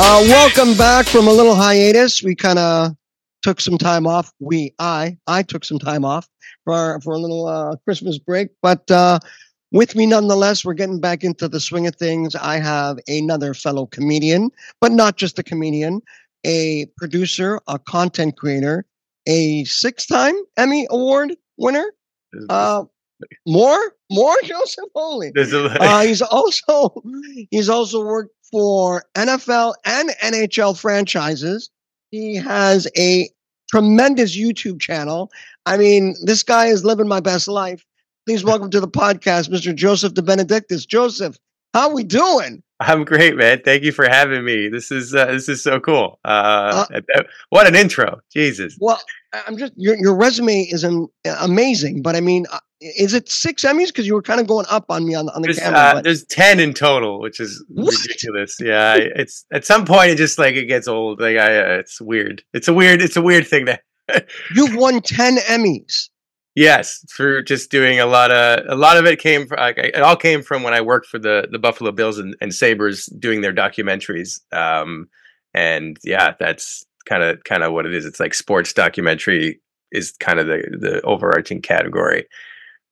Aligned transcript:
Uh, 0.00 0.22
welcome 0.28 0.76
back 0.76 1.06
from 1.06 1.26
a 1.26 1.32
little 1.32 1.56
hiatus. 1.56 2.22
We 2.22 2.36
kind 2.36 2.60
of 2.60 2.92
took 3.42 3.60
some 3.60 3.76
time 3.76 4.06
off. 4.06 4.32
We, 4.38 4.72
I, 4.78 5.18
I 5.26 5.42
took 5.42 5.64
some 5.64 5.80
time 5.80 6.04
off 6.04 6.28
for 6.64 7.00
for 7.00 7.14
a 7.14 7.18
little 7.18 7.48
uh, 7.48 7.74
Christmas 7.84 8.16
break, 8.16 8.50
but 8.62 8.88
uh, 8.92 9.18
with 9.72 9.96
me 9.96 10.06
nonetheless, 10.06 10.64
we're 10.64 10.74
getting 10.74 11.00
back 11.00 11.24
into 11.24 11.48
the 11.48 11.58
swing 11.58 11.88
of 11.88 11.96
things. 11.96 12.36
I 12.36 12.60
have 12.60 13.00
another 13.08 13.54
fellow 13.54 13.86
comedian, 13.86 14.52
but 14.80 14.92
not 14.92 15.16
just 15.16 15.36
a 15.40 15.42
comedian, 15.42 16.00
a 16.46 16.86
producer, 16.96 17.60
a 17.66 17.80
content 17.80 18.36
creator, 18.36 18.86
a 19.26 19.64
six-time 19.64 20.36
Emmy 20.56 20.86
Award 20.90 21.34
winner. 21.56 21.92
Uh, 22.48 22.84
more, 23.46 23.80
more 24.10 24.36
Joseph 24.44 24.90
Holy. 24.94 25.32
Uh, 25.80 26.02
he's 26.02 26.22
also 26.22 27.02
he's 27.50 27.68
also 27.68 28.04
worked 28.04 28.32
for 28.50 29.04
NFL 29.14 29.74
and 29.84 30.10
NHL 30.22 30.78
franchises. 30.78 31.70
He 32.10 32.36
has 32.36 32.88
a 32.96 33.28
tremendous 33.70 34.36
YouTube 34.36 34.80
channel. 34.80 35.30
I 35.66 35.76
mean, 35.76 36.14
this 36.22 36.42
guy 36.42 36.66
is 36.66 36.84
living 36.84 37.08
my 37.08 37.20
best 37.20 37.48
life. 37.48 37.84
Please 38.26 38.44
welcome 38.44 38.70
to 38.70 38.80
the 38.80 38.88
podcast, 38.88 39.48
Mr. 39.50 39.74
Joseph 39.74 40.14
DeBenedictis. 40.14 40.86
Joseph, 40.86 41.36
how 41.74 41.92
we 41.92 42.04
doing? 42.04 42.62
I'm 42.80 43.04
great, 43.04 43.36
man. 43.36 43.60
Thank 43.64 43.82
you 43.82 43.92
for 43.92 44.08
having 44.08 44.44
me. 44.44 44.68
This 44.68 44.92
is 44.92 45.14
uh, 45.14 45.26
this 45.26 45.48
is 45.48 45.62
so 45.62 45.80
cool. 45.80 46.20
Uh, 46.24 46.84
uh, 46.94 47.22
what 47.50 47.66
an 47.66 47.74
intro, 47.74 48.20
Jesus. 48.32 48.76
Well, 48.80 49.00
I'm 49.32 49.56
just 49.56 49.72
your 49.76 49.96
your 49.96 50.14
resume 50.14 50.60
is 50.60 50.84
amazing, 51.24 52.02
but 52.02 52.14
I 52.14 52.20
mean, 52.20 52.46
uh, 52.52 52.60
is 52.80 53.14
it 53.14 53.28
six 53.28 53.64
Emmys? 53.64 53.88
Because 53.88 54.06
you 54.06 54.14
were 54.14 54.22
kind 54.22 54.40
of 54.40 54.46
going 54.46 54.66
up 54.70 54.86
on 54.88 55.06
me 55.06 55.14
on, 55.14 55.28
on 55.30 55.42
the 55.42 55.46
there's, 55.46 55.58
camera. 55.58 55.78
Uh, 55.78 56.00
there's 56.00 56.24
ten 56.24 56.60
in 56.60 56.74
total, 56.74 57.20
which 57.20 57.40
is 57.40 57.64
what? 57.68 57.94
ridiculous. 58.02 58.56
Yeah, 58.60 58.96
it's 58.96 59.44
at 59.52 59.64
some 59.64 59.84
point 59.84 60.10
it 60.10 60.16
just 60.16 60.38
like 60.38 60.54
it 60.54 60.66
gets 60.66 60.88
old. 60.88 61.20
Like 61.20 61.36
I, 61.36 61.58
uh, 61.58 61.78
it's 61.78 62.00
weird. 62.00 62.42
It's 62.52 62.68
a 62.68 62.72
weird. 62.72 63.02
It's 63.02 63.16
a 63.16 63.22
weird 63.22 63.46
thing 63.46 63.66
that 63.66 63.82
you've 64.54 64.76
won 64.76 65.00
ten 65.00 65.36
Emmys. 65.36 66.08
Yes, 66.54 67.04
for 67.08 67.40
just 67.42 67.70
doing 67.70 68.00
a 68.00 68.06
lot 68.06 68.30
of 68.30 68.64
a 68.68 68.74
lot 68.74 68.96
of 68.96 69.06
it 69.06 69.20
came 69.20 69.46
from 69.46 69.58
like, 69.58 69.78
it 69.78 70.00
all 70.00 70.16
came 70.16 70.42
from 70.42 70.62
when 70.62 70.74
I 70.74 70.80
worked 70.80 71.06
for 71.06 71.18
the 71.18 71.46
the 71.50 71.58
Buffalo 71.58 71.92
Bills 71.92 72.18
and, 72.18 72.36
and 72.40 72.54
Sabres 72.54 73.06
doing 73.06 73.40
their 73.40 73.54
documentaries. 73.54 74.40
Um, 74.52 75.08
and 75.54 75.96
yeah, 76.02 76.34
that's 76.38 76.84
kind 77.06 77.22
of 77.22 77.42
kind 77.44 77.62
of 77.62 77.72
what 77.72 77.86
it 77.86 77.94
is. 77.94 78.06
It's 78.06 78.20
like 78.20 78.34
sports 78.34 78.72
documentary 78.72 79.60
is 79.92 80.12
kind 80.18 80.38
of 80.38 80.46
the 80.46 80.76
the 80.78 81.00
overarching 81.02 81.62
category. 81.62 82.26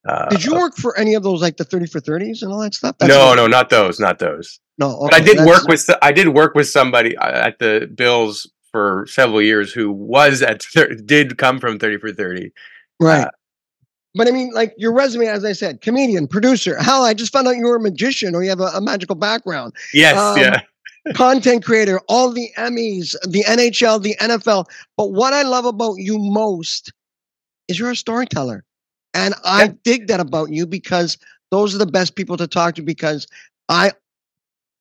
Uh, 0.07 0.29
Did 0.29 0.45
you 0.45 0.55
work 0.55 0.77
for 0.77 0.97
any 0.97 1.15
of 1.15 1.23
those, 1.23 1.43
like 1.43 1.57
the 1.57 1.65
thirty 1.65 1.87
for 1.87 2.01
thirties 2.01 2.43
and 2.43 2.53
all 2.53 2.61
that 2.61 2.75
stuff? 2.75 2.97
That's 2.99 3.09
no, 3.09 3.35
no, 3.35 3.47
not 3.47 3.71
those, 3.71 3.99
not 3.99 4.19
those. 4.19 4.61
No, 4.79 4.97
okay, 5.01 5.09
but 5.11 5.15
I 5.15 5.21
did 5.21 5.47
work 5.47 5.67
with 5.67 5.89
I 6.03 6.13
did 6.13 6.29
work 6.29 6.55
with 6.55 6.69
somebody 6.69 7.17
uh, 7.17 7.47
at 7.49 7.59
the 7.59 7.91
Bills 7.93 8.51
for 8.71 9.07
several 9.09 9.43
years 9.43 9.73
who 9.73 9.91
was 9.91 10.43
at 10.43 10.65
did 11.05 11.39
come 11.39 11.59
from 11.59 11.79
thirty 11.79 11.99
for 11.99 12.13
thirty. 12.13 12.53
Right. 13.01 13.23
Uh, 13.23 13.31
but 14.15 14.29
I 14.29 14.31
mean, 14.31 14.53
like 14.55 14.75
your 14.79 14.93
resume, 14.93 15.27
as 15.27 15.45
I 15.45 15.53
said, 15.53 15.81
comedian, 15.81 16.29
producer. 16.29 16.77
Hell, 16.81 17.05
I 17.05 17.13
just 17.13 17.33
found 17.33 17.49
out 17.49 17.57
you 17.57 17.67
were 17.67 17.77
a 17.77 17.81
magician 17.81 18.35
or 18.35 18.43
you 18.43 18.49
have 18.49 18.61
a, 18.61 18.71
a 18.75 18.81
magical 18.81 19.17
background. 19.17 19.75
Yes, 19.93 20.17
um, 20.17 20.39
yeah. 20.39 20.61
content 21.15 21.65
creator, 21.65 22.01
all 22.09 22.31
the 22.31 22.51
Emmys, 22.57 23.15
the 23.29 23.45
NHL, 23.45 24.03
the 24.03 24.17
NFL. 24.21 24.67
But 24.97 25.13
what 25.13 25.33
I 25.33 25.43
love 25.43 25.65
about 25.65 25.97
you 25.97 26.19
most 26.19 26.93
is 27.69 27.79
you're 27.79 27.91
a 27.91 27.97
storyteller. 27.97 28.65
And 29.17 29.35
I 29.45 29.65
yeah. 29.65 29.73
dig 29.83 30.09
that 30.09 30.21
about 30.21 30.53
you 30.53 30.67
because 30.67 31.17
those 31.51 31.75
are 31.75 31.79
the 31.79 31.87
best 31.87 32.17
people 32.17 32.37
to 32.37 32.47
talk 32.47 32.75
to 32.75 32.83
because 32.83 33.27
I 33.71 33.93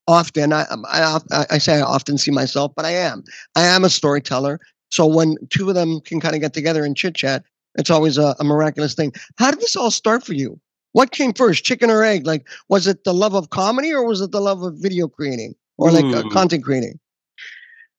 often, 0.06 0.52
I, 0.52 0.66
I, 0.90 1.46
I 1.50 1.58
say 1.58 1.78
I 1.78 1.80
often 1.80 2.18
see 2.18 2.30
myself, 2.30 2.72
but 2.76 2.84
I 2.84 2.90
am. 2.90 3.24
I 3.56 3.62
am 3.62 3.82
a 3.82 3.88
storyteller. 3.88 4.60
So 4.90 5.06
when 5.06 5.36
two 5.48 5.70
of 5.70 5.74
them 5.74 6.00
can 6.02 6.20
kind 6.20 6.34
of 6.34 6.42
get 6.42 6.52
together 6.52 6.84
and 6.84 6.94
chit 6.94 7.14
chat, 7.14 7.44
it's 7.76 7.88
always 7.88 8.18
a, 8.18 8.36
a, 8.38 8.44
miraculous 8.44 8.94
thing. 8.94 9.12
How 9.38 9.50
did 9.50 9.60
this 9.60 9.74
all 9.74 9.90
start 9.90 10.22
for 10.22 10.34
you? 10.34 10.60
What 10.92 11.12
came 11.12 11.32
first, 11.32 11.64
chicken 11.64 11.90
or 11.90 12.04
egg? 12.04 12.26
Like, 12.26 12.46
was 12.68 12.86
it 12.86 13.04
the 13.04 13.14
love 13.14 13.34
of 13.34 13.48
comedy 13.50 13.92
or 13.92 14.04
was 14.04 14.20
it 14.20 14.32
the 14.32 14.40
love 14.40 14.62
of 14.62 14.74
video 14.76 15.08
creating 15.08 15.54
or 15.78 15.90
like 15.90 16.04
uh, 16.14 16.28
content 16.28 16.62
creating? 16.62 16.98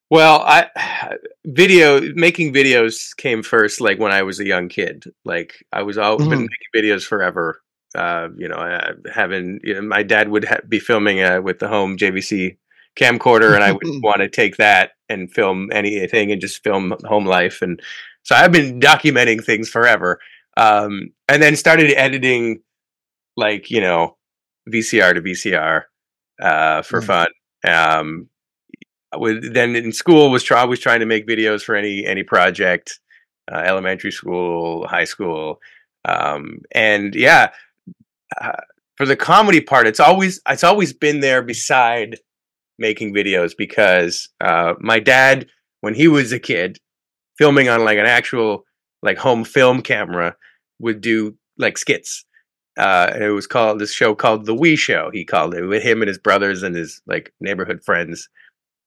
Well, 0.09 0.41
I 0.41 1.17
video 1.45 2.01
making 2.13 2.53
videos 2.53 3.15
came 3.17 3.43
first, 3.43 3.81
like 3.81 3.99
when 3.99 4.11
I 4.11 4.23
was 4.23 4.39
a 4.39 4.45
young 4.45 4.69
kid. 4.69 5.03
Like 5.25 5.65
I 5.73 5.83
was 5.83 5.97
always 5.97 6.21
mm-hmm. 6.21 6.29
been 6.29 6.49
making 6.49 6.89
videos 6.91 7.05
forever. 7.05 7.61
Uh, 7.95 8.29
you 8.37 8.47
know, 8.47 8.79
having 9.13 9.59
you 9.63 9.73
know, 9.73 9.81
my 9.81 10.03
dad 10.03 10.29
would 10.29 10.45
ha- 10.45 10.59
be 10.67 10.79
filming 10.79 11.21
uh, 11.21 11.41
with 11.41 11.59
the 11.59 11.67
home 11.67 11.97
JVC 11.97 12.57
camcorder, 12.95 13.53
and 13.53 13.63
I 13.63 13.73
would 13.73 13.81
want 14.03 14.19
to 14.19 14.29
take 14.29 14.57
that 14.57 14.91
and 15.09 15.31
film 15.31 15.69
anything 15.71 16.31
and 16.31 16.41
just 16.41 16.63
film 16.63 16.95
home 17.05 17.25
life. 17.25 17.61
And 17.61 17.81
so 18.23 18.35
I've 18.35 18.51
been 18.51 18.79
documenting 18.79 19.43
things 19.43 19.69
forever. 19.69 20.19
Um, 20.57 21.11
and 21.29 21.41
then 21.41 21.55
started 21.55 21.93
editing 21.97 22.61
like, 23.35 23.69
you 23.69 23.79
know, 23.79 24.17
VCR 24.69 25.13
to 25.13 25.21
VCR 25.21 25.83
uh, 26.41 26.81
for 26.81 27.01
mm. 27.01 27.05
fun. 27.05 27.27
Um, 27.65 28.29
with, 29.19 29.53
then 29.53 29.75
in 29.75 29.91
school 29.91 30.31
was 30.31 30.43
try, 30.43 30.63
was 30.63 30.79
trying 30.79 30.99
to 30.99 31.05
make 31.05 31.27
videos 31.27 31.63
for 31.63 31.75
any 31.75 32.05
any 32.05 32.23
project, 32.23 32.99
uh, 33.51 33.57
elementary 33.57 34.11
school, 34.11 34.87
high 34.87 35.05
school, 35.05 35.59
um, 36.05 36.59
and 36.71 37.15
yeah, 37.15 37.51
uh, 38.39 38.51
for 38.95 39.05
the 39.05 39.15
comedy 39.15 39.61
part, 39.61 39.87
it's 39.87 39.99
always 39.99 40.41
it's 40.47 40.63
always 40.63 40.93
been 40.93 41.19
there 41.19 41.41
beside 41.41 42.17
making 42.79 43.13
videos 43.13 43.55
because 43.57 44.29
uh, 44.41 44.73
my 44.79 44.99
dad, 44.99 45.47
when 45.81 45.93
he 45.93 46.07
was 46.07 46.31
a 46.31 46.39
kid, 46.39 46.77
filming 47.37 47.69
on 47.69 47.83
like 47.83 47.97
an 47.97 48.05
actual 48.05 48.65
like 49.03 49.17
home 49.17 49.43
film 49.43 49.81
camera 49.81 50.35
would 50.79 51.01
do 51.01 51.35
like 51.57 51.77
skits. 51.77 52.25
Uh, 52.77 53.09
and 53.13 53.23
it 53.23 53.31
was 53.31 53.47
called 53.47 53.79
this 53.79 53.91
show 53.91 54.13
called 54.13 54.45
The 54.45 54.53
Wee 54.53 54.75
Show. 54.75 55.09
He 55.11 55.25
called 55.25 55.55
it 55.55 55.65
with 55.65 55.81
him 55.81 56.01
and 56.01 56.07
his 56.07 56.19
brothers 56.19 56.61
and 56.61 56.75
his 56.75 57.01
like 57.07 57.33
neighborhood 57.39 57.83
friends. 57.83 58.29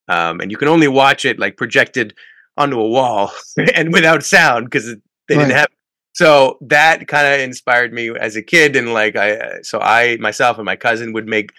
Um, 0.09 0.41
and 0.41 0.51
you 0.51 0.57
can 0.57 0.69
only 0.69 0.89
watch 0.89 1.25
it 1.25 1.39
like 1.39 1.57
projected 1.57 2.15
onto 2.57 2.81
a 2.81 2.89
wall 2.89 3.33
and 3.75 3.93
without 3.93 4.25
sound 4.25 4.67
because 4.67 4.87
they 5.29 5.37
right. 5.37 5.45
didn't 5.45 5.57
have. 5.57 5.69
So 6.13 6.59
that 6.63 7.07
kind 7.07 7.27
of 7.27 7.41
inspired 7.41 7.93
me 7.93 8.11
as 8.11 8.37
a 8.37 8.43
kid, 8.43 8.75
and 8.77 8.93
like 8.93 9.17
I, 9.17 9.63
so 9.63 9.79
I 9.81 10.17
myself 10.19 10.59
and 10.59 10.67
my 10.67 10.77
cousin 10.77 11.13
would 11.13 11.27
make 11.27 11.53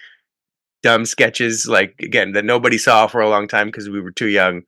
dumb 0.82 1.06
sketches 1.06 1.66
like 1.66 1.94
again 2.00 2.32
that 2.32 2.44
nobody 2.44 2.76
saw 2.76 3.06
for 3.06 3.20
a 3.20 3.28
long 3.28 3.48
time 3.48 3.68
because 3.68 3.88
we 3.88 4.00
were 4.00 4.10
too 4.10 4.28
young 4.28 4.62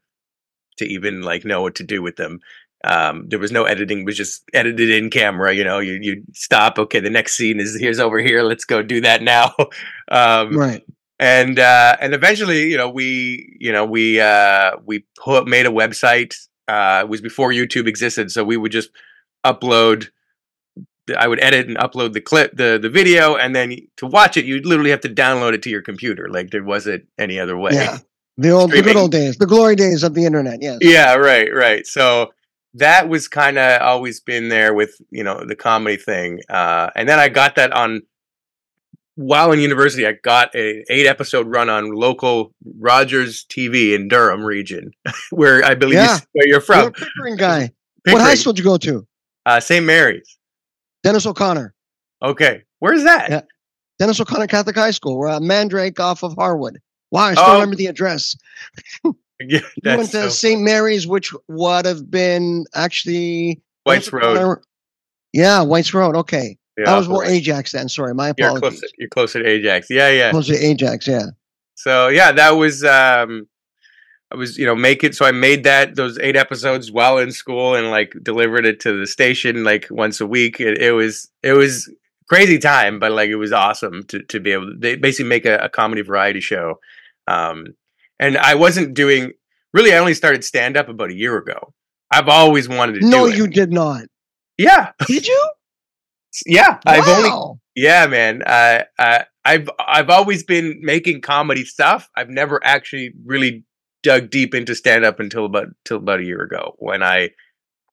to 0.79 0.87
even 0.87 1.23
like 1.23 1.45
know 1.45 1.63
what 1.63 1.75
to 1.77 1.85
do 1.85 2.03
with 2.03 2.17
them. 2.17 2.41
Um, 2.85 3.29
there 3.29 3.39
was 3.39 3.53
no 3.53 3.65
editing; 3.65 4.01
it 4.01 4.07
was 4.07 4.17
just 4.17 4.43
edited 4.53 4.91
in 4.91 5.11
camera. 5.11 5.55
You 5.55 5.65
know, 5.65 5.79
you 5.79 5.99
you 6.01 6.23
stop. 6.33 6.79
Okay, 6.79 7.01
the 7.01 7.11
next 7.11 7.35
scene 7.35 7.61
is 7.61 7.79
here's 7.79 8.01
over 8.01 8.19
here. 8.19 8.43
Let's 8.43 8.65
go 8.65 8.83
do 8.83 9.01
that 9.03 9.23
now. 9.23 9.55
um, 10.11 10.57
right. 10.57 10.85
And 11.19 11.59
uh, 11.59 11.97
and 12.01 12.13
eventually, 12.13 12.71
you 12.71 12.77
know, 12.77 12.89
we 12.89 13.57
you 13.61 13.73
know 13.73 13.85
we 13.85 14.21
uh, 14.21 14.73
we 14.85 15.05
put 15.23 15.47
made 15.47 15.67
a 15.67 15.71
website. 15.71 16.35
Uh, 16.67 17.03
it 17.05 17.09
was 17.09 17.21
before 17.21 17.51
YouTube 17.51 17.87
existed, 17.87 18.33
so 18.33 18.43
we 18.43 18.57
would 18.57 18.73
just 18.73 18.91
upload. 19.45 20.09
I 21.17 21.29
would 21.29 21.39
edit 21.41 21.69
and 21.69 21.77
upload 21.77 22.15
the 22.15 22.21
clip, 22.21 22.57
the 22.57 22.79
the 22.81 22.91
video, 22.91 23.37
and 23.37 23.55
then 23.55 23.77
to 23.99 24.07
watch 24.07 24.37
it, 24.37 24.45
you 24.45 24.61
literally 24.63 24.91
have 24.91 25.03
to 25.03 25.09
download 25.09 25.53
it 25.53 25.63
to 25.63 25.71
your 25.71 25.83
computer. 25.83 26.29
Like 26.31 26.51
there 26.51 26.65
wasn't 26.65 27.07
any 27.19 27.39
other 27.39 27.57
way. 27.57 27.73
Yeah. 27.75 27.99
The 28.37 28.51
old, 28.51 28.73
the 28.73 28.83
good 28.83 28.97
old 28.97 29.13
days, 29.13 29.37
the 29.37 29.47
glory 29.47 29.77
days 29.77 30.03
of 30.03 30.15
the 30.15 30.25
internet. 30.25 30.61
Yes. 30.61 30.79
Yeah. 30.81 31.15
Right. 31.15 31.55
Right. 31.55 31.87
So 31.87 32.33
that 32.75 33.09
was 33.09 33.29
kind 33.29 33.59
of 33.59 33.81
always 33.81 34.21
been 34.21 34.49
there 34.49 34.75
with 34.75 35.01
you 35.11 35.23
know 35.23 35.45
the 35.47 35.55
comedy 35.55 35.97
thing, 35.97 36.41
uh, 36.49 36.91
and 36.97 37.09
then 37.09 37.21
I 37.21 37.29
got 37.29 37.55
that 37.55 37.73
on 37.73 38.03
while 39.17 39.53
in 39.53 39.61
university. 39.61 40.07
I 40.07 40.13
got 40.13 40.55
a 40.55 40.85
eight 40.91 41.07
episode 41.07 41.47
run 41.47 41.69
on 41.69 41.93
local 41.93 42.53
Rogers 42.79 43.45
TV 43.49 43.95
in 43.95 44.09
Durham 44.09 44.45
region, 44.45 44.91
where 45.31 45.65
I 45.65 45.75
believe 45.75 45.95
yeah. 45.95 46.19
where 46.33 46.49
you're 46.49 46.61
from. 46.61 46.83
You're 46.83 46.91
Pickering 46.93 47.37
guy. 47.37 47.61
Pickering. 47.61 47.75
What 48.07 48.21
high 48.21 48.35
school 48.35 48.53
did 48.53 48.59
you 48.59 48.71
go 48.71 48.77
to? 48.77 49.07
Uh, 49.47 49.61
St. 49.61 49.83
Mary's. 49.83 50.37
Dennis 51.05 51.25
O'Connor. 51.25 51.75
Okay, 52.23 52.63
where's 52.81 53.03
that? 53.05 53.31
Yeah. 53.31 53.41
Dennis 53.99 54.21
O'Connor 54.21 54.49
Catholic 54.49 54.77
High 54.77 54.91
School. 54.91 55.17
We're 55.17 55.29
at 55.29 55.41
Mandrake 55.41 55.99
off 56.01 56.23
of 56.23 56.35
Harwood. 56.35 56.81
Wow, 57.11 57.23
I 57.23 57.33
still 57.33 57.45
oh. 57.47 57.53
remember 57.55 57.77
the 57.77 57.87
address. 57.87 58.37
yeah, 59.05 59.13
you 59.41 59.61
went 59.85 60.11
to 60.11 60.25
so 60.25 60.29
St. 60.29 60.61
Mary's, 60.61 61.07
which 61.07 61.33
would 61.49 61.87
have 61.87 62.11
been 62.11 62.67
actually 62.75 63.63
White's 63.85 64.13
Road. 64.13 64.59
Yeah, 65.33 65.63
White's 65.63 65.95
Road. 65.95 66.17
Okay. 66.17 66.59
Yeah, 66.77 66.93
I 66.93 66.99
was 66.99 67.09
more 67.09 67.25
Ajax 67.25 67.73
then. 67.73 67.89
Sorry, 67.89 68.15
my 68.15 68.29
apologies. 68.29 68.61
You're 68.63 68.71
close, 68.71 68.81
to, 68.81 68.89
you're 68.99 69.09
close 69.09 69.33
to 69.35 69.47
Ajax. 69.47 69.87
Yeah, 69.91 70.09
yeah. 70.11 70.31
Close 70.31 70.49
to 70.49 70.57
Ajax, 70.57 71.07
yeah. 71.07 71.27
So 71.75 72.09
yeah, 72.09 72.33
that 72.33 72.51
was 72.51 72.85
um 72.85 73.47
I 74.33 74.37
was, 74.37 74.59
you 74.59 74.67
know, 74.67 74.75
make 74.75 75.05
it 75.05 75.15
so 75.15 75.25
I 75.25 75.31
made 75.33 75.65
that 75.65 75.95
those 75.95 76.19
eight 76.19 76.37
episodes 76.37 76.91
while 76.91 77.19
in 77.19 77.31
school 77.31 77.75
and 77.75 77.91
like 77.91 78.15
delivered 78.23 78.67
it 78.67 78.81
to 78.81 78.99
the 78.99 79.07
station 79.07 79.63
like 79.63 79.87
once 79.91 80.21
a 80.21 80.27
week. 80.27 80.61
It, 80.61 80.79
it 80.79 80.93
was 80.93 81.31
it 81.43 81.53
was 81.53 81.93
crazy 82.29 82.59
time, 82.59 82.99
but 82.99 83.13
like 83.13 83.31
it 83.31 83.37
was 83.37 83.53
awesome 83.53 84.03
to 84.05 84.23
to 84.25 84.41
be 84.41 84.53
able 84.53 84.73
to 84.73 84.77
they 84.77 84.97
basically 84.97 85.29
make 85.29 85.47
a, 85.47 85.59
a 85.59 85.69
comedy 85.69 86.03
variety 86.03 86.41
show 86.41 86.81
um, 87.27 87.75
and 88.19 88.37
I 88.37 88.55
wasn't 88.55 88.95
doing 88.95 89.33
really. 89.73 89.93
I 89.93 89.99
only 89.99 90.15
started 90.15 90.45
stand 90.45 90.77
up 90.77 90.89
about 90.89 91.11
a 91.11 91.15
year 91.15 91.37
ago. 91.37 91.73
I've 92.11 92.29
always 92.29 92.69
wanted 92.69 93.01
to. 93.01 93.09
No, 93.09 93.27
you 93.27 93.47
did 93.47 93.73
not. 93.73 94.05
Yeah, 94.57 94.93
Did 95.07 95.27
you? 95.27 95.49
Yeah. 96.47 96.79
I've 96.87 97.09
only 97.09 97.59
Yeah, 97.75 98.07
man. 98.07 98.43
Uh, 98.45 98.85
uh, 98.99 99.25
I've 99.45 99.69
I've 99.79 100.11
always 100.11 100.43
been 100.43 100.79
making 100.83 101.21
comedy 101.21 101.65
stuff. 101.65 102.09
I've 102.17 102.31
never 102.31 102.61
actually 102.65 103.13
really 103.25 103.65
dug 104.03 104.31
deep 104.31 104.55
into 104.55 104.75
stand 104.75 105.05
up 105.05 105.21
until 105.21 105.47
about 105.47 105.69
till 105.85 105.99
about 105.99 106.21
a 106.21 106.25
year 106.25 106.43
ago 106.43 106.75
when 106.79 107.03
I 107.03 107.31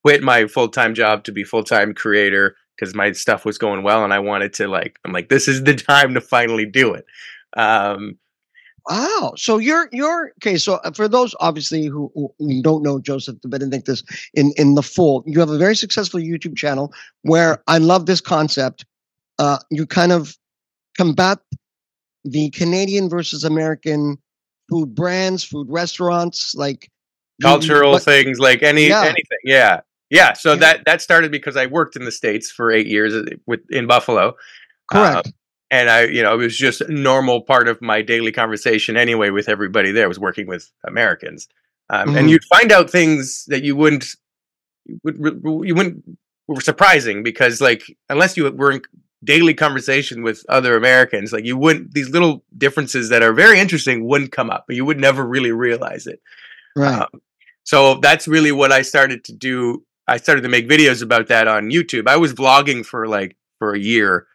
quit 0.04 0.24
my 0.24 0.48
full 0.48 0.70
time 0.70 0.94
job 0.94 1.24
to 1.26 1.32
be 1.32 1.44
full 1.44 1.64
time 1.64 1.94
creator 1.94 2.56
because 2.76 2.96
my 2.96 3.12
stuff 3.12 3.46
was 3.46 3.58
going 3.58 3.84
well 3.84 4.04
and 4.04 4.14
I 4.14 4.20
wanted 4.20 4.54
to 4.54 4.68
like 4.68 4.98
I'm 5.06 5.12
like 5.12 5.30
this 5.30 5.48
is 5.48 5.64
the 5.64 5.76
time 5.76 6.14
to 6.14 6.22
finally 6.22 6.66
do 6.66 6.94
it. 6.94 7.06
Um, 7.56 8.18
Wow. 8.90 9.34
So 9.38 9.58
you're 9.58 9.90
you're 9.92 10.32
okay. 10.42 10.58
So 10.58 10.76
uh, 10.84 10.92
for 10.92 11.08
those 11.08 11.36
obviously 11.40 11.86
who, 11.86 12.12
who 12.16 12.62
don't 12.62 12.82
know 12.82 13.00
Joseph 13.00 13.38
DeBenedictis 13.38 14.04
in 14.34 14.54
in 14.58 14.76
the 14.76 14.84
full, 14.84 15.24
you 15.28 15.40
have 15.40 15.50
a 15.50 15.58
very 15.58 15.76
successful 15.76 16.20
YouTube 16.20 16.58
channel 16.58 16.92
where 17.22 17.62
I 17.68 17.78
love 17.78 18.06
this 18.06 18.22
concept. 18.22 18.86
Uh, 19.38 19.58
you 19.70 19.86
kind 19.86 20.12
of 20.12 20.36
combat 20.98 21.40
the 22.24 22.50
Canadian 22.52 23.10
versus 23.10 23.44
American 23.44 24.18
food 24.70 24.96
brands, 24.96 25.44
food 25.44 25.68
restaurants, 25.70 26.56
like 26.56 26.90
cultural 27.42 27.98
things 28.00 28.40
like 28.40 28.64
any 28.64 28.88
Yeah. 28.88 29.04
anything. 29.04 29.38
Yeah, 29.44 29.82
yeah. 30.10 30.34
So 30.34 30.54
Yeah. 30.54 30.60
that 30.60 30.86
that 30.86 31.02
started 31.02 31.32
because 31.32 31.56
I 31.56 31.68
worked 31.68 31.96
in 31.96 32.06
the 32.06 32.12
states 32.12 32.50
for 32.50 32.72
eight 32.72 32.88
years 32.88 33.14
uh, 33.14 33.26
with 33.46 33.62
in 33.70 33.86
Buffalo. 33.88 34.36
Correct. 34.92 35.28
Um, 35.28 35.34
and 35.72 35.90
I, 35.90 36.04
you 36.04 36.22
know, 36.22 36.34
it 36.34 36.38
was 36.38 36.58
just 36.58 36.82
a 36.82 36.92
normal 36.92 37.42
part 37.42 37.68
of 37.70 37.82
my 37.82 38.02
daily 38.02 38.32
conversation 38.34 38.98
anyway 38.98 39.30
with 39.30 39.48
everybody 39.50 39.92
there 39.92 40.04
I 40.04 40.08
was 40.08 40.20
working 40.20 40.46
with 40.46 40.70
Americans. 40.86 41.48
Um, 41.90 42.10
Mhm. 42.10 42.20
And 42.20 42.30
you'd 42.30 42.44
find 42.46 42.72
out 42.72 42.90
things 42.90 43.46
that 43.48 43.64
you 43.64 43.76
wouldn't, 43.76 44.06
you 44.86 45.00
would, 45.04 45.42
you 45.68 45.74
wouldn't, 45.74 46.04
were 46.48 46.62
surprising 46.62 47.24
because 47.24 47.62
like, 47.62 47.84
unless 48.10 48.36
you 48.36 48.52
were 48.52 48.72
in 48.72 48.82
daily 49.24 49.54
conversation 49.54 50.24
with 50.24 50.44
other 50.50 50.76
Americans, 50.76 51.32
like 51.32 51.46
you 51.46 51.56
wouldn't, 51.58 51.94
these 51.94 52.10
little 52.10 52.44
differences 52.58 53.10
that 53.10 53.24
are 53.24 53.34
very 53.34 53.60
interesting 53.60 54.06
wouldn't 54.06 54.32
come 54.32 54.50
up, 54.50 54.66
but 54.68 54.76
you 54.76 54.84
would 54.84 55.00
never 55.00 55.26
really 55.26 55.52
realize 55.52 56.06
it. 56.06 56.22
right. 56.76 57.02
Um, 57.02 57.22
so 57.64 57.96
that's 58.02 58.28
really 58.28 58.52
what 58.52 58.72
I 58.72 58.82
started 58.82 59.24
to 59.26 59.34
do. 59.34 59.86
I 60.08 60.18
started 60.18 60.42
to 60.42 60.50
make 60.50 60.68
videos 60.68 61.02
about 61.02 61.28
that 61.28 61.48
on 61.48 61.70
YouTube. 61.70 62.08
I 62.08 62.18
was 62.18 62.34
vlogging 62.34 62.86
for 62.86 63.08
like 63.08 63.38
for 63.60 63.74
a 63.74 63.80
year. 63.80 64.28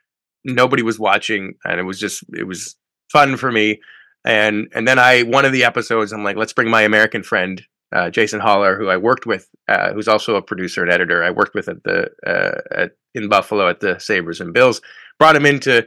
Nobody 0.46 0.82
was 0.82 0.98
watching, 0.98 1.54
and 1.64 1.78
it 1.80 1.82
was 1.82 1.98
just 1.98 2.24
it 2.32 2.46
was 2.46 2.76
fun 3.12 3.36
for 3.36 3.50
me. 3.52 3.80
And 4.24 4.68
and 4.74 4.86
then 4.88 4.98
I 4.98 5.22
one 5.22 5.44
of 5.44 5.52
the 5.52 5.64
episodes, 5.64 6.12
I'm 6.12 6.24
like, 6.24 6.36
let's 6.36 6.52
bring 6.52 6.70
my 6.70 6.82
American 6.82 7.22
friend 7.22 7.62
uh, 7.92 8.10
Jason 8.10 8.40
Holler, 8.40 8.76
who 8.76 8.88
I 8.88 8.96
worked 8.96 9.26
with, 9.26 9.48
uh, 9.68 9.92
who's 9.92 10.08
also 10.08 10.36
a 10.36 10.42
producer 10.42 10.82
and 10.82 10.90
editor. 10.90 11.22
I 11.22 11.30
worked 11.30 11.54
with 11.54 11.68
at 11.68 11.82
the 11.84 12.10
uh, 12.26 12.60
at, 12.82 12.92
in 13.14 13.28
Buffalo 13.28 13.68
at 13.68 13.80
the 13.80 13.98
Sabres 13.98 14.40
and 14.40 14.52
Bills. 14.52 14.80
Brought 15.18 15.36
him 15.36 15.46
into 15.46 15.86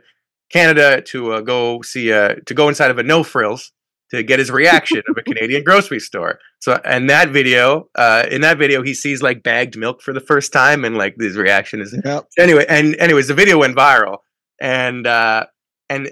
Canada 0.52 1.02
to 1.02 1.34
uh, 1.34 1.42
go 1.42 1.82
see 1.82 2.12
uh, 2.14 2.36
to 2.46 2.54
go 2.54 2.70
inside 2.70 2.92
of 2.92 2.98
a 2.98 3.04
no 3.04 3.24
frills 3.24 3.72
to 4.12 4.24
get 4.24 4.40
his 4.40 4.50
reaction 4.50 5.04
of 5.08 5.18
a 5.18 5.22
Canadian 5.32 5.64
grocery 5.64 6.00
store. 6.00 6.40
So, 6.60 6.80
and 6.84 7.10
that 7.10 7.30
video, 7.30 7.90
uh, 7.96 8.26
in 8.32 8.42
that 8.42 8.58
video, 8.58 8.82
he 8.82 8.94
sees 8.94 9.22
like 9.22 9.44
bagged 9.44 9.78
milk 9.78 10.02
for 10.02 10.14
the 10.14 10.20
first 10.20 10.52
time, 10.52 10.84
and 10.84 10.98
like 10.98 11.16
his 11.20 11.36
reaction 11.36 11.82
is 11.82 11.96
Yep. 12.04 12.28
anyway. 12.38 12.66
And 12.68 12.96
anyways, 12.96 13.28
the 13.28 13.34
video 13.34 13.60
went 13.60 13.76
viral, 13.78 14.18
and 14.62 15.08
uh, 15.08 15.46
and 15.90 16.12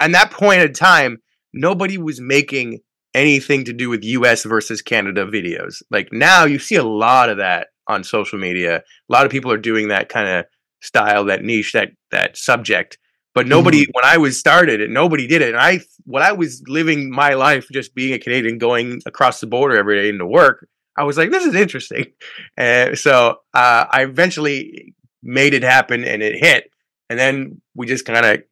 and 0.00 0.14
that 0.14 0.30
point 0.30 0.62
in 0.62 0.72
time, 0.72 1.18
nobody 1.52 1.98
was 1.98 2.20
making 2.20 2.80
anything 3.14 3.64
to 3.64 3.72
do 3.72 3.88
with 3.88 4.04
U.S. 4.04 4.44
versus 4.44 4.82
Canada 4.82 5.26
videos. 5.26 5.82
Like 5.90 6.12
now, 6.12 6.44
you 6.44 6.58
see 6.58 6.76
a 6.76 6.84
lot 6.84 7.28
of 7.28 7.38
that 7.38 7.68
on 7.86 8.04
social 8.04 8.38
media. 8.38 8.78
A 8.78 9.12
lot 9.12 9.26
of 9.26 9.32
people 9.32 9.52
are 9.52 9.58
doing 9.58 9.88
that 9.88 10.08
kind 10.08 10.28
of 10.28 10.46
style, 10.80 11.24
that 11.26 11.42
niche, 11.42 11.72
that 11.72 11.90
that 12.10 12.36
subject. 12.36 12.98
But 13.34 13.46
nobody, 13.46 13.86
when 13.92 14.04
I 14.04 14.18
was 14.18 14.38
started, 14.38 14.82
it 14.82 14.90
nobody 14.90 15.26
did 15.26 15.40
it. 15.40 15.54
And 15.54 15.58
I, 15.58 15.80
when 16.04 16.22
I 16.22 16.32
was 16.32 16.62
living 16.68 17.10
my 17.10 17.32
life, 17.32 17.66
just 17.72 17.94
being 17.94 18.12
a 18.12 18.18
Canadian, 18.18 18.58
going 18.58 19.00
across 19.06 19.40
the 19.40 19.46
border 19.46 19.74
every 19.76 20.02
day 20.02 20.08
into 20.10 20.26
work, 20.26 20.68
I 20.98 21.04
was 21.04 21.16
like, 21.16 21.30
this 21.30 21.44
is 21.44 21.54
interesting. 21.54 22.06
And 22.58 22.98
so 22.98 23.36
uh, 23.54 23.86
I 23.90 24.02
eventually 24.02 24.94
made 25.22 25.54
it 25.54 25.62
happen, 25.62 26.04
and 26.04 26.22
it 26.22 26.44
hit. 26.44 26.70
And 27.12 27.18
then 27.18 27.60
we 27.74 27.86
just 27.86 28.06
kind 28.06 28.24
of 28.24 28.42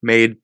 made 0.00 0.36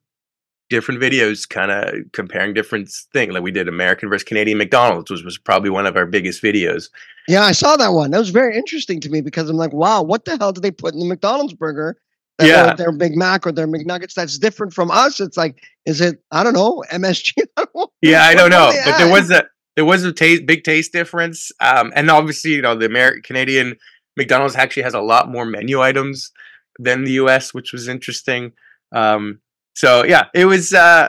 different 0.71 1.01
videos, 1.01 1.49
kind 1.49 1.71
of 1.71 1.95
comparing 2.13 2.53
different 2.53 2.91
things. 3.13 3.33
Like 3.33 3.45
we 3.45 3.53
did 3.53 3.69
American 3.69 4.09
versus 4.09 4.25
Canadian 4.25 4.59
McDonald's, 4.59 5.09
which 5.09 5.23
was 5.23 5.39
probably 5.39 5.71
one 5.71 5.87
of 5.87 5.97
our 5.97 6.05
biggest 6.05 6.43
videos. 6.43 6.89
Yeah, 7.29 7.43
I 7.43 7.53
saw 7.53 7.77
that 7.77 7.91
one. 7.93 8.11
That 8.11 8.19
was 8.19 8.31
very 8.31 8.57
interesting 8.57 9.01
to 9.03 9.09
me 9.09 9.21
because 9.21 9.49
I'm 9.49 9.57
like, 9.57 9.73
wow, 9.73 10.03
what 10.03 10.25
the 10.25 10.37
hell 10.37 10.53
did 10.53 10.65
they 10.65 10.73
put 10.73 10.95
in 10.95 10.99
the 10.99 11.07
McDonald's 11.07 11.55
burger? 11.55 11.97
Yeah. 12.41 12.75
their 12.75 12.91
Big 12.91 13.17
Mac 13.17 13.47
or 13.47 13.53
their 13.53 13.69
McNuggets 13.69 14.15
that's 14.15 14.37
different 14.37 14.73
from 14.73 14.91
us. 14.91 15.21
It's 15.21 15.37
like, 15.37 15.63
is 15.87 16.01
it? 16.01 16.21
I 16.33 16.43
don't 16.43 16.55
know, 16.55 16.83
MSG. 16.91 17.35
I 17.57 17.65
don't 17.67 17.77
know. 17.77 17.89
Yeah, 18.03 18.25
I 18.25 18.35
don't 18.35 18.51
know, 18.51 18.73
but 18.85 18.99
there 18.99 19.13
was 19.13 19.31
a 19.31 19.45
there 19.77 19.85
was 19.85 20.03
a 20.03 20.13
taste, 20.13 20.45
big 20.45 20.65
taste 20.65 20.93
difference, 20.93 21.53
um, 21.61 21.93
and 21.95 22.11
obviously, 22.11 22.53
you 22.53 22.63
know, 22.63 22.75
the 22.75 22.87
American 22.87 23.23
Canadian 23.23 23.77
McDonald's 24.17 24.57
actually 24.57 24.83
has 24.83 24.95
a 24.95 25.01
lot 25.01 25.31
more 25.31 25.45
menu 25.45 25.81
items 25.81 26.33
than 26.82 27.05
the 27.05 27.12
U.S., 27.12 27.55
which 27.55 27.73
was 27.73 27.88
interesting. 27.88 28.53
Um, 28.93 29.41
so 29.75 30.05
yeah, 30.05 30.25
it 30.35 30.47
was 30.47 30.73
uh, 30.73 31.09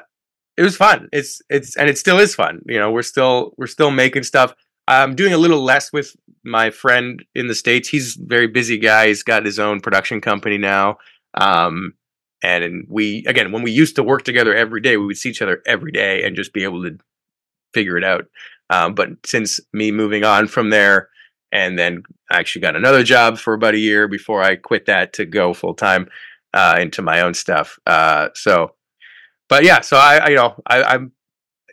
it 0.58 0.64
was 0.64 0.78
fun. 0.78 1.10
It's 1.12 1.42
it's 1.50 1.76
and 1.78 1.90
it 1.90 1.98
still 1.98 2.20
is 2.20 2.36
fun. 2.36 2.62
You 2.68 2.80
know, 2.80 2.92
we're 2.92 3.02
still 3.02 3.54
we're 3.58 3.68
still 3.68 3.92
making 3.92 4.24
stuff. 4.24 4.54
I'm 4.88 5.16
doing 5.16 5.34
a 5.34 5.38
little 5.38 5.64
less 5.64 5.94
with 5.94 6.16
my 6.44 6.70
friend 6.70 7.24
in 7.36 7.48
the 7.48 7.56
states. 7.56 7.90
He's 7.90 8.18
a 8.18 8.26
very 8.26 8.48
busy 8.48 8.78
guy. 8.78 9.08
He's 9.08 9.24
got 9.24 9.46
his 9.46 9.60
own 9.60 9.80
production 9.80 10.22
company 10.22 10.58
now. 10.58 10.98
Um, 11.36 11.94
and, 12.44 12.86
we 12.90 13.24
again, 13.28 13.52
when 13.52 13.64
we 13.64 13.72
used 13.72 13.96
to 13.96 14.04
work 14.04 14.24
together 14.24 14.54
every 14.56 14.82
day, 14.82 14.98
we 14.98 15.06
would 15.06 15.18
see 15.18 15.30
each 15.30 15.42
other 15.42 15.62
every 15.66 15.92
day 15.92 16.24
and 16.24 16.36
just 16.36 16.54
be 16.54 16.64
able 16.64 16.84
to 16.84 16.98
figure 17.74 17.98
it 17.98 18.04
out. 18.04 18.26
Um, 18.70 18.96
but 18.96 19.10
since 19.26 19.60
me 19.74 19.92
moving 19.92 20.24
on 20.24 20.48
from 20.48 20.72
there, 20.72 21.10
and 21.52 21.78
then 21.78 22.04
I 22.30 22.40
actually 22.40 22.62
got 22.62 22.76
another 22.76 23.04
job 23.04 23.38
for 23.38 23.54
about 23.54 23.74
a 23.74 23.80
year 23.80 24.08
before 24.08 24.42
I 24.42 24.56
quit 24.56 24.86
that 24.86 25.14
to 25.14 25.26
go 25.26 25.54
full 25.54 25.74
time 25.74 26.10
uh, 26.54 26.78
into 26.80 27.02
my 27.02 27.22
own 27.22 27.34
stuff. 27.34 27.80
Uh, 27.86 28.30
so, 28.34 28.76
but 29.50 29.64
yeah, 29.64 29.82
so 29.82 29.98
I, 29.98 30.18
I 30.18 30.30
you 30.30 30.36
know, 30.36 30.56
I, 30.66 30.84
I'm 30.84 31.12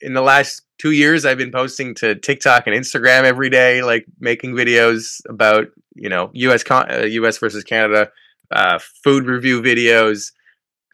in 0.02 0.14
the 0.14 0.22
last 0.22 0.62
two 0.78 0.92
years, 0.92 1.24
I've 1.24 1.38
been 1.38 1.52
posting 1.52 1.94
to 1.96 2.14
TikTok 2.14 2.66
and 2.66 2.76
Instagram 2.76 3.24
every 3.24 3.50
day, 3.50 3.82
like 3.82 4.06
making 4.20 4.54
videos 4.54 5.20
about 5.28 5.68
you 5.94 6.08
know 6.08 6.30
U.S. 6.32 6.62
Con- 6.62 6.90
uh, 6.90 7.04
U.S. 7.04 7.38
versus 7.38 7.64
Canada, 7.64 8.10
uh, 8.50 8.78
food 8.78 9.26
review 9.26 9.60
videos, 9.60 10.32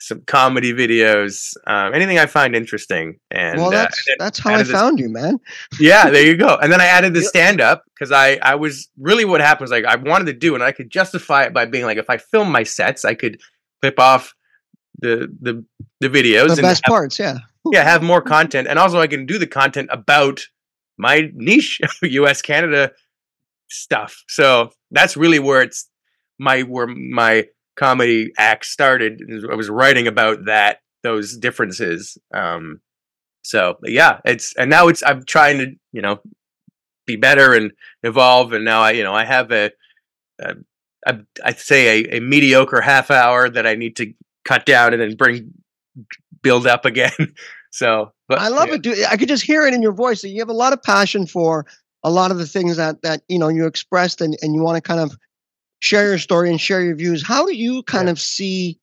some 0.01 0.21
comedy 0.27 0.73
videos, 0.73 1.57
um, 1.67 1.95
anything 1.95 2.19
I 2.19 2.27
find 2.27 2.55
interesting. 2.55 3.19
And 3.31 3.59
well, 3.59 3.69
uh, 3.69 3.71
that's 3.71 4.07
and 4.09 4.17
that's 4.19 4.39
how 4.39 4.55
I 4.55 4.59
this- 4.63 4.71
found 4.71 4.99
you, 4.99 5.09
man. 5.09 5.39
yeah, 5.81 6.11
there 6.11 6.25
you 6.27 6.37
go. 6.37 6.57
And 6.61 6.71
then 6.73 6.81
I 6.81 6.87
added 6.87 7.15
the 7.15 7.23
stand 7.23 7.61
up 7.61 7.85
because 7.95 8.13
I 8.13 8.37
I 8.43 8.55
was 8.57 8.89
really 8.99 9.25
what 9.25 9.41
happened 9.41 9.63
was 9.65 9.71
like 9.71 9.85
I 9.85 9.97
wanted 9.97 10.27
to 10.27 10.35
do 10.35 10.55
and 10.55 10.63
I 10.63 10.73
could 10.73 10.91
justify 10.91 11.45
it 11.45 11.55
by 11.55 11.65
being 11.67 11.85
like 11.85 11.99
if 11.99 12.11
I 12.11 12.19
film 12.19 12.51
my 12.53 12.63
sets, 12.65 13.05
I 13.05 13.15
could 13.15 13.41
clip 13.81 13.99
off 13.99 14.35
the 15.01 15.33
the 15.41 15.65
the 16.01 16.09
videos 16.09 16.47
The 16.49 16.53
and 16.55 16.63
best 16.63 16.83
have, 16.85 16.91
parts, 16.93 17.19
yeah. 17.19 17.39
yeah 17.73 17.83
have 17.83 18.03
more 18.03 18.21
content 18.23 18.69
and 18.69 18.79
also 18.79 19.01
I 19.01 19.07
can 19.07 19.27
do 19.27 19.39
the 19.39 19.47
content 19.47 19.89
about 19.93 20.47
my 20.99 21.31
niche 21.35 21.81
US 22.03 22.43
Canada 22.43 22.93
stuff. 23.69 24.23
So 24.29 24.71
that's 24.91 25.17
really 25.17 25.39
where 25.39 25.63
it's 25.63 25.89
my 26.39 26.63
where 26.63 26.87
my 26.87 27.47
comedy 27.77 28.33
act 28.39 28.67
started. 28.67 29.23
I 29.51 29.55
was 29.55 29.69
writing 29.69 30.07
about 30.07 30.47
that 30.47 30.79
those 31.03 31.37
differences. 31.37 32.17
Um 32.33 32.81
so 33.43 33.77
yeah, 33.85 34.21
it's 34.25 34.55
and 34.57 34.71
now 34.71 34.89
it's 34.89 35.03
I'm 35.03 35.25
trying 35.25 35.59
to, 35.59 35.75
you 35.93 36.03
know, 36.03 36.21
be 37.07 37.17
better 37.17 37.53
and 37.53 37.73
evolve 38.03 38.53
and 38.53 38.65
now 38.65 38.81
I, 38.81 38.93
you 38.93 39.05
know, 39.05 39.15
I 39.15 39.25
have 39.25 39.53
a, 39.53 39.71
a, 40.39 40.55
a 41.07 41.19
I'd 41.45 41.59
say 41.59 42.03
a, 42.05 42.17
a 42.17 42.21
mediocre 42.21 42.81
half 42.81 43.11
hour 43.11 43.51
that 43.51 43.67
I 43.67 43.75
need 43.75 43.97
to 43.97 44.13
cut 44.45 44.65
down 44.65 44.93
and 44.93 45.03
then 45.03 45.17
bring 45.17 45.53
build 46.43 46.67
up 46.67 46.85
again. 46.85 47.35
so 47.71 48.13
but 48.29 48.39
I 48.39 48.49
love 48.49 48.69
yeah. 48.69 48.75
it, 48.75 48.83
dude. 48.83 49.05
I 49.05 49.17
could 49.17 49.29
just 49.29 49.45
hear 49.45 49.67
it 49.67 49.75
in 49.75 49.83
your 49.83 49.93
voice 49.93 50.23
that 50.23 50.29
you 50.29 50.41
have 50.41 50.49
a 50.49 50.55
lot 50.55 50.73
of 50.73 50.83
passion 50.83 51.27
for 51.27 51.67
a 52.03 52.11
lot 52.11 52.31
of 52.31 52.39
the 52.39 52.47
things 52.47 52.77
that 52.77 53.03
that 53.03 53.23
you 53.29 53.39
know 53.39 53.49
you 53.49 53.67
expressed 53.67 54.21
and, 54.21 54.37
and 54.43 54.55
you 54.55 54.63
want 54.63 54.77
to 54.77 54.81
kind 54.81 55.01
of 55.01 55.17
share 55.85 56.09
your 56.09 56.19
story 56.19 56.49
and 56.49 56.59
share 56.59 56.83
your 56.83 56.97
views. 56.97 57.23
How 57.23 57.45
do 57.45 57.55
you 57.55 57.83
kind 57.83 58.09
Yeah. 58.09 58.13
of 58.13 58.21
see 58.21 58.81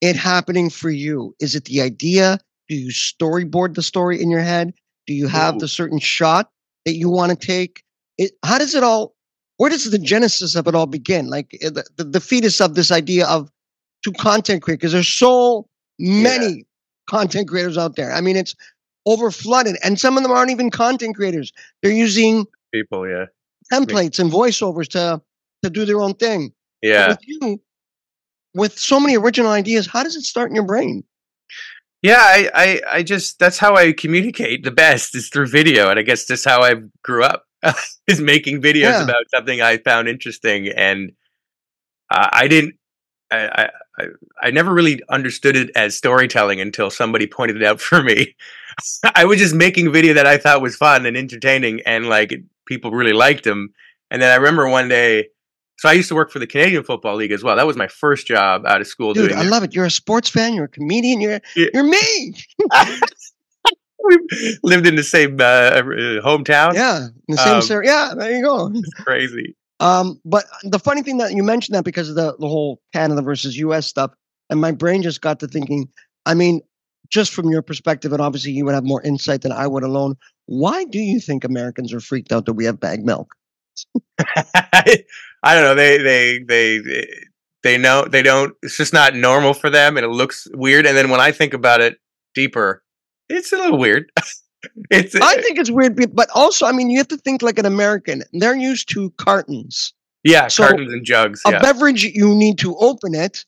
it 0.00 0.16
happening 0.16 0.68
for 0.68 0.90
you? 0.90 1.34
Is 1.38 1.54
it 1.54 1.66
the 1.66 1.80
idea? 1.80 2.40
Do 2.68 2.74
you 2.74 2.90
storyboard 2.90 3.74
the 3.74 3.82
story 3.82 4.20
in 4.20 4.28
your 4.28 4.40
head? 4.40 4.74
Do 5.06 5.14
you 5.14 5.28
have 5.28 5.54
Ooh. 5.54 5.58
the 5.60 5.68
certain 5.68 6.00
shot 6.00 6.50
that 6.86 6.94
you 6.94 7.08
want 7.08 7.30
to 7.30 7.46
take? 7.46 7.84
It, 8.18 8.32
how 8.44 8.58
does 8.58 8.74
it 8.74 8.82
all? 8.82 9.14
Where 9.58 9.70
does 9.70 9.88
the 9.88 9.98
genesis 9.98 10.56
of 10.56 10.66
it 10.66 10.74
all 10.74 10.86
begin? 10.86 11.28
Like 11.28 11.56
uh, 11.64 11.70
the, 11.70 11.84
the, 11.96 12.04
the 12.04 12.20
fetus 12.20 12.60
of 12.60 12.74
this 12.74 12.90
idea 12.90 13.26
of 13.28 13.48
to 14.02 14.10
content 14.12 14.62
create 14.62 14.80
because 14.80 14.92
there's 14.92 15.06
so 15.06 15.68
many 16.00 16.64
content 17.08 17.46
creators 17.46 17.78
out 17.78 17.94
there. 17.94 18.12
I 18.12 18.20
mean, 18.20 18.34
it's 18.36 18.56
over 19.06 19.30
flooded, 19.30 19.76
and 19.84 20.00
some 20.00 20.16
of 20.16 20.24
them 20.24 20.32
aren't 20.32 20.50
even 20.50 20.70
content 20.70 21.14
creators. 21.14 21.52
They're 21.80 21.92
using 21.92 22.46
people, 22.74 23.08
yeah, 23.08 23.26
templates 23.72 24.18
and 24.18 24.32
voiceovers 24.32 24.88
to 24.88 25.22
to 25.62 25.70
do 25.70 25.84
their 25.84 26.00
own 26.00 26.14
thing. 26.14 26.52
But 26.82 26.88
yeah. 26.88 27.08
with 27.08 27.18
you, 27.22 27.60
with 28.54 28.78
so 28.78 29.00
many 29.00 29.16
original 29.16 29.50
ideas, 29.52 29.86
how 29.86 30.02
does 30.02 30.16
it 30.16 30.22
start 30.22 30.50
in 30.50 30.54
your 30.56 30.66
brain? 30.66 31.04
Yeah, 32.02 32.18
I, 32.18 32.50
I, 32.54 32.80
I 32.98 33.02
just 33.04 33.38
that's 33.38 33.58
how 33.58 33.76
I 33.76 33.92
communicate 33.92 34.64
the 34.64 34.72
best 34.72 35.14
is 35.14 35.28
through 35.28 35.46
video, 35.46 35.88
and 35.88 35.98
I 35.98 36.02
guess 36.02 36.24
that's 36.24 36.44
how 36.44 36.62
I 36.62 36.74
grew 37.04 37.22
up 37.22 37.44
is 38.08 38.20
making 38.20 38.60
videos 38.60 38.82
Yeah. 38.82 39.04
about 39.04 39.24
something 39.34 39.62
I 39.62 39.78
found 39.78 40.08
interesting, 40.08 40.68
and 40.68 41.12
uh, 42.10 42.28
I 42.32 42.48
didn't, 42.48 42.74
I, 43.30 43.46
I, 43.46 43.70
I, 43.98 44.06
I 44.42 44.50
never 44.50 44.74
really 44.74 45.00
understood 45.10 45.56
it 45.56 45.70
as 45.76 45.96
storytelling 45.96 46.60
until 46.60 46.90
somebody 46.90 47.26
pointed 47.28 47.56
it 47.56 47.62
out 47.64 47.80
for 47.80 48.02
me. 48.02 48.34
I 49.14 49.24
was 49.24 49.38
just 49.38 49.54
making 49.54 49.86
a 49.86 49.90
video 49.90 50.14
that 50.14 50.26
I 50.26 50.38
thought 50.38 50.60
was 50.60 50.74
fun 50.74 51.06
and 51.06 51.16
entertaining, 51.16 51.82
and 51.86 52.08
like 52.08 52.34
people 52.66 52.90
really 52.90 53.12
liked 53.12 53.44
them. 53.44 53.72
And 54.10 54.20
then 54.20 54.32
I 54.32 54.36
remember 54.36 54.68
one 54.68 54.88
day, 54.88 55.28
so 55.82 55.88
I 55.88 55.94
used 55.94 56.08
to 56.10 56.14
work 56.14 56.30
for 56.30 56.38
the 56.38 56.46
Canadian 56.46 56.84
Football 56.84 57.16
League 57.16 57.32
as 57.32 57.42
well. 57.42 57.56
That 57.56 57.66
was 57.66 57.76
my 57.76 57.88
first 57.88 58.28
job 58.28 58.64
out 58.66 58.80
of 58.80 58.86
school. 58.86 59.14
Dude, 59.14 59.32
I 59.32 59.42
it. 59.42 59.46
love 59.48 59.64
it. 59.64 59.74
You're 59.74 59.84
a 59.86 59.90
sports 59.90 60.28
fan. 60.28 60.54
You're 60.54 60.66
a 60.66 60.68
comedian. 60.68 61.20
You're 61.20 61.40
Yeah. 61.56 61.66
you're 61.74 61.82
me. 61.82 62.34
we 64.04 64.58
lived 64.62 64.86
in 64.86 64.94
the 64.94 65.02
same 65.02 65.40
uh, 65.40 65.42
uh, 65.44 65.82
hometown. 66.22 66.74
Yeah, 66.74 67.08
in 67.26 67.34
the 67.34 67.36
same 67.36 67.54
Um, 67.56 67.62
ser- 67.62 67.82
Yeah, 67.82 68.14
there 68.16 68.30
you 68.30 68.44
go. 68.44 68.72
Crazy. 69.00 69.56
Um, 69.80 70.20
but 70.24 70.44
the 70.62 70.78
funny 70.78 71.02
thing 71.02 71.18
that 71.18 71.32
you 71.32 71.42
mentioned 71.42 71.74
that 71.74 71.84
because 71.84 72.08
of 72.08 72.14
the, 72.14 72.36
the 72.38 72.46
whole 72.46 72.80
Canada 72.92 73.20
versus 73.20 73.56
US 73.58 73.84
stuff, 73.88 74.12
and 74.50 74.60
my 74.60 74.70
brain 74.70 75.02
just 75.02 75.20
got 75.20 75.40
to 75.40 75.48
thinking, 75.48 75.88
I 76.26 76.34
mean, 76.34 76.60
just 77.08 77.32
from 77.34 77.50
your 77.50 77.62
perspective, 77.62 78.12
and 78.12 78.22
obviously 78.22 78.52
you 78.52 78.64
would 78.66 78.74
have 78.74 78.84
more 78.84 79.02
insight 79.02 79.42
than 79.42 79.50
I 79.50 79.66
would 79.66 79.82
alone. 79.82 80.14
Why 80.46 80.84
do 80.84 81.00
you 81.00 81.18
think 81.18 81.42
Americans 81.42 81.92
are 81.92 81.98
freaked 81.98 82.30
out 82.30 82.46
that 82.46 82.52
we 82.52 82.66
have 82.66 82.78
bag 82.78 83.04
milk? 83.04 83.34
I 85.42 85.54
don't 85.54 85.64
know. 85.64 85.74
They, 85.74 85.98
they, 85.98 86.38
they, 86.38 87.06
they 87.62 87.78
know 87.78 88.04
they 88.04 88.22
don't. 88.22 88.54
It's 88.62 88.76
just 88.76 88.92
not 88.92 89.14
normal 89.14 89.54
for 89.54 89.70
them, 89.70 89.96
and 89.96 90.04
it 90.04 90.10
looks 90.10 90.46
weird. 90.52 90.86
And 90.86 90.96
then 90.96 91.10
when 91.10 91.20
I 91.20 91.32
think 91.32 91.54
about 91.54 91.80
it 91.80 91.98
deeper, 92.34 92.82
it's 93.28 93.52
a 93.52 93.56
little 93.56 93.78
weird. 93.78 94.10
it's 94.90 95.14
I 95.14 95.20
uh, 95.20 95.42
think 95.42 95.58
it's 95.58 95.70
weird, 95.70 96.14
but 96.14 96.28
also, 96.34 96.66
I 96.66 96.72
mean, 96.72 96.90
you 96.90 96.98
have 96.98 97.08
to 97.08 97.16
think 97.16 97.42
like 97.42 97.58
an 97.58 97.66
American. 97.66 98.22
They're 98.32 98.56
used 98.56 98.88
to 98.90 99.10
cartons. 99.18 99.92
yeah, 100.24 100.48
so 100.48 100.64
cartons 100.64 100.92
and 100.92 101.04
jugs. 101.04 101.42
A 101.46 101.52
Yeah, 101.52 101.58
beverage, 101.60 102.04
you 102.04 102.34
need 102.34 102.58
to 102.58 102.76
open 102.76 103.14
it 103.14 103.44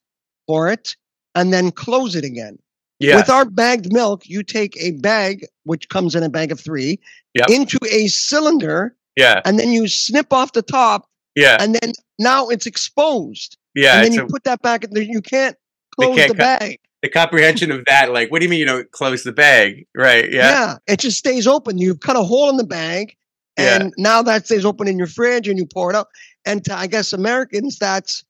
for 0.46 0.68
it 0.70 0.96
and 1.34 1.52
then 1.52 1.70
close 1.70 2.14
it 2.14 2.24
again. 2.24 2.58
yeah, 3.00 3.16
With 3.16 3.28
our 3.30 3.44
bagged 3.44 3.92
milk, 3.92 4.28
you 4.28 4.42
take 4.42 4.76
a 4.80 4.92
bag, 4.92 5.46
which 5.64 5.88
comes 5.88 6.14
in 6.14 6.22
a 6.22 6.28
bag 6.28 6.52
of 6.52 6.60
three, 6.60 6.98
Yep. 7.34 7.50
into 7.50 7.78
a 7.90 8.06
cylinder, 8.06 8.94
yeah, 9.16 9.40
and 9.44 9.58
then 9.58 9.70
you 9.70 9.88
snip 9.88 10.32
off 10.32 10.52
the 10.52 10.62
top, 10.62 11.08
yeah, 11.34 11.56
and 11.60 11.74
then 11.74 11.92
now 12.18 12.48
it's 12.48 12.66
exposed. 12.66 13.56
yeah. 13.74 13.96
and 13.96 14.04
then 14.06 14.12
you 14.12 14.22
a, 14.22 14.26
put 14.26 14.44
that 14.44 14.62
back 14.62 14.84
in 14.84 14.90
there. 14.92 15.02
You 15.02 15.20
can't 15.22 15.56
close 15.98 16.16
can't 16.16 16.30
the 16.32 16.36
cut- 16.36 16.60
bag. 16.60 16.80
the 17.02 17.08
comprehension 17.08 17.70
of 17.70 17.84
that. 17.86 18.12
Like, 18.12 18.30
what 18.30 18.40
do 18.40 18.44
you 18.46 18.50
mean 18.50 18.60
you 18.60 18.66
don't 18.66 18.90
close 18.92 19.22
the 19.24 19.32
bag? 19.32 19.86
Right? 19.94 20.30
Yeah. 20.30 20.48
Yeah, 20.50 20.76
it 20.86 21.00
just 21.00 21.18
stays 21.18 21.46
open. 21.46 21.78
You've 21.78 22.00
cut 22.00 22.16
a 22.16 22.22
hole 22.22 22.48
in 22.50 22.56
the 22.56 22.64
bag, 22.64 23.16
Yeah. 23.58 23.76
and 23.82 23.94
now 23.98 24.22
that 24.22 24.46
stays 24.46 24.64
open 24.64 24.88
in 24.88 24.98
your 24.98 25.06
fridge, 25.08 25.48
and 25.48 25.58
you 25.58 25.66
pour 25.66 25.90
it 25.90 25.96
out. 25.96 26.08
And 26.46 26.64
to, 26.66 26.74
I 26.74 26.86
guess 26.86 27.12
Americans, 27.12 27.78
that's 27.78 28.24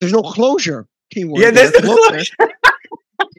there's 0.00 0.12
no 0.12 0.22
closure. 0.22 0.86
Keyword. 1.12 1.40
yeah. 1.40 1.50
there, 1.52 1.70
There's 1.70 1.84
no 1.84 1.96
closure 2.08 2.34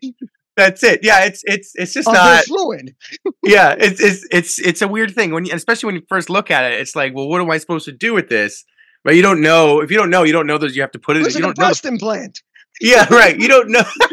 That's 0.56 0.82
it. 0.84 1.02
Yeah, 1.04 1.24
it's 1.26 1.44
it's 1.46 1.74
it's 1.76 1.94
just 1.94 2.08
oh, 2.08 2.12
of 2.12 2.18
not. 2.18 2.44
fluid. 2.46 2.96
yeah, 3.44 3.76
it's 3.78 4.02
it's 4.02 4.26
it's 4.32 4.60
it's 4.60 4.82
a 4.82 4.88
weird 4.88 5.14
thing 5.14 5.32
when 5.32 5.46
you, 5.46 5.54
especially 5.54 5.86
when 5.88 5.96
you 5.96 6.02
first 6.10 6.32
look 6.32 6.50
at 6.50 6.72
it. 6.72 6.80
It's 6.82 6.96
like, 6.96 7.14
well, 7.14 7.28
what 7.28 7.42
am 7.42 7.52
I 7.52 7.60
supposed 7.60 7.86
to 7.86 7.92
do 7.92 8.14
with 8.16 8.28
this? 8.30 8.66
But 9.04 9.16
you 9.16 9.22
don't 9.22 9.42
know. 9.42 9.82
If 9.82 9.92
you 9.92 9.98
don't 9.98 10.10
know, 10.10 10.24
you 10.24 10.34
don't 10.34 10.48
know 10.48 10.58
that 10.58 10.74
you 10.76 10.82
have 10.82 10.92
to 10.92 11.00
put 11.00 11.18
it. 11.18 11.22
Looks 11.24 11.36
You 11.36 11.42
like 11.42 11.52
a 11.52 11.56
don't 11.56 11.58
know. 11.60 11.68
breast 11.68 11.86
implant. 11.86 12.42
Yeah, 12.82 13.08
right. 13.14 13.38
You 13.40 13.48
don't 13.48 13.70
know. 13.70 13.84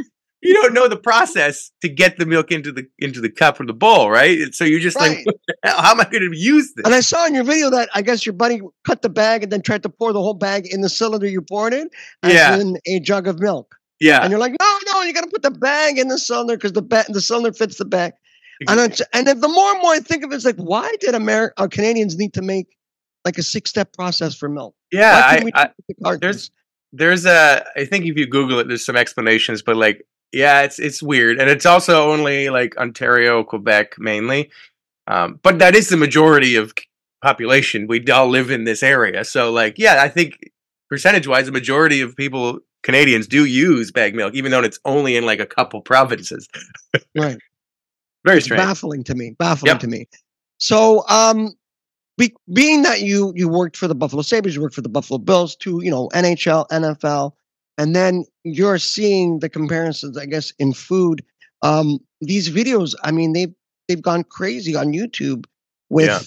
You 0.46 0.52
don't 0.52 0.74
know 0.74 0.88
the 0.88 0.96
process 0.98 1.70
to 1.80 1.88
get 1.88 2.18
the 2.18 2.26
milk 2.26 2.50
into 2.52 2.70
the 2.70 2.84
into 2.98 3.22
the 3.22 3.30
cup 3.30 3.58
or 3.60 3.64
the 3.64 3.72
bowl, 3.72 4.10
right? 4.10 4.38
And 4.38 4.54
so 4.54 4.62
you're 4.66 4.78
just 4.78 4.94
Right. 4.98 5.16
like, 5.16 5.24
what 5.26 5.36
the 5.48 5.54
hell? 5.64 5.80
how 5.80 5.92
am 5.92 6.00
I 6.02 6.04
going 6.04 6.30
to 6.30 6.36
use 6.38 6.70
this? 6.76 6.84
And 6.84 6.94
I 6.94 7.00
saw 7.00 7.24
in 7.26 7.34
your 7.34 7.44
video 7.44 7.70
that 7.70 7.88
I 7.94 8.02
guess 8.02 8.26
your 8.26 8.34
buddy 8.34 8.60
cut 8.86 9.00
the 9.00 9.08
bag 9.08 9.42
and 9.42 9.50
then 9.50 9.62
tried 9.62 9.82
to 9.84 9.88
pour 9.88 10.12
the 10.12 10.20
whole 10.20 10.34
bag 10.34 10.66
in 10.70 10.82
the 10.82 10.90
cylinder 10.90 11.26
you 11.26 11.40
poured 11.40 11.72
in, 11.72 11.88
as 12.22 12.34
Yeah. 12.34 12.58
in 12.60 12.76
a 12.86 13.00
jug 13.00 13.26
of 13.26 13.40
milk. 13.40 13.74
yeah, 14.00 14.20
And 14.22 14.30
you're 14.32 14.38
like, 14.38 14.54
no, 14.60 14.78
no, 14.92 15.00
you 15.04 15.14
got 15.14 15.22
to 15.24 15.30
put 15.30 15.40
the 15.40 15.50
bag 15.50 15.96
in 15.98 16.08
the 16.08 16.18
cylinder 16.18 16.56
because 16.58 16.74
the 16.74 16.82
ba- 16.82 17.06
the 17.08 17.22
cylinder 17.22 17.54
fits 17.54 17.78
the 17.78 17.86
bag. 17.86 18.12
And 18.68 18.78
it's, 18.80 19.00
and 19.14 19.26
if 19.26 19.40
the 19.40 19.48
more 19.48 19.70
and 19.72 19.80
more 19.80 19.92
I 19.92 20.00
think 20.00 20.24
of 20.24 20.30
it, 20.32 20.34
it's 20.36 20.44
like, 20.44 20.56
why 20.56 20.92
did 21.00 21.14
America, 21.14 21.54
uh, 21.56 21.68
Canadians 21.68 22.18
need 22.18 22.34
to 22.34 22.42
make 22.42 22.66
like 23.24 23.38
a 23.38 23.42
six 23.42 23.70
step 23.70 23.92
process 23.92 24.34
for 24.34 24.48
milk? 24.48 24.74
yeah. 24.92 25.22
I, 25.24 25.50
I, 25.54 25.70
the 25.88 26.18
there's 26.20 26.50
there's 26.92 27.26
a. 27.26 27.64
I 27.76 27.84
think 27.84 28.06
if 28.06 28.16
you 28.16 28.26
Google 28.26 28.58
it, 28.60 28.68
there's 28.68 28.84
some 28.84 28.96
explanations, 28.96 29.62
but 29.62 29.76
like, 29.76 30.06
yeah, 30.32 30.62
it's 30.62 30.78
it's 30.78 31.02
weird, 31.02 31.38
and 31.40 31.50
it's 31.50 31.66
also 31.66 32.10
only 32.12 32.50
like 32.50 32.76
Ontario, 32.76 33.42
Quebec 33.42 33.94
mainly, 33.98 34.50
um, 35.06 35.40
but 35.42 35.58
that 35.58 35.74
is 35.74 35.88
the 35.88 35.96
majority 35.96 36.56
of 36.56 36.72
population. 37.22 37.86
We 37.88 38.04
all 38.06 38.28
live 38.28 38.50
in 38.50 38.64
this 38.64 38.82
area, 38.82 39.24
so 39.24 39.50
like, 39.50 39.78
yeah, 39.78 40.02
I 40.02 40.08
think 40.08 40.38
percentage 40.88 41.26
wise, 41.26 41.46
the 41.46 41.52
majority 41.52 42.00
of 42.00 42.14
people 42.16 42.60
Canadians 42.84 43.26
do 43.26 43.46
use 43.46 43.90
bag 43.90 44.14
milk, 44.14 44.34
even 44.34 44.52
though 44.52 44.60
it's 44.62 44.78
only 44.84 45.16
in 45.16 45.24
like 45.24 45.40
a 45.40 45.46
couple 45.46 45.80
provinces. 45.80 46.46
right. 47.16 47.38
Very 48.24 48.40
strange. 48.40 48.62
baffling 48.62 49.02
to 49.04 49.14
me. 49.14 49.34
Baffling 49.38 49.70
Yep. 49.72 49.80
to 49.80 49.88
me. 49.88 50.06
So, 50.58 51.06
um, 51.08 51.54
be, 52.18 52.34
being 52.52 52.82
that 52.82 53.02
you 53.02 53.32
you 53.34 53.48
worked 53.48 53.76
for 53.76 53.88
the 53.88 53.94
Buffalo 53.94 54.22
Sabres, 54.22 54.54
you 54.54 54.62
worked 54.62 54.74
for 54.74 54.82
the 54.82 54.88
Buffalo 54.88 55.18
Bills, 55.18 55.56
to 55.56 55.80
you 55.82 55.90
know 55.90 56.08
NHL, 56.14 56.68
NFL, 56.68 57.32
and 57.78 57.94
then 57.94 58.24
you're 58.44 58.78
seeing 58.78 59.40
the 59.40 59.48
comparisons, 59.48 60.16
I 60.16 60.26
guess, 60.26 60.52
in 60.58 60.72
food. 60.72 61.24
Um, 61.62 61.98
these 62.20 62.50
videos, 62.50 62.94
I 63.02 63.10
mean, 63.10 63.32
they've 63.32 63.52
they've 63.88 64.02
gone 64.02 64.24
crazy 64.24 64.76
on 64.76 64.92
YouTube 64.92 65.44
with 65.90 66.06
Yeah. 66.06 66.20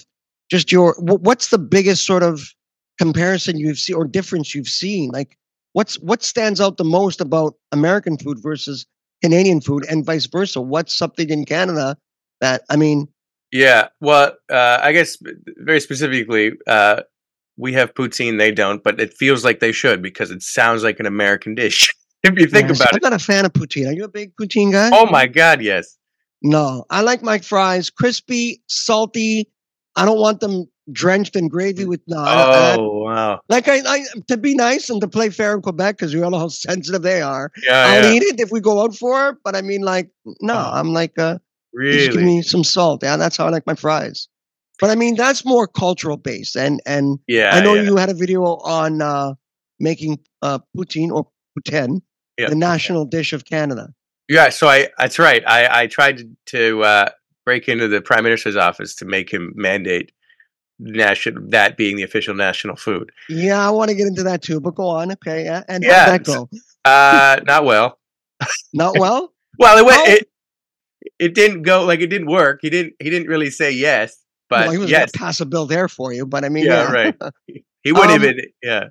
just 0.50 0.70
your. 0.72 0.94
What's 0.98 1.48
the 1.48 1.58
biggest 1.58 2.04
sort 2.06 2.22
of 2.22 2.52
comparison 2.98 3.58
you've 3.58 3.78
seen 3.78 3.96
or 3.96 4.04
difference 4.06 4.54
you've 4.54 4.68
seen? 4.68 5.10
Like, 5.10 5.38
what's 5.72 5.98
what 6.00 6.22
stands 6.22 6.60
out 6.60 6.76
the 6.76 6.84
most 6.84 7.20
about 7.20 7.54
American 7.72 8.18
food 8.18 8.38
versus 8.42 8.86
Canadian 9.22 9.60
food, 9.60 9.84
and 9.88 10.04
vice 10.04 10.26
versa? 10.26 10.60
What's 10.60 10.96
something 10.96 11.30
in 11.30 11.44
Canada 11.46 11.96
that 12.40 12.62
I 12.68 12.76
mean? 12.76 13.08
Yeah, 13.52 13.88
well, 14.00 14.36
uh, 14.50 14.78
I 14.82 14.92
guess 14.92 15.16
very 15.58 15.80
specifically, 15.80 16.52
uh, 16.66 17.02
we 17.56 17.72
have 17.72 17.94
poutine, 17.94 18.38
they 18.38 18.52
don't, 18.52 18.82
but 18.84 19.00
it 19.00 19.14
feels 19.14 19.44
like 19.44 19.60
they 19.60 19.72
should 19.72 20.02
because 20.02 20.30
it 20.30 20.42
sounds 20.42 20.84
like 20.84 21.00
an 21.00 21.06
American 21.06 21.54
dish. 21.54 21.92
if 22.22 22.38
you 22.38 22.46
think 22.46 22.68
Yes, 22.68 22.80
about 22.80 22.92
I'm 22.92 22.96
it. 22.98 23.02
not 23.02 23.12
a 23.14 23.18
fan 23.18 23.44
of 23.46 23.52
poutine. 23.52 23.88
Are 23.88 23.92
you 23.92 24.04
a 24.04 24.08
big 24.08 24.34
poutine 24.36 24.70
guy? 24.72 24.90
Oh 24.92 25.06
my 25.06 25.26
God, 25.26 25.62
yes. 25.62 25.96
No, 26.42 26.84
I 26.90 27.00
like 27.00 27.22
my 27.22 27.38
fries 27.38 27.90
crispy, 27.90 28.62
salty. 28.68 29.50
I 29.96 30.04
don't 30.04 30.20
want 30.20 30.40
them 30.40 30.66
drenched 30.92 31.34
in 31.36 31.48
gravy 31.48 31.84
with 31.84 32.00
no. 32.06 32.18
I- 32.18 32.72
I- 32.74 32.76
Oh 32.76 33.02
wow. 33.04 33.40
like 33.48 33.66
I, 33.68 33.80
I 33.84 34.04
to 34.28 34.36
be 34.36 34.54
nice 34.54 34.88
and 34.90 35.00
to 35.00 35.08
play 35.08 35.30
fair 35.30 35.54
in 35.54 35.62
Quebec 35.62 35.96
because 35.96 36.14
we 36.14 36.22
all 36.22 36.30
know 36.30 36.38
how 36.38 36.48
sensitive 36.48 37.02
they 37.02 37.22
are. 37.22 37.50
Yeah, 37.66 37.84
I'll 37.86 38.04
yeah. 38.04 38.10
eat 38.12 38.22
it 38.22 38.40
if 38.40 38.50
we 38.52 38.60
go 38.60 38.82
out 38.82 38.94
for 38.94 39.30
it, 39.30 39.36
but 39.42 39.56
I 39.56 39.62
mean, 39.62 39.80
like, 39.82 40.10
no, 40.40 40.54
Oh, 40.54 40.70
I'm 40.74 40.92
like, 40.92 41.18
uh, 41.18 41.38
just 41.82 42.12
give 42.12 42.22
me 42.22 42.42
some 42.42 42.64
salt. 42.64 43.02
Yeah, 43.02 43.16
that's 43.16 43.36
how 43.36 43.46
I 43.46 43.50
like 43.50 43.66
my 43.66 43.74
fries. 43.74 44.28
But 44.80 44.90
I 44.90 44.94
mean, 44.94 45.16
that's 45.16 45.44
more 45.44 45.66
cultural 45.66 46.16
based, 46.16 46.56
and 46.56 46.80
and 46.86 47.18
Yeah. 47.26 47.50
I 47.54 47.60
know 47.60 47.74
yeah. 47.74 47.82
you 47.82 47.96
had 47.96 48.10
a 48.10 48.14
video 48.14 48.42
on 48.44 49.02
uh, 49.02 49.34
making 49.80 50.18
uh, 50.42 50.60
poutine 50.76 51.10
or 51.10 51.28
poutine, 51.58 52.00
Yeah. 52.38 52.48
the 52.48 52.54
national 52.54 53.04
dish 53.04 53.32
of 53.32 53.44
Canada. 53.44 53.88
Yeah, 54.28 54.50
so 54.50 54.68
I 54.68 54.88
that's 54.98 55.18
right. 55.18 55.42
I 55.46 55.82
I 55.82 55.86
tried 55.88 56.18
to, 56.18 56.28
to 56.46 56.82
uh, 56.84 57.08
break 57.44 57.68
into 57.68 57.88
the 57.88 58.00
prime 58.00 58.24
minister's 58.24 58.56
office 58.56 58.94
to 58.96 59.04
make 59.04 59.30
him 59.32 59.52
mandate 59.56 60.12
national 60.78 61.42
that 61.48 61.76
being 61.76 61.96
the 61.96 62.02
official 62.04 62.34
national 62.34 62.76
food. 62.76 63.10
Yeah, 63.28 63.66
I 63.66 63.70
want 63.70 63.88
to 63.90 63.96
get 63.96 64.06
into 64.06 64.22
that 64.24 64.42
too, 64.42 64.60
but 64.60 64.74
go 64.76 64.86
on. 64.88 65.10
Okay, 65.12 65.44
yeah, 65.44 65.64
and 65.68 65.82
Yeah, 65.82 66.06
that 66.06 66.24
go? 66.24 66.48
Uh, 66.84 67.40
not 67.46 67.64
well. 67.64 67.98
Not 68.72 68.98
well. 68.98 69.32
Well, 69.58 69.76
it 69.76 69.84
went. 69.84 70.06
How- 70.06 70.14
It, 70.14 70.28
it 71.18 71.34
didn't 71.34 71.62
go 71.62 71.84
like 71.84 72.00
it 72.00 72.08
didn't 72.08 72.28
work. 72.28 72.60
He 72.62 72.70
didn't. 72.70 72.94
He 73.00 73.10
didn't 73.10 73.28
really 73.28 73.50
say 73.50 73.70
yes, 73.70 74.16
but 74.48 74.62
well, 74.66 74.70
he 74.72 74.78
was 74.78 74.90
yes, 74.90 75.10
gonna 75.12 75.26
pass 75.26 75.40
a 75.40 75.46
bill 75.46 75.66
there 75.66 75.88
for 75.88 76.12
you, 76.12 76.26
but 76.26 76.44
I 76.44 76.48
mean, 76.48 76.64
yeah, 76.66 76.90
yeah, 76.90 76.92
right. 76.92 77.14
He 77.84 77.92
wouldn't 77.92 78.10
Um, 78.12 78.24
even. 78.24 78.40
Yeah, 78.62 78.84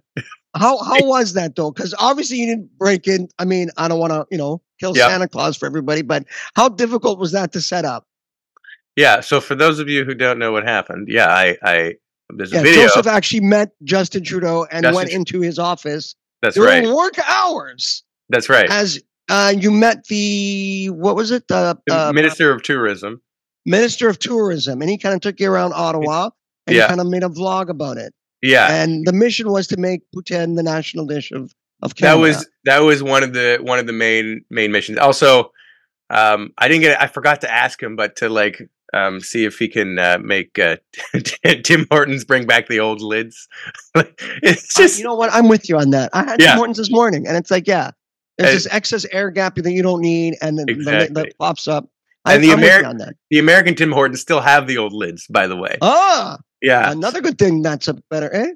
How 0.56 0.78
how 0.84 0.98
was 1.06 1.34
that 1.34 1.56
though? 1.56 1.72
Because 1.72 1.94
obviously 2.00 2.38
you 2.38 2.46
didn't 2.48 2.76
break 2.80 3.08
in. 3.08 3.28
I 3.38 3.46
mean, 3.46 3.70
I 3.78 3.88
don't 3.88 4.00
want 4.00 4.12
to 4.14 4.26
you 4.32 4.38
know 4.38 4.62
kill 4.80 4.96
Yeah. 4.96 5.08
Santa 5.10 5.28
Claus 5.28 5.58
for 5.58 5.66
everybody, 5.66 6.02
but 6.02 6.24
how 6.56 6.70
difficult 6.70 7.20
was 7.20 7.32
that 7.34 7.52
to 7.54 7.62
set 7.62 7.84
up? 7.86 8.06
yeah. 8.96 9.20
So 9.20 9.42
for 9.42 9.56
those 9.56 9.80
of 9.80 9.90
you 9.90 10.06
who 10.06 10.16
don't 10.16 10.40
know 10.40 10.52
what 10.52 10.64
happened, 10.64 11.08
yeah, 11.10 11.28
I, 11.28 11.58
I 11.62 11.96
there's 12.30 12.54
a 12.54 12.62
video. 12.62 12.84
Joseph 12.88 13.08
actually 13.08 13.42
met 13.42 13.72
Justin 13.84 14.24
Trudeau 14.24 14.66
and 14.72 14.84
Justin 14.84 14.96
went 14.96 15.10
into 15.12 15.42
his 15.42 15.60
office 15.60 16.16
That's 16.42 16.56
during 16.56 16.86
right. 16.86 16.96
work 16.96 17.20
hours 17.28 18.04
That's 18.30 18.50
right. 18.50 18.70
as 18.72 19.00
uh, 19.30 19.54
you 19.58 19.72
met 19.72 20.06
the 20.06 20.90
what 20.92 21.16
was 21.16 21.32
it 21.32 21.48
the 21.48 21.78
The 21.88 22.08
uh, 22.10 22.14
Minister 22.14 22.52
of 22.52 22.64
Tourism. 22.64 23.22
minister 23.66 24.08
of 24.08 24.18
tourism, 24.20 24.82
and 24.82 24.90
he 24.90 24.98
kind 24.98 25.14
of 25.16 25.22
took 25.22 25.40
you 25.40 25.52
around 25.52 25.74
Ottawa 25.74 26.30
and 26.68 26.76
Yeah. 26.76 26.88
kind 26.88 27.02
of 27.02 27.08
made 27.08 27.24
a 27.24 27.28
vlog 27.30 27.70
about 27.70 27.98
it. 27.98 28.14
Yeah, 28.42 28.72
And 28.72 29.06
the 29.06 29.12
mission 29.14 29.52
was 29.52 29.68
to 29.68 29.78
make 29.78 30.02
poutine 30.16 30.56
the 30.56 30.64
national 30.64 31.06
dish 31.08 31.32
of 31.32 31.54
of 31.84 31.96
Canada. 31.96 32.18
that 32.18 32.22
was 32.22 32.48
that 32.66 32.80
was 32.80 33.04
one 33.04 33.24
of 33.24 33.34
the 33.34 33.58
one 33.62 33.80
of 33.80 33.88
the 33.88 33.94
main 33.94 34.44
main 34.50 34.72
missions. 34.72 34.98
Also, 35.00 35.52
um, 36.10 36.54
I 36.58 36.68
didn't 36.68 36.82
get 36.84 37.02
I 37.02 37.08
forgot 37.08 37.42
to 37.42 37.52
ask 37.52 37.82
him, 37.82 37.96
but 37.96 38.16
to 38.18 38.30
like 38.30 38.62
um, 38.94 39.20
see 39.20 39.44
if 39.44 39.58
he 39.60 39.68
can 39.68 40.00
uh, 40.00 40.18
make 40.22 40.58
uh, 40.60 40.78
Tim 41.64 41.86
Hortons 41.92 42.24
bring 42.24 42.46
back 42.46 42.68
the 42.68 42.80
old 42.80 43.02
lids. 43.02 43.48
it's 44.44 44.74
just 44.76 44.98
you 44.98 45.04
know 45.04 45.16
what? 45.16 45.32
I'm 45.34 45.50
with 45.50 45.68
you 45.68 45.78
on 45.78 45.90
that. 45.92 46.10
I 46.14 46.24
had 46.24 46.40
Yeah. 46.40 46.52
Tim 46.52 46.58
Hortons 46.58 46.78
this 46.78 46.92
morning, 46.92 47.28
and 47.28 47.36
it's 47.36 47.52
like, 47.52 47.68
yeah, 47.68 47.92
there's 48.38 48.64
this 48.64 48.74
excess 48.74 49.06
air 49.12 49.30
gap 49.32 49.56
that 49.56 49.72
you 49.72 49.82
don't 49.84 50.02
need, 50.02 50.36
and 50.42 50.58
then 50.58 50.66
the, 50.68 50.74
the, 50.74 50.80
Exactly. 50.80 51.14
that 51.24 51.38
pops 51.38 51.68
up. 51.68 51.90
And 52.26 52.44
the 52.44 52.52
I'm 52.52 52.60
with 52.60 52.66
you 52.70 52.72
Ameri- 52.82 52.90
on 52.90 52.98
that. 52.98 53.16
the 53.30 53.40
American 53.40 53.74
Tim 53.76 53.92
Hortons 53.92 54.20
still 54.22 54.42
have 54.42 54.68
the 54.68 54.78
old 54.78 54.94
lids, 54.94 55.26
by 55.28 55.48
the 55.48 55.56
way. 55.56 55.78
Ah, 55.82 56.38
yeah, 56.62 56.92
another 56.92 57.22
good 57.22 57.38
thing. 57.38 57.62
That's 57.62 57.88
a 57.88 57.94
better, 58.10 58.34
eh? 58.34 58.52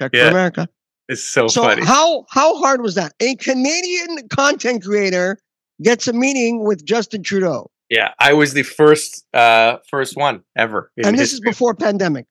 Check 0.00 0.12
Yeah. 0.14 0.24
for 0.26 0.30
America. 0.30 0.68
it's 1.08 1.24
so, 1.24 1.48
So 1.48 1.62
funny. 1.62 1.84
how 1.84 2.24
how 2.30 2.56
hard 2.58 2.82
was 2.82 2.94
that? 2.94 3.14
A 3.20 3.34
Canadian 3.36 4.28
content 4.28 4.84
creator 4.84 5.38
gets 5.82 6.06
a 6.08 6.12
meeting 6.12 6.64
with 6.64 6.84
Justin 6.84 7.22
Trudeau, 7.22 7.70
yeah, 7.90 8.12
I 8.18 8.32
was 8.32 8.52
the 8.54 8.62
first 8.62 9.24
uh 9.34 9.78
first 9.90 10.16
one 10.16 10.42
ever. 10.56 10.90
and 11.04 11.18
this 11.18 11.32
is 11.32 11.40
before 11.40 11.74
pandemic. 11.74 12.26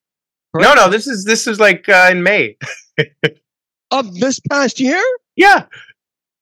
no, 0.56 0.74
no. 0.74 0.90
This 0.90 1.08
is 1.08 1.26
this 1.26 1.46
is 1.48 1.60
like 1.60 1.88
uh, 1.90 2.08
in 2.12 2.24
May. 2.24 2.58
of 3.92 4.16
this 4.20 4.40
past 4.50 4.80
year. 4.80 5.02
Yeah, 5.36 5.66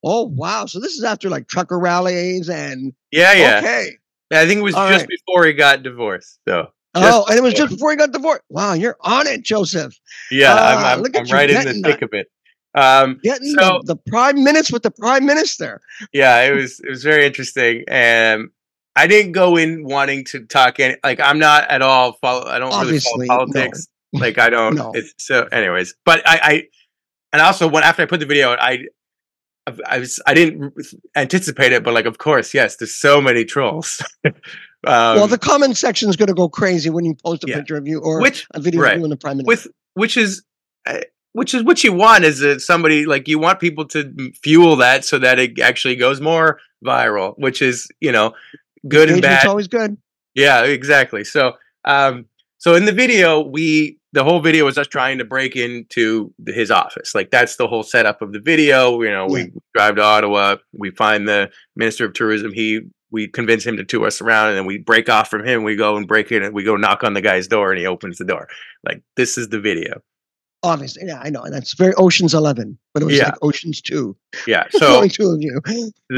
Oh 0.03 0.25
wow! 0.25 0.65
So 0.65 0.79
this 0.79 0.93
is 0.93 1.03
after 1.03 1.29
like 1.29 1.47
trucker 1.47 1.79
rallies 1.79 2.49
and 2.49 2.93
yeah, 3.11 3.33
yeah. 3.33 3.57
okay. 3.59 3.89
I 4.31 4.45
think 4.47 4.59
it 4.59 4.63
was 4.63 4.75
All 4.75 4.89
just 4.89 5.01
right. 5.01 5.09
before 5.09 5.45
he 5.45 5.53
got 5.53 5.83
divorced. 5.83 6.39
So 6.47 6.69
oh, 6.95 7.25
and 7.29 7.37
it 7.37 7.43
was 7.43 7.53
before. 7.53 7.67
just 7.67 7.77
before 7.77 7.91
he 7.91 7.97
got 7.97 8.11
divorced. 8.11 8.41
Wow, 8.49 8.73
you're 8.73 8.97
on 9.01 9.27
it, 9.27 9.43
Joseph. 9.43 9.93
yeah, 10.31 10.53
Ah, 10.57 10.93
I'm, 10.93 10.99
I'm, 10.99 11.05
at 11.05 11.17
I'm 11.17 11.25
you 11.25 11.33
right 11.33 11.49
in 11.49 11.81
the 11.81 11.89
thick 11.89 12.01
of 12.01 12.09
it. 12.13 12.27
Um, 12.75 13.19
Getting 13.23 13.49
So- 13.51 13.81
the, 13.83 13.93
the 13.93 14.01
prime 14.11 14.43
minutes 14.43 14.71
with 14.71 14.81
the 14.83 14.91
prime 14.91 15.25
minister. 15.25 15.79
yeah, 16.11 16.41
it 16.43 16.55
was 16.55 16.79
it 16.79 16.89
was 16.89 17.03
very 17.03 17.25
interesting, 17.25 17.83
and 17.87 18.49
I 18.95 19.05
didn't 19.07 19.31
go 19.33 19.55
in 19.57 19.83
wanting 19.85 20.25
to 20.25 20.45
talk 20.45 20.79
any 20.79 20.97
like 21.03 21.19
I'm 21.19 21.37
not 21.39 21.69
at 21.69 21.81
all 21.81 22.13
follow. 22.13 22.45
I 22.47 22.59
don't 22.59 22.69
really 22.69 22.81
Obviously, 22.81 23.27
follow 23.27 23.45
no. 23.45 23.53
politics. 23.53 23.87
Like 24.11 24.37
I 24.39 24.49
don't. 24.49 24.75
No. 24.75 24.91
It's, 24.93 25.13
so, 25.17 25.43
anyways, 25.51 25.95
but 26.05 26.21
I, 26.27 26.39
I 26.43 26.63
and 27.31 27.41
also 27.41 27.67
when 27.67 27.83
after 27.83 28.01
I 28.01 28.05
put 28.05 28.19
the 28.19 28.25
video, 28.25 28.51
out, 28.51 28.59
I. 28.61 28.85
I 29.87 29.99
was 29.99 30.19
I 30.27 30.33
didn't 30.33 30.73
anticipate 31.15 31.71
it, 31.71 31.83
but 31.83 31.93
like 31.93 32.05
of 32.05 32.17
course, 32.17 32.53
yes. 32.53 32.75
There's 32.75 32.93
so 32.93 33.21
many 33.21 33.45
trolls. 33.45 34.01
um, 34.25 34.33
well, 34.83 35.27
the 35.27 35.37
comment 35.37 35.77
section 35.77 36.09
is 36.09 36.15
going 36.17 36.27
to 36.27 36.33
go 36.33 36.49
crazy 36.49 36.89
when 36.89 37.05
you 37.05 37.15
post 37.23 37.43
a 37.45 37.47
Yeah. 37.47 37.57
picture 37.57 37.77
of 37.77 37.87
you 37.87 37.99
or 38.01 38.21
which 38.21 38.45
a 38.53 38.59
video 38.59 38.81
right. 38.81 38.93
of 38.93 38.99
you 38.99 39.05
and 39.05 39.11
the 39.11 39.17
prime 39.17 39.37
minister. 39.37 39.47
with 39.47 39.67
which 39.93 40.17
is 40.17 40.43
uh, 40.85 40.99
which 41.31 41.53
is 41.53 41.63
what 41.63 41.83
you 41.83 41.93
want 41.93 42.25
is 42.25 42.39
that 42.39 42.61
somebody 42.61 43.05
like 43.05 43.27
you 43.27 43.39
want 43.39 43.59
people 43.59 43.85
to 43.87 44.31
fuel 44.43 44.75
that 44.77 45.05
so 45.05 45.17
that 45.19 45.39
it 45.39 45.59
actually 45.59 45.95
goes 45.95 46.19
more 46.19 46.59
viral 46.85 47.33
which 47.37 47.61
is 47.61 47.87
you 48.01 48.11
know 48.11 48.33
good 48.87 49.09
and 49.09 49.21
bad 49.21 49.47
always 49.47 49.69
good. 49.69 49.95
yeah 50.35 50.63
exactly 50.63 51.23
so 51.23 51.53
um 51.85 52.25
so 52.57 52.75
in 52.75 52.83
the 52.85 52.91
video 52.91 53.41
we 53.41 53.97
the 54.13 54.23
whole 54.23 54.39
video 54.39 54.63
was 54.65 54.77
us 54.77 54.87
trying 54.87 55.17
to 55.17 55.25
break 55.25 55.55
into 55.55 56.33
his 56.47 56.71
office 56.71 57.13
like 57.13 57.29
that's 57.31 57.55
the 57.57 57.67
whole 57.67 57.83
setup 57.83 58.21
of 58.21 58.31
the 58.31 58.39
video 58.39 59.01
you 59.01 59.09
know 59.11 59.27
Yeah. 59.27 59.45
we 59.45 59.51
drive 59.75 59.95
to 59.97 60.01
ottawa 60.03 60.55
we 60.77 60.91
find 60.91 61.27
the 61.27 61.49
minister 61.75 62.05
of 62.05 62.13
tourism 62.13 62.53
he 62.53 62.81
we 63.11 63.27
convince 63.27 63.65
him 63.65 63.77
to 63.77 63.83
tour 63.83 64.07
us 64.07 64.21
around 64.21 64.49
and 64.49 64.57
then 64.57 64.65
we 64.65 64.77
break 64.79 65.09
off 65.09 65.29
from 65.29 65.43
him 65.45 65.63
we 65.63 65.75
go 65.75 65.97
and 65.97 66.07
break 66.07 66.31
in 66.31 66.41
and 66.43 66.53
we 66.53 66.63
go 66.63 66.75
knock 66.77 67.03
on 67.03 67.13
the 67.13 67.21
guy's 67.21 67.47
door 67.47 67.71
and 67.71 67.79
he 67.79 67.85
opens 67.85 68.17
the 68.17 68.25
door 68.25 68.47
like 68.85 69.01
this 69.17 69.37
is 69.37 69.49
the 69.49 69.59
video 69.59 70.01
Obviously, 70.65 71.03
yeah, 71.05 71.19
I 71.21 71.29
know. 71.29 71.41
And 71.41 71.53
that's 71.53 71.73
very 71.73 71.93
Ocean's 71.95 72.33
Eleven, 72.33 72.77
but 72.93 73.03
it 73.03 73.05
was 73.05 73.17
Yeah. 73.17 73.25
like 73.25 73.43
Ocean's 73.43 73.81
Two. 73.81 74.15
yeah 74.47 74.63
So 74.71 74.79
so 74.79 74.95
only 74.95 75.09
two 75.09 75.27
of 75.29 75.41
you. 75.41 75.59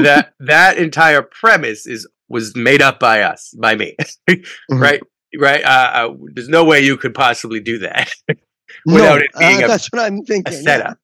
that 0.04 0.34
that 0.38 0.76
entire 0.78 1.22
premise 1.22 1.84
is 1.84 2.06
was 2.28 2.54
made 2.54 2.80
up 2.80 3.00
by 3.00 3.22
us 3.22 3.52
by 3.58 3.74
me 3.74 3.96
mm-hmm. 4.30 4.78
right 4.80 5.02
right? 5.38 5.62
Uh, 5.64 5.68
uh, 6.10 6.14
there's 6.34 6.48
no 6.48 6.64
way 6.64 6.80
you 6.80 6.96
could 6.96 7.14
possibly 7.14 7.60
do 7.60 7.78
that 7.78 8.10
without 8.86 9.20
it 9.20 9.30
being 9.38 9.62
a- 9.62 9.68
that's 9.68 9.86
what 9.92 10.02
I'm 10.02 10.22
thinking. 10.24 10.52
a 10.54 10.56
setup. 10.62 10.98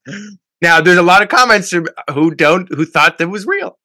Now 0.61 0.81
there's 0.81 0.99
a 0.99 1.03
lot 1.03 1.23
of 1.23 1.29
comments 1.29 1.71
who 1.71 2.31
don't 2.35 2.69
who 2.73 2.85
thought 2.85 3.19
that 3.19 3.29
was 3.29 3.47
real 3.47 3.79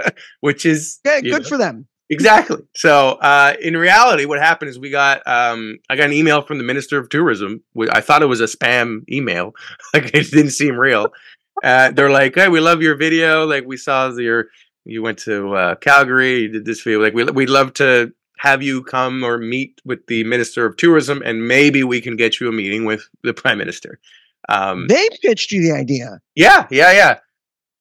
which 0.40 0.66
is 0.66 0.98
Yeah, 1.04 1.20
good 1.20 1.42
know, 1.42 1.48
for 1.48 1.56
them. 1.58 1.86
exactly. 2.10 2.58
So 2.74 3.10
uh 3.22 3.54
in 3.62 3.76
reality 3.76 4.24
what 4.24 4.40
happened 4.40 4.70
is 4.70 4.78
we 4.78 4.90
got 4.90 5.22
um 5.28 5.78
i 5.88 5.94
got 5.96 6.06
an 6.06 6.12
email 6.12 6.42
from 6.42 6.58
the 6.58 6.64
minister 6.64 6.98
of 6.98 7.08
tourism 7.08 7.62
i 7.92 8.00
thought 8.00 8.22
it 8.22 8.26
was 8.26 8.40
a 8.40 8.46
spam 8.46 9.08
email 9.10 9.52
like 9.94 10.06
it 10.14 10.30
didn't 10.30 10.50
seem 10.50 10.74
real. 10.76 11.12
Uh 11.62 11.92
they're 11.92 12.10
like 12.10 12.34
hey 12.34 12.48
we 12.48 12.58
love 12.60 12.82
your 12.82 12.96
video. 12.96 13.46
Like 13.46 13.64
we 13.64 13.76
saw 13.76 14.10
your 14.10 14.46
you 14.84 15.02
went 15.02 15.18
to 15.20 15.54
uh 15.54 15.74
calgary 15.76 16.40
you 16.40 16.48
did 16.48 16.64
this 16.64 16.82
video. 16.82 17.00
Like 17.00 17.14
we, 17.14 17.22
we'd 17.24 17.48
love 17.48 17.74
to 17.74 18.12
have 18.46 18.62
you 18.62 18.82
come 18.84 19.24
or 19.28 19.38
meet 19.38 19.80
with 19.84 20.00
the 20.06 20.22
minister 20.24 20.66
of 20.66 20.76
tourism 20.76 21.22
and 21.24 21.48
maybe 21.48 21.82
we 21.92 22.00
can 22.00 22.16
get 22.16 22.38
you 22.40 22.48
a 22.48 22.52
meeting 22.52 22.84
with 22.84 23.02
the 23.22 23.34
prime 23.34 23.58
minister 23.58 23.98
um 24.48 24.86
They 24.88 25.08
pitched 25.22 25.50
you 25.52 25.60
the 25.66 25.72
idea. 25.84 26.20
yeah 26.34 26.66
yeah 26.70 26.92
yeah 27.00 27.14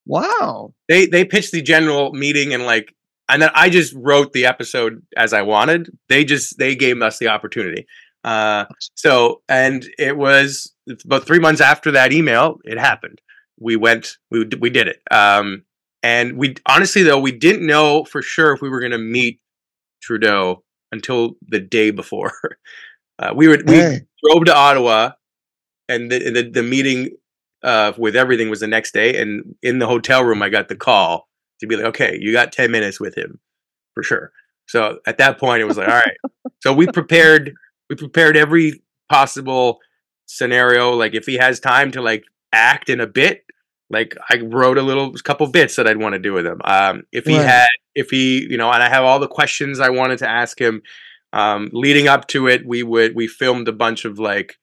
Wow. 0.06 0.74
they 0.90 1.06
they 1.06 1.24
pitched 1.26 1.52
the 1.52 1.62
general 1.62 2.12
meeting 2.14 2.54
and 2.54 2.66
like 2.66 2.94
and 3.30 3.42
then 3.42 3.52
I 3.56 3.70
just 3.70 3.94
wrote 3.96 4.34
the 4.34 4.46
episode 4.46 5.02
as 5.16 5.32
I 5.32 5.42
wanted. 5.44 5.90
They 6.10 6.26
just 6.26 6.58
they 6.60 6.76
gave 6.76 7.02
us 7.02 7.20
the 7.20 7.30
opportunity. 7.30 7.86
Uh 8.24 8.66
so 8.96 9.42
and 9.48 9.86
it 9.98 10.18
was 10.18 10.74
about 11.06 11.26
3 11.26 11.40
months 11.40 11.62
after 11.62 11.92
that 11.92 12.12
email 12.12 12.60
it 12.66 12.78
happened. 12.78 13.20
We 13.60 13.76
went 13.78 14.18
we 14.32 14.46
we 14.60 14.70
did 14.70 14.88
it. 14.94 15.00
Um 15.12 15.64
and 16.02 16.38
we 16.38 16.56
honestly 16.66 17.04
though 17.04 17.20
we 17.28 17.32
didn't 17.32 17.66
know 17.66 18.04
for 18.06 18.22
sure 18.22 18.54
if 18.54 18.62
we 18.62 18.70
were 18.70 18.82
going 18.82 18.92
to 18.92 18.98
meet 19.20 19.40
Trudeau 20.04 20.64
until 20.92 21.36
the 21.48 21.60
day 21.60 21.92
before. 21.92 22.34
Uh, 23.20 23.32
we 23.36 23.48
were 23.48 23.60
we 23.68 23.76
Hey, 23.76 24.02
drove 24.26 24.44
to 24.46 24.56
Ottawa, 24.56 25.12
and 25.88 26.12
the, 26.12 26.32
the 26.32 26.50
the 26.50 26.64
meeting 26.64 27.12
uh, 27.64 27.94
with 27.96 28.16
everything 28.16 28.50
was 28.50 28.60
the 28.60 28.68
next 28.68 28.92
day. 28.92 29.22
And 29.22 29.54
in 29.62 29.78
the 29.78 29.86
hotel 29.86 30.24
room, 30.24 30.42
I 30.42 30.50
got 30.50 30.68
the 30.68 30.76
call 30.76 31.30
to 31.60 31.68
be 31.68 31.76
like, 31.76 31.86
"Okay, 31.86 32.18
you 32.20 32.34
got 32.34 32.52
ten 32.52 32.72
minutes 32.72 33.00
with 33.00 33.16
him 33.16 33.40
for 33.94 34.02
sure." 34.02 34.32
So 34.68 34.98
at 35.06 35.20
that 35.20 35.38
point, 35.38 35.62
it 35.62 35.66
was 35.66 35.78
like, 35.78 35.88
"All 35.88 35.94
right." 35.94 36.18
So 36.62 36.74
we 36.74 36.88
prepared 36.88 37.54
we 37.90 37.96
prepared 37.96 38.36
every 38.36 38.82
possible 39.10 39.80
scenario. 40.26 40.92
Like 40.94 41.14
if 41.14 41.28
he 41.28 41.36
has 41.36 41.60
time 41.60 41.92
to 41.92 42.02
like 42.02 42.24
act 42.52 42.90
in 42.90 43.00
a 43.00 43.08
bit, 43.08 43.44
like 43.94 44.16
I 44.30 44.40
wrote 44.42 44.78
a 44.78 44.82
little 44.82 45.14
couple 45.24 45.48
bits 45.48 45.76
that 45.78 45.88
I'd 45.88 45.98
want 45.98 46.14
to 46.14 46.20
do 46.20 46.34
with 46.34 46.46
him. 46.46 46.60
Um, 46.66 47.04
if 47.12 47.26
he 47.26 47.38
Right. 47.38 47.48
had, 47.48 47.70
if 47.96 48.10
he, 48.10 48.46
you 48.50 48.58
know, 48.58 48.72
and 48.72 48.84
I 48.84 48.90
have 48.90 49.04
all 49.06 49.20
the 49.20 49.28
questions 49.28 49.80
I 49.80 49.90
wanted 49.90 50.20
to 50.20 50.30
ask 50.30 50.60
him. 50.60 50.82
Um, 51.32 51.70
leading 51.74 52.08
up 52.08 52.28
to 52.28 52.48
it, 52.48 52.66
we 52.66 52.84
would 52.84 53.16
we 53.16 53.28
filmed 53.28 53.68
a 53.68 53.72
bunch 53.74 54.06
of 54.06 54.20
like, 54.20 54.58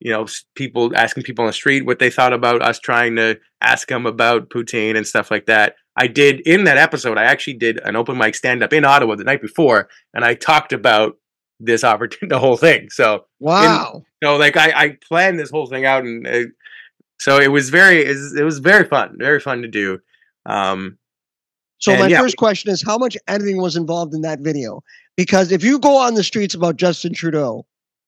you 0.00 0.10
know, 0.12 0.26
people 0.54 0.92
asking 0.96 1.24
people 1.24 1.42
on 1.44 1.48
the 1.48 1.52
street 1.52 1.84
what 1.84 1.98
they 1.98 2.08
thought 2.10 2.32
about 2.32 2.62
us 2.62 2.78
trying 2.78 3.16
to 3.16 3.38
ask 3.60 3.88
them 3.88 4.06
about 4.06 4.48
poutine 4.48 4.96
and 4.96 5.06
stuff 5.06 5.30
like 5.30 5.46
that. 5.46 5.74
I 5.96 6.06
did 6.06 6.40
in 6.40 6.64
that 6.64 6.78
episode. 6.78 7.18
I 7.18 7.24
actually 7.24 7.54
did 7.54 7.80
an 7.84 7.96
open 7.96 8.16
mic 8.16 8.34
stand 8.34 8.62
up 8.62 8.72
in 8.72 8.84
Ottawa 8.84 9.14
the 9.16 9.24
night 9.24 9.42
before, 9.42 9.88
and 10.14 10.24
I 10.24 10.34
talked 10.34 10.72
about 10.72 11.16
this 11.60 11.84
opportunity, 11.84 12.26
the 12.28 12.38
whole 12.38 12.56
thing. 12.56 12.88
So 12.90 13.26
wow. 13.40 14.02
so 14.22 14.36
like 14.36 14.56
I, 14.56 14.72
I 14.74 14.98
planned 15.06 15.38
this 15.38 15.50
whole 15.50 15.66
thing 15.66 15.84
out 15.86 16.04
and 16.04 16.26
uh, 16.26 16.40
so 17.18 17.38
it 17.38 17.48
was 17.48 17.70
very 17.70 18.04
it 18.04 18.44
was, 18.44 18.58
very 18.58 18.84
fun 18.84 19.16
very 19.18 19.40
fun 19.40 19.62
to 19.62 19.68
do 19.68 19.98
um 20.46 20.98
So 21.78 21.92
And 21.92 22.00
my 22.00 22.06
yeah, 22.08 22.20
first 22.20 22.36
question 22.36 22.70
is 22.72 22.82
how 22.82 22.96
much 22.98 23.16
editing 23.28 23.58
was 23.60 23.76
involved 23.76 24.14
in 24.14 24.22
that 24.22 24.40
video? 24.40 24.82
Because 25.16 25.52
if 25.52 25.62
you 25.64 25.78
go 25.78 25.96
on 25.98 26.14
the 26.14 26.24
streets 26.24 26.54
about 26.54 26.76
Justin 26.76 27.12
Trudeau, 27.12 27.66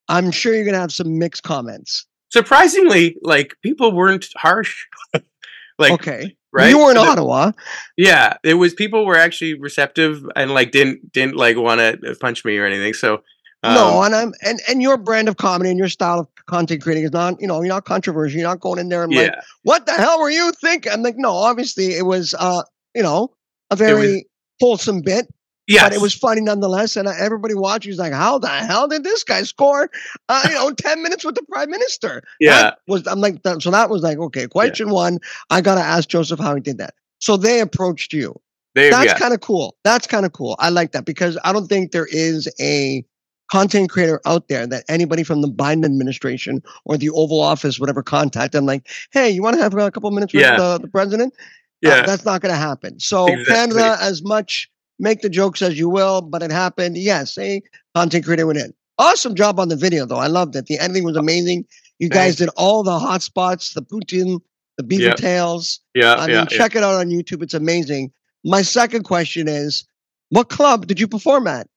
I'm 0.08 0.30
sure 0.30 0.54
you're 0.54 0.64
gonna 0.64 0.78
have 0.86 0.92
some 0.92 1.18
mixed 1.18 1.42
comments. 1.42 2.06
surprisingly 2.30 3.16
like 3.22 3.56
people 3.62 3.92
weren't 3.92 4.26
harsh 4.36 4.86
like 5.78 5.92
okay. 5.92 6.36
right 6.52 6.70
You 6.70 6.78
were 6.78 6.90
in 6.90 6.96
The- 6.96 7.00
Ottawa. 7.10 7.52
yeah 7.96 8.36
it 8.44 8.54
was 8.54 8.74
people 8.74 9.04
were 9.06 9.16
actually 9.16 9.54
receptive 9.54 10.24
and 10.36 10.50
like 10.52 10.70
didn't 10.70 11.12
didn't 11.12 11.36
like 11.36 11.56
want 11.56 11.80
to 11.80 12.14
punch 12.20 12.44
me 12.44 12.58
or 12.58 12.66
anything 12.66 12.94
so 12.94 13.22
um, 13.64 13.74
no, 13.74 14.02
and 14.02 14.14
I'm 14.14 14.32
and, 14.44 14.60
and 14.68 14.80
your 14.80 14.96
brand 14.96 15.28
of 15.28 15.36
comedy 15.36 15.70
and 15.70 15.78
your 15.78 15.88
style 15.88 16.20
of 16.20 16.28
content 16.46 16.82
creating 16.82 17.04
is 17.04 17.12
not, 17.12 17.40
you 17.40 17.46
know, 17.46 17.60
you're 17.60 17.74
not 17.74 17.84
controversial. 17.84 18.38
You're 18.38 18.48
not 18.48 18.60
going 18.60 18.78
in 18.78 18.88
there 18.88 19.02
and 19.02 19.12
like, 19.12 19.34
what 19.62 19.86
the 19.86 19.92
hell 19.92 20.20
were 20.20 20.30
you 20.30 20.52
thinking? 20.52 20.92
I'm 20.92 21.02
like, 21.02 21.16
no, 21.16 21.32
obviously 21.32 21.94
it 21.94 22.06
was 22.06 22.34
uh, 22.38 22.62
you 22.94 23.02
know, 23.02 23.34
a 23.70 23.76
very 23.76 24.26
wholesome 24.60 25.02
bit, 25.02 25.26
yeah 25.66 25.84
but 25.84 25.92
it 25.92 26.00
was 26.00 26.14
funny 26.14 26.40
nonetheless. 26.40 26.96
And 26.96 27.08
everybody 27.08 27.54
watching 27.54 27.90
is 27.90 27.98
like, 27.98 28.12
how 28.12 28.38
the 28.38 28.48
hell 28.48 28.86
did 28.86 29.02
this 29.02 29.24
guy 29.24 29.42
score? 29.42 29.90
Uh, 30.28 30.42
you 30.48 30.54
know, 30.54 30.70
ten 30.76 31.02
minutes 31.02 31.24
with 31.24 31.34
the 31.34 31.42
prime 31.50 31.70
minister. 31.70 32.22
yeah 32.38 32.62
That 32.62 32.78
was 32.86 33.06
I'm 33.08 33.20
like, 33.20 33.42
that, 33.42 33.60
so 33.62 33.72
that 33.72 33.90
was 33.90 34.02
like, 34.02 34.18
okay, 34.18 34.46
question 34.46 34.90
one, 34.90 35.18
I 35.50 35.62
gotta 35.62 35.80
ask 35.80 36.08
Joseph 36.08 36.38
how 36.38 36.54
he 36.54 36.60
did 36.60 36.78
that. 36.78 36.94
So 37.18 37.36
they 37.36 37.60
approached 37.60 38.12
you. 38.12 38.40
they 38.76 38.90
That's 38.90 39.06
yeah 39.06 39.18
kind 39.18 39.34
of 39.34 39.40
cool. 39.40 39.76
That's 39.82 40.06
kind 40.06 40.24
of 40.24 40.32
cool. 40.32 40.54
I 40.60 40.68
like 40.68 40.92
that 40.92 41.04
because 41.04 41.36
I 41.42 41.52
don't 41.52 41.66
think 41.66 41.90
there 41.90 42.06
is 42.08 42.48
a 42.60 43.04
content 43.50 43.90
creator 43.90 44.20
out 44.26 44.48
there 44.48 44.66
that 44.66 44.84
anybody 44.88 45.22
from 45.22 45.40
the 45.42 45.48
Biden 45.48 45.84
administration 45.84 46.62
or 46.84 46.96
the 46.96 47.10
Oval 47.10 47.40
Office 47.40 47.78
would 47.78 47.88
ever 47.88 48.02
contact 48.02 48.52
them, 48.52 48.66
like, 48.66 48.86
hey, 49.12 49.28
you 49.30 49.42
want 49.42 49.56
to 49.56 49.62
have 49.62 49.74
a 49.74 49.90
couple 49.90 50.10
minutes 50.10 50.32
with 50.32 50.42
Yeah. 50.42 50.56
the, 50.56 50.78
the 50.78 50.88
president? 50.88 51.32
Uh, 51.34 51.88
Yeah. 51.88 52.02
that's 52.06 52.24
not 52.24 52.40
going 52.40 52.52
to 52.52 52.58
happen. 52.58 52.98
So 53.00 53.26
Exactly. 53.26 53.54
Canada, 53.80 53.96
as 54.02 54.22
much 54.22 54.68
make 54.98 55.20
the 55.22 55.28
jokes 55.28 55.62
as 55.62 55.78
you 55.78 55.88
will, 55.88 56.20
but 56.22 56.42
it 56.42 56.50
happened. 56.50 56.96
Yes, 56.98 57.38
a 57.38 57.62
content 57.94 58.24
creator 58.24 58.46
went 58.46 58.58
in. 58.58 58.74
Awesome 58.98 59.34
job 59.36 59.60
on 59.60 59.68
the 59.68 59.76
video, 59.76 60.04
though. 60.06 60.16
I 60.16 60.26
loved 60.26 60.56
it. 60.56 60.66
The 60.66 60.78
editing 60.78 61.04
was 61.04 61.16
amazing. 61.16 61.64
You 62.00 62.08
guys 62.08 62.34
did 62.36 62.48
all 62.56 62.82
the 62.82 62.98
hot 62.98 63.22
spots, 63.22 63.74
the 63.74 63.82
poutine, 63.82 64.40
the 64.76 64.82
beaver 64.82 65.04
Yep. 65.04 65.16
tails. 65.16 65.80
yeah, 65.94 66.14
I 66.14 66.26
mean, 66.26 66.36
yeah. 66.36 66.44
check 66.46 66.74
it 66.76 66.82
out 66.82 66.94
on 66.96 67.08
YouTube. 67.10 67.42
It's 67.42 67.54
amazing. 67.54 68.10
My 68.44 68.62
second 68.62 69.04
question 69.04 69.46
is, 69.48 69.84
what 70.30 70.48
club 70.48 70.86
did 70.88 70.98
you 71.00 71.06
perform 71.08 71.46
at? 71.46 71.68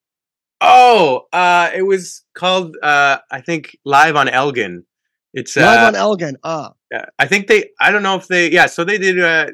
Oh, 0.62 1.26
uh, 1.34 1.72
it 1.76 1.82
was 1.82 2.24
called 2.36 2.78
uh, 2.84 3.18
I 3.32 3.42
think 3.42 3.78
Live 3.84 4.16
on 4.16 4.30
Elgin. 4.30 4.86
It's 5.34 5.58
uh, 5.58 5.62
Live 5.62 5.88
on 5.88 5.96
Elgin. 5.96 6.38
Ah, 6.44 6.74
Yeah, 6.92 7.06
I 7.18 7.26
think 7.26 7.48
they. 7.48 7.70
I 7.80 7.92
don't 7.92 8.04
know 8.04 8.16
if 8.16 8.28
they. 8.28 8.52
Yeah, 8.52 8.68
so 8.68 8.84
they 8.84 8.98
did. 8.98 9.20
Uh, 9.20 9.48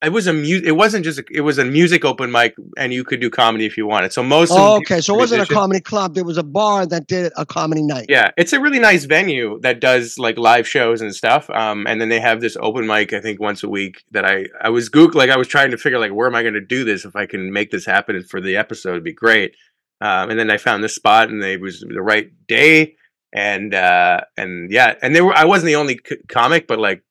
it 0.00 0.10
was 0.12 0.26
a 0.28 0.32
mu- 0.32 0.62
It 0.64 0.76
wasn't 0.76 1.04
just. 1.04 1.18
A, 1.18 1.24
it 1.30 1.40
was 1.42 1.58
a 1.58 1.64
music 1.64 2.04
open 2.04 2.30
mic, 2.32 2.54
and 2.76 2.92
you 2.92 3.04
could 3.04 3.20
do 3.20 3.28
comedy 3.30 3.66
if 3.66 3.76
you 3.76 3.86
wanted. 3.86 4.12
So 4.12 4.22
most. 4.22 4.52
oh, 4.54 4.76
okay. 4.76 5.00
So 5.00 5.14
it 5.14 5.18
wasn't 5.18 5.42
a 5.42 5.52
comedy 5.52 5.80
club. 5.80 6.14
There 6.14 6.24
was 6.24 6.38
a 6.38 6.42
bar 6.42 6.86
that 6.86 7.06
did 7.08 7.32
a 7.36 7.44
comedy 7.44 7.82
night. 7.82 8.06
Yeah, 8.08 8.30
it's 8.36 8.52
a 8.52 8.60
really 8.60 8.78
nice 8.78 9.04
venue 9.04 9.58
that 9.62 9.80
does 9.80 10.16
like 10.18 10.38
live 10.38 10.66
shows 10.66 11.02
and 11.02 11.14
stuff. 11.14 11.50
Um, 11.50 11.86
and 11.86 12.00
then 12.00 12.08
they 12.08 12.20
have 12.20 12.40
this 12.40 12.56
open 12.60 12.86
mic, 12.86 13.12
I 13.12 13.20
think 13.20 13.38
once 13.40 13.62
a 13.62 13.68
week. 13.68 14.02
That 14.12 14.24
I 14.24 14.46
I 14.62 14.70
was 14.70 14.88
goog 14.88 15.14
like 15.14 15.30
I 15.30 15.36
was 15.36 15.48
trying 15.48 15.72
to 15.72 15.76
figure 15.76 15.98
like 15.98 16.12
where 16.12 16.26
am 16.28 16.34
I 16.34 16.42
going 16.42 16.54
to 16.54 16.60
do 16.60 16.84
this 16.84 17.04
if 17.04 17.14
I 17.16 17.26
can 17.26 17.52
make 17.52 17.70
this 17.70 17.84
happen 17.84 18.22
for 18.22 18.40
the 18.40 18.56
episode, 18.56 18.90
it'd 18.92 19.04
be 19.04 19.12
great. 19.12 19.54
Um, 20.00 20.30
and 20.30 20.38
then 20.38 20.50
I 20.50 20.58
found 20.58 20.84
this 20.84 20.94
spot, 20.94 21.28
and 21.28 21.42
it 21.42 21.60
was 21.60 21.80
the 21.80 22.02
right 22.02 22.30
day, 22.46 22.94
and 23.32 23.74
uh, 23.74 24.20
and 24.36 24.70
yeah, 24.70 24.94
and 25.02 25.14
they 25.14 25.20
were. 25.20 25.34
I 25.34 25.44
wasn't 25.44 25.66
the 25.66 25.76
only 25.76 25.98
c- 26.08 26.18
comic, 26.28 26.66
but 26.68 26.78
like 26.78 27.02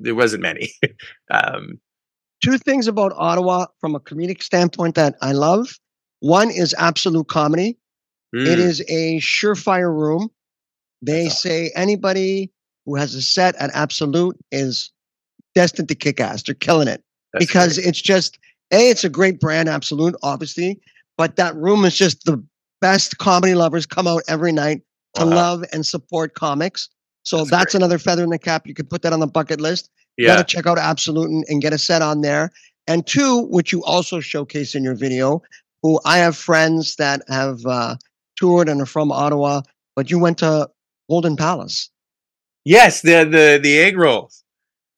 there 0.00 0.14
wasn't 0.14 0.42
many. 0.42 0.70
um, 1.30 1.80
Two 2.42 2.58
things 2.58 2.86
about 2.86 3.12
Ottawa 3.16 3.66
from 3.80 3.94
a 3.94 4.00
comedic 4.00 4.42
standpoint 4.42 4.94
that 4.96 5.16
I 5.22 5.32
love. 5.32 5.78
One 6.20 6.50
is 6.50 6.74
absolute 6.78 7.28
comedy. 7.28 7.78
It 8.32 8.58
mm, 8.58 8.58
is 8.58 8.80
a 8.88 9.20
surefire 9.20 9.94
room. 9.94 10.28
They 11.02 11.24
That's 11.24 11.40
say 11.40 11.70
anybody 11.76 12.50
who 12.84 12.96
has 12.96 13.14
a 13.14 13.22
set 13.22 13.54
at 13.56 13.70
Absolute 13.74 14.36
is 14.50 14.90
destined 15.54 15.88
to 15.88 15.94
kick 15.94 16.20
ass. 16.20 16.42
They're 16.42 16.54
killing 16.54 16.88
it 16.88 17.02
that's 17.32 17.46
because 17.46 17.74
great. 17.76 17.86
it's 17.86 18.00
just 18.00 18.38
a 18.72 18.90
it's 18.90 19.04
a 19.04 19.08
great 19.08 19.40
brand, 19.40 19.68
Absolute, 19.68 20.16
obviously, 20.22 20.80
but 21.16 21.36
that 21.36 21.54
room 21.56 21.84
is 21.84 21.96
just 21.96 22.24
the 22.24 22.42
best 22.80 23.18
comedy 23.18 23.54
lovers 23.54 23.86
come 23.86 24.06
out 24.06 24.22
every 24.28 24.52
night 24.52 24.82
to 25.14 25.24
Wow. 25.24 25.34
love 25.34 25.64
and 25.72 25.86
support 25.86 26.34
comics. 26.34 26.88
So 27.22 27.44
That's 27.44 27.50
that's, 27.50 27.74
another 27.74 27.98
feather 27.98 28.22
in 28.24 28.30
the 28.30 28.38
cap. 28.38 28.66
You 28.66 28.74
could 28.74 28.90
put 28.90 29.02
that 29.02 29.12
on 29.12 29.20
the 29.20 29.26
bucket 29.26 29.60
list. 29.60 29.90
You 30.22 30.24
yeah, 30.24 30.36
got 30.36 30.36
to 30.36 30.44
check 30.44 30.66
out 30.66 30.78
Absolute 30.78 31.30
and, 31.30 31.44
and 31.48 31.62
get 31.62 31.72
a 31.72 31.78
set 31.78 32.02
on 32.02 32.20
there. 32.20 32.50
And 32.86 33.06
two, 33.06 33.42
which 33.46 33.72
you 33.72 33.82
also 33.84 34.20
showcase 34.20 34.74
in 34.74 34.84
your 34.84 34.94
video, 34.94 35.42
who 35.82 36.00
I 36.04 36.18
have 36.18 36.36
friends 36.36 36.96
that 36.96 37.22
have 37.28 37.64
uh, 37.64 37.96
toured 38.36 38.68
and 38.68 38.80
are 38.82 38.86
from 38.86 39.10
Ottawa, 39.10 39.62
but 39.96 40.10
you 40.10 40.18
went 40.18 40.38
to 40.38 40.68
Golden 41.08 41.36
Palace. 41.36 41.90
yes, 42.64 43.00
the 43.02 43.24
the 43.24 43.58
the 43.62 43.78
egg 43.78 43.96
rolls. 43.96 44.42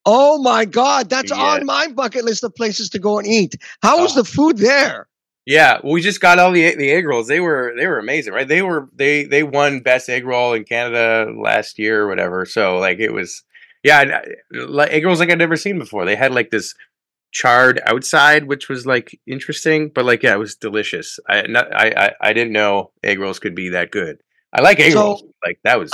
Oh 0.05 0.41
my 0.43 0.65
God, 0.65 1.09
that's 1.11 1.33
Yeah. 1.33 1.37
on 1.37 1.67
my 1.67 1.89
bucket 1.89 2.25
list 2.25 2.45
of 2.45 2.55
places 2.55 2.89
to 2.91 2.99
go 2.99 3.19
and 3.19 3.27
eat. 3.27 3.57
How 3.83 4.01
was 4.01 4.15
Oh. 4.15 4.23
the 4.23 4.25
food 4.25 4.59
there? 4.59 5.09
Yeah, 5.47 5.79
we 5.85 6.01
just 6.01 6.21
got 6.21 6.41
all 6.41 6.51
the 6.51 6.75
the 6.75 6.91
egg 6.91 7.07
rolls. 7.07 7.29
They 7.29 7.39
were 7.41 7.73
they 7.77 7.87
were 7.87 7.99
amazing, 7.99 8.33
right? 8.35 8.49
They 8.49 8.63
were 8.63 8.89
they 8.95 9.25
they 9.25 9.45
won 9.45 9.81
best 9.81 10.09
egg 10.09 10.27
roll 10.27 10.53
in 10.55 10.65
Canada 10.65 11.31
last 11.33 11.79
year 11.79 12.03
or 12.03 12.09
whatever. 12.09 12.45
So 12.45 12.79
like 12.79 12.99
it 12.99 13.13
was, 13.13 13.45
yeah, 13.85 14.01
uh, 14.01 14.67
like, 14.67 14.91
egg 14.91 15.05
rolls 15.05 15.21
like 15.21 15.31
I'd 15.31 15.39
never 15.39 15.57
seen 15.57 15.79
before. 15.79 16.05
They 16.05 16.17
had 16.17 16.33
like 16.33 16.51
this 16.51 16.75
charred 17.31 17.81
outside, 17.87 18.47
which 18.49 18.69
was 18.69 18.87
like 18.87 19.21
interesting, 19.27 19.91
but 19.95 20.05
like 20.05 20.25
yeah, 20.25 20.35
it 20.35 20.39
was 20.39 20.57
delicious. 20.57 21.21
I 21.29 21.43
not, 21.43 21.73
I, 21.73 21.93
I 21.97 22.29
I 22.31 22.33
didn't 22.33 22.53
know 22.53 22.91
egg 23.05 23.21
rolls 23.21 23.39
could 23.39 23.55
be 23.55 23.69
that 23.69 23.93
good. 23.93 24.21
I 24.53 24.63
like 24.63 24.81
egg 24.81 24.93
So- 24.93 25.01
rolls. 25.03 25.23
Like 25.45 25.61
that 25.63 25.79
was 25.79 25.93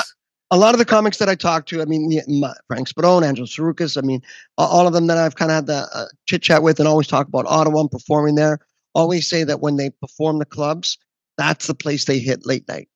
A 0.51 0.57
lot 0.57 0.75
of 0.75 0.79
the 0.79 0.85
comics 0.87 1.17
that 1.19 1.29
I 1.29 1.35
talked 1.35 1.69
to, 1.71 1.81
I 1.83 1.87
mean, 1.87 2.21
my, 2.29 2.53
Frank 2.69 2.89
Spadone, 2.89 3.25
Angelo 3.25 3.47
Tsarouchas, 3.47 3.97
I 3.97 4.03
mean, 4.03 4.21
all 4.59 4.87
of 4.87 4.93
them 4.93 5.07
that 5.09 5.17
I've 5.19 5.35
kind 5.35 5.51
of 5.51 5.55
had 5.57 5.67
the 5.67 5.89
uh, 5.95 6.07
chit 6.27 6.43
chat 6.43 6.63
with 6.63 6.79
and 6.79 6.87
always 6.87 7.07
talk 7.07 7.27
about 7.27 7.47
Ottawa 7.47 7.81
and 7.81 7.91
performing 7.91 8.35
there, 8.35 8.59
always 8.95 9.29
say 9.29 9.45
that 9.45 9.61
when 9.61 9.77
they 9.77 9.91
perform 9.91 10.39
the 10.39 10.45
clubs, 10.45 10.99
that's 11.39 11.67
the 11.67 11.75
place 11.75 12.05
they 12.05 12.19
hit 12.19 12.47
late 12.47 12.67
night. 12.69 12.89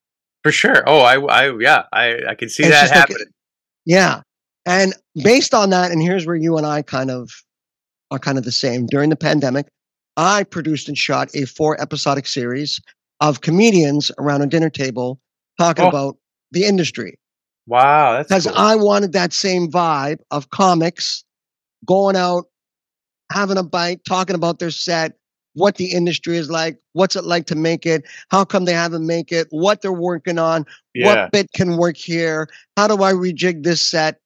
for 0.43 0.53
sure. 0.53 0.83
Oh, 0.87 1.01
I 1.01 1.17
I 1.21 1.59
yeah, 1.59 1.85
I 1.93 2.23
I 2.31 2.35
can 2.35 2.49
see 2.49 2.63
It's 2.65 2.73
that 2.73 2.81
just 2.83 2.91
like- 2.93 3.01
happening. 3.01 3.27
Yeah. 3.85 4.21
And 4.67 4.95
based 5.23 5.55
on 5.55 5.71
that, 5.71 5.93
and 5.93 6.03
here's 6.03 6.27
where 6.27 6.35
you 6.37 6.57
and 6.57 6.67
I 6.67 6.83
kind 6.83 7.11
of 7.11 7.31
are 8.11 8.19
kind 8.19 8.37
of 8.39 8.45
the 8.45 8.53
same. 8.53 8.87
During 8.87 9.11
the 9.11 9.17
pandemic, 9.17 9.67
I 10.17 10.43
produced 10.45 10.89
and 10.89 10.99
shot 10.99 11.31
a 11.35 11.45
four 11.47 11.81
episodic 11.81 12.27
series 12.27 12.81
of 13.21 13.41
comedians 13.43 14.11
around 14.19 14.43
a 14.43 14.47
dinner 14.47 14.71
table 14.71 15.21
talking 15.59 15.85
Oh. 15.85 15.89
about 15.89 16.17
the 16.53 16.65
industry. 16.65 17.19
wow, 17.69 18.13
that's 18.13 18.29
Because 18.29 18.47
cool. 18.47 18.57
I 18.57 18.77
wanted 18.77 19.13
that 19.13 19.33
same 19.33 19.69
vibe 19.71 20.19
of 20.31 20.51
comics 20.51 21.25
going 21.85 22.15
out, 22.17 22.45
having 23.33 23.57
a 23.59 23.63
bite, 23.65 24.05
talking 24.05 24.37
about 24.37 24.59
their 24.61 24.71
set, 24.71 25.15
what 25.57 25.77
the 25.77 25.93
industry 25.93 26.37
is 26.37 26.51
like, 26.51 26.79
what's 26.93 27.17
it 27.17 27.25
like 27.25 27.47
to 27.47 27.55
make 27.55 27.87
it, 27.87 28.05
how 28.31 28.45
come 28.45 28.65
they 28.67 28.73
haven't 28.73 29.07
make 29.07 29.33
it, 29.33 29.49
what 29.51 29.81
they're 29.83 29.93
working 29.93 30.39
on, 30.39 30.65
yeah. 30.95 31.25
what 31.25 31.33
bit 31.33 31.53
can 31.53 31.77
work 31.77 31.97
here 31.97 32.49
how 32.77 32.87
do 32.87 33.03
i 33.03 33.13
rejig 33.13 33.63
this 33.65 33.81
set 33.85 34.21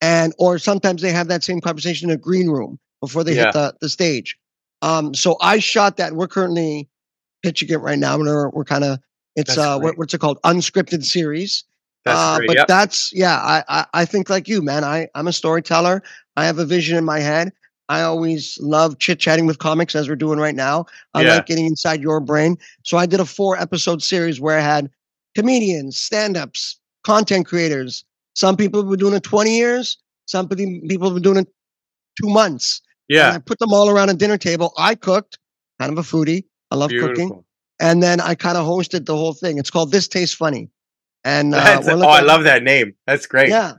and 0.00 0.32
or 0.38 0.58
sometimes 0.58 1.02
they 1.02 1.12
have 1.12 1.28
that 1.28 1.44
same 1.44 1.60
conversation 1.60 2.10
in 2.10 2.14
a 2.14 2.18
green 2.18 2.48
room 2.48 2.78
before 3.00 3.22
they 3.24 3.34
Yeah. 3.34 3.44
hit 3.46 3.52
the, 3.52 3.74
the 3.80 3.88
stage 3.88 4.36
um 4.82 5.14
so 5.14 5.36
i 5.40 5.58
shot 5.58 5.96
that 5.98 6.14
we're 6.14 6.26
currently 6.28 6.88
pitching 7.42 7.68
it 7.70 7.76
right 7.76 7.98
now 7.98 8.18
we're, 8.18 8.48
we're 8.50 8.64
kind 8.64 8.84
of 8.84 8.98
it's 9.36 9.54
That's 9.54 9.58
uh 9.58 9.78
what, 9.78 9.98
what's 9.98 10.14
it 10.14 10.18
called 10.20 10.40
unscripted 10.42 11.04
series 11.04 11.64
That's 12.04 12.18
uh, 12.18 12.36
great. 12.38 12.48
but 12.48 12.56
Yep. 12.56 12.66
that's 12.66 13.12
yeah 13.12 13.36
I, 13.36 13.62
I 13.68 13.86
i 13.94 14.04
think 14.04 14.28
like 14.28 14.48
you 14.48 14.62
man 14.62 14.84
i 14.84 15.08
i'm 15.14 15.28
a 15.28 15.32
storyteller 15.32 16.02
i 16.36 16.44
have 16.44 16.58
a 16.58 16.64
vision 16.64 16.96
in 16.98 17.04
my 17.04 17.20
head 17.20 17.52
i 17.88 18.02
always 18.02 18.58
love 18.60 18.98
chit 18.98 19.18
chatting 19.20 19.46
with 19.46 19.58
comics 19.58 19.94
as 19.94 20.08
we're 20.08 20.16
doing 20.16 20.38
right 20.38 20.54
now. 20.54 20.86
I 21.14 21.22
Yeah. 21.22 21.34
like 21.36 21.46
getting 21.46 21.66
inside 21.66 22.00
your 22.02 22.20
brain. 22.20 22.56
So 22.84 22.96
i 22.98 23.06
did 23.06 23.20
a 23.20 23.24
four 23.24 23.56
episode 23.58 24.02
series 24.02 24.40
where 24.40 24.58
i 24.58 24.62
had 24.62 24.90
comedians 25.34 25.98
stand-ups 25.98 26.80
content 27.04 27.46
creators. 27.46 28.04
Some 28.34 28.56
people 28.56 28.80
have 28.82 28.90
been 28.90 28.98
doing 28.98 29.14
it 29.14 29.22
20 29.22 29.56
years. 29.56 29.96
Some 30.26 30.48
people 30.48 31.06
have 31.08 31.14
been 31.14 31.22
doing 31.22 31.38
it 31.38 31.48
two 32.20 32.28
months. 32.28 32.80
And 33.08 33.16
yeah. 33.16 33.32
i 33.32 33.38
put 33.38 33.58
them 33.60 33.72
all 33.72 33.88
around 33.88 34.08
a 34.10 34.14
dinner 34.14 34.36
table. 34.38 34.72
I 34.76 34.94
cooked 34.96 35.38
kind 35.80 35.92
of 35.92 35.98
a 35.98 36.02
foodie. 36.02 36.44
I 36.70 36.76
love 36.76 36.90
cooking. 36.90 37.44
And 37.78 38.02
then 38.02 38.20
i 38.20 38.34
kind 38.34 38.56
of 38.58 38.66
hosted 38.66 39.06
the 39.06 39.14
whole 39.16 39.34
thing. 39.34 39.58
It's 39.58 39.70
called 39.70 39.92
this 39.92 40.08
tastes 40.08 40.34
funny. 40.34 40.70
And 41.24 41.54
uh, 41.54 41.80
oh, 41.84 42.08
I 42.08 42.20
love 42.20 42.44
that 42.44 42.62
name. 42.62 42.94
That's 43.06 43.26
great. 43.26 43.48
yeah, 43.48 43.72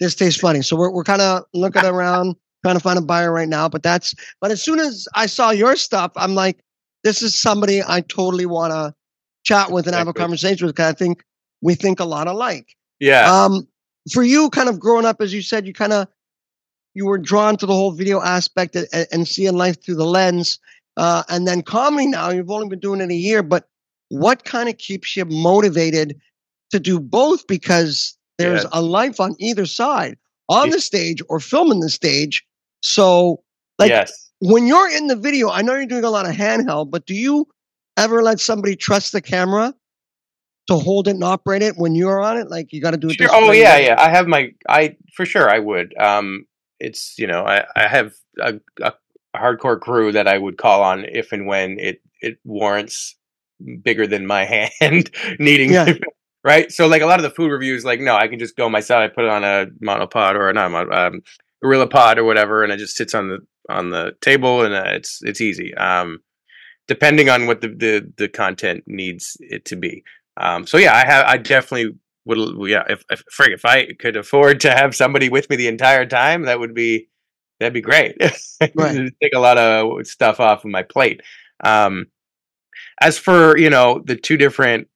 this 0.00 0.14
tastes 0.14 0.40
funny. 0.40 0.62
So 0.62 0.74
we're 0.76 0.90
we're 0.90 1.04
kind 1.04 1.20
of 1.22 1.44
looking 1.52 1.84
around, 1.94 2.34
trying 2.64 2.76
to 2.76 2.80
find 2.80 2.98
a 2.98 3.02
buyer 3.02 3.30
right 3.30 3.48
now. 3.48 3.68
But 3.68 3.82
that's 3.82 4.14
but 4.40 4.50
as 4.50 4.62
soon 4.62 4.80
as 4.80 5.06
I 5.14 5.26
saw 5.26 5.50
your 5.50 5.76
stuff, 5.76 6.10
I'm 6.16 6.34
like, 6.34 6.58
this 7.04 7.22
is 7.22 7.38
somebody 7.38 7.82
I 7.86 8.00
totally 8.00 8.46
want 8.46 8.72
to 8.72 8.94
chat 9.44 9.70
with 9.70 9.86
and 9.86 9.94
have 9.94 10.08
a 10.08 10.14
conversation 10.14 10.66
with. 10.66 10.74
Because 10.74 10.92
I 10.92 10.96
think 10.96 11.22
we 11.60 11.74
think 11.74 12.00
a 12.00 12.04
lot 12.04 12.26
alike. 12.26 12.74
Yeah. 12.98 13.30
Um, 13.30 13.68
for 14.12 14.22
you, 14.22 14.50
kind 14.50 14.68
of 14.68 14.80
growing 14.80 15.06
up, 15.06 15.20
as 15.20 15.32
you 15.32 15.42
said, 15.42 15.66
you 15.66 15.72
kind 15.72 15.92
of 15.92 16.08
you 16.94 17.06
were 17.06 17.18
drawn 17.18 17.56
to 17.58 17.66
the 17.66 17.74
whole 17.74 17.90
video 17.92 18.22
aspect 18.22 18.76
and, 18.76 18.88
and 19.12 19.28
seeing 19.28 19.56
life 19.56 19.82
through 19.82 19.96
the 19.96 20.06
lens. 20.06 20.58
Uh, 20.96 21.24
and 21.28 21.46
then 21.46 21.60
comedy 21.60 22.06
now, 22.06 22.30
you've 22.30 22.50
only 22.50 22.68
been 22.68 22.78
doing 22.78 23.00
it 23.00 23.10
a 23.10 23.14
year, 23.14 23.42
but 23.42 23.68
what 24.10 24.44
kind 24.44 24.68
of 24.68 24.78
keeps 24.78 25.16
you 25.16 25.24
motivated 25.24 26.20
to 26.70 26.78
do 26.78 27.00
both? 27.00 27.46
Because 27.48 28.16
there's 28.38 28.62
Yeah. 28.62 28.68
a 28.72 28.80
life 28.80 29.18
on 29.20 29.34
either 29.38 29.66
side, 29.66 30.16
on 30.48 30.70
the 30.70 30.80
stage 30.80 31.20
or 31.28 31.40
filming 31.40 31.80
the 31.80 31.90
stage. 31.90 32.44
So, 32.84 33.42
like, 33.78 33.88
yes. 33.88 34.30
when 34.40 34.66
you're 34.66 34.90
in 34.90 35.06
the 35.06 35.16
video, 35.16 35.50
I 35.50 35.62
know 35.62 35.74
you're 35.74 35.86
doing 35.86 36.04
a 36.04 36.10
lot 36.10 36.26
of 36.26 36.32
handheld, 36.36 36.90
but 36.90 37.06
do 37.06 37.14
you 37.14 37.48
ever 37.96 38.22
let 38.22 38.40
somebody 38.40 38.76
trust 38.76 39.12
the 39.12 39.22
camera 39.22 39.74
to 40.68 40.76
hold 40.76 41.08
it 41.08 41.12
and 41.12 41.24
operate 41.24 41.62
it 41.62 41.76
when 41.78 41.94
you're 41.94 42.20
on 42.20 42.36
it? 42.36 42.50
Like, 42.50 42.72
you 42.72 42.82
got 42.82 42.90
to 42.90 42.98
do 42.98 43.08
it. 43.08 43.14
Sure. 43.14 43.28
Oh 43.32 43.52
yeah, 43.52 43.78
yeah. 43.78 43.96
I 43.98 44.10
have 44.10 44.26
my. 44.26 44.52
I 44.68 44.96
for 45.14 45.24
sure 45.24 45.50
I 45.50 45.58
would. 45.58 45.96
Um, 45.98 46.46
it's 46.78 47.18
you 47.18 47.26
know 47.26 47.44
I 47.46 47.64
I 47.74 47.88
have 47.88 48.12
a, 48.38 48.60
a, 48.82 48.92
hardcore 49.34 49.80
crew 49.80 50.12
that 50.12 50.28
I 50.28 50.36
would 50.36 50.58
call 50.58 50.82
on 50.82 51.06
if 51.06 51.32
and 51.32 51.46
when 51.46 51.78
it 51.78 52.02
it 52.20 52.38
warrants 52.44 53.16
bigger 53.82 54.06
than 54.06 54.26
my 54.26 54.44
hand 54.80 55.10
needing. 55.38 55.72
Yeah. 55.72 55.94
right. 56.44 56.70
So 56.70 56.86
like 56.86 57.00
a 57.00 57.06
lot 57.06 57.18
of 57.18 57.22
the 57.22 57.30
food 57.30 57.50
reviews, 57.50 57.84
like 57.84 58.00
no, 58.00 58.14
I 58.14 58.28
can 58.28 58.38
just 58.38 58.56
go 58.56 58.68
myself. 58.68 59.00
I 59.00 59.08
put 59.08 59.24
it 59.24 59.30
on 59.30 59.42
a 59.42 59.68
monopod 59.82 60.34
or 60.34 60.52
not 60.52 60.92
um, 60.92 61.22
gorilla 61.64 61.86
pod 61.86 62.18
or 62.18 62.24
whatever, 62.24 62.62
and 62.62 62.70
it 62.70 62.76
just 62.76 62.96
sits 62.96 63.14
on 63.14 63.28
the 63.28 63.38
on 63.70 63.88
the 63.88 64.12
table, 64.20 64.62
and 64.62 64.74
uh, 64.74 64.84
it's 64.88 65.20
it's 65.22 65.40
easy. 65.40 65.74
Um, 65.74 66.20
depending 66.86 67.30
on 67.30 67.46
what 67.46 67.62
the, 67.62 67.68
the 67.68 68.12
the 68.18 68.28
content 68.28 68.84
needs 68.86 69.36
it 69.40 69.64
to 69.64 69.76
be. 69.76 70.04
Um, 70.36 70.66
so 70.66 70.76
yeah, 70.76 70.94
I 70.94 71.06
have 71.06 71.26
I 71.26 71.38
definitely 71.38 71.96
would 72.26 72.70
yeah 72.70 72.84
if 72.88 73.02
if, 73.10 73.22
frig, 73.34 73.54
if 73.54 73.64
I 73.64 73.88
could 73.98 74.16
afford 74.16 74.60
to 74.60 74.70
have 74.70 74.94
somebody 74.94 75.30
with 75.30 75.48
me 75.48 75.56
the 75.56 75.68
entire 75.68 76.04
time, 76.04 76.42
that 76.42 76.60
would 76.60 76.74
be 76.74 77.08
that'd 77.58 77.72
be 77.72 77.80
great. 77.80 78.16
right. 78.74 79.10
Take 79.22 79.34
a 79.34 79.40
lot 79.40 79.56
of 79.56 80.06
stuff 80.06 80.40
off 80.40 80.64
of 80.64 80.70
my 80.70 80.82
plate. 80.82 81.22
Um, 81.62 82.06
as 83.00 83.16
for 83.16 83.56
you 83.56 83.70
know 83.70 84.02
the 84.04 84.16
two 84.16 84.36
different 84.36 84.88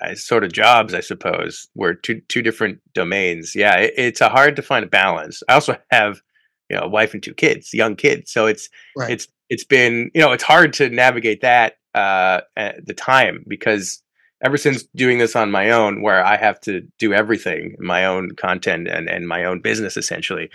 uh, 0.00 0.14
sort 0.14 0.44
of 0.44 0.52
jobs, 0.52 0.94
I 0.94 1.00
suppose, 1.00 1.68
were 1.74 1.94
two 1.94 2.20
two 2.28 2.42
different 2.42 2.80
domains. 2.94 3.54
Yeah, 3.54 3.76
it, 3.76 3.94
it's 3.96 4.20
a 4.20 4.28
hard 4.28 4.56
to 4.56 4.62
find 4.62 4.84
a 4.84 4.88
balance. 4.88 5.42
I 5.48 5.54
also 5.54 5.76
have 5.90 6.20
you 6.68 6.76
know 6.76 6.82
a 6.82 6.88
wife 6.88 7.14
and 7.14 7.22
two 7.22 7.34
kids, 7.34 7.72
young 7.72 7.96
kids, 7.96 8.30
so 8.30 8.46
it's 8.46 8.68
right. 8.96 9.10
it's 9.10 9.28
it's 9.48 9.64
been 9.64 10.10
you 10.14 10.20
know 10.20 10.32
it's 10.32 10.42
hard 10.42 10.72
to 10.74 10.88
navigate 10.88 11.40
that 11.42 11.74
uh, 11.94 12.40
at 12.56 12.86
the 12.86 12.94
time 12.94 13.44
because 13.48 14.02
ever 14.44 14.56
since 14.56 14.84
doing 14.94 15.18
this 15.18 15.34
on 15.34 15.50
my 15.50 15.70
own, 15.70 16.02
where 16.02 16.24
I 16.24 16.36
have 16.36 16.60
to 16.62 16.82
do 16.98 17.12
everything, 17.12 17.76
my 17.78 18.04
own 18.04 18.32
content 18.36 18.88
and 18.88 19.08
and 19.08 19.26
my 19.26 19.44
own 19.44 19.60
business 19.60 19.96
essentially. 19.96 20.50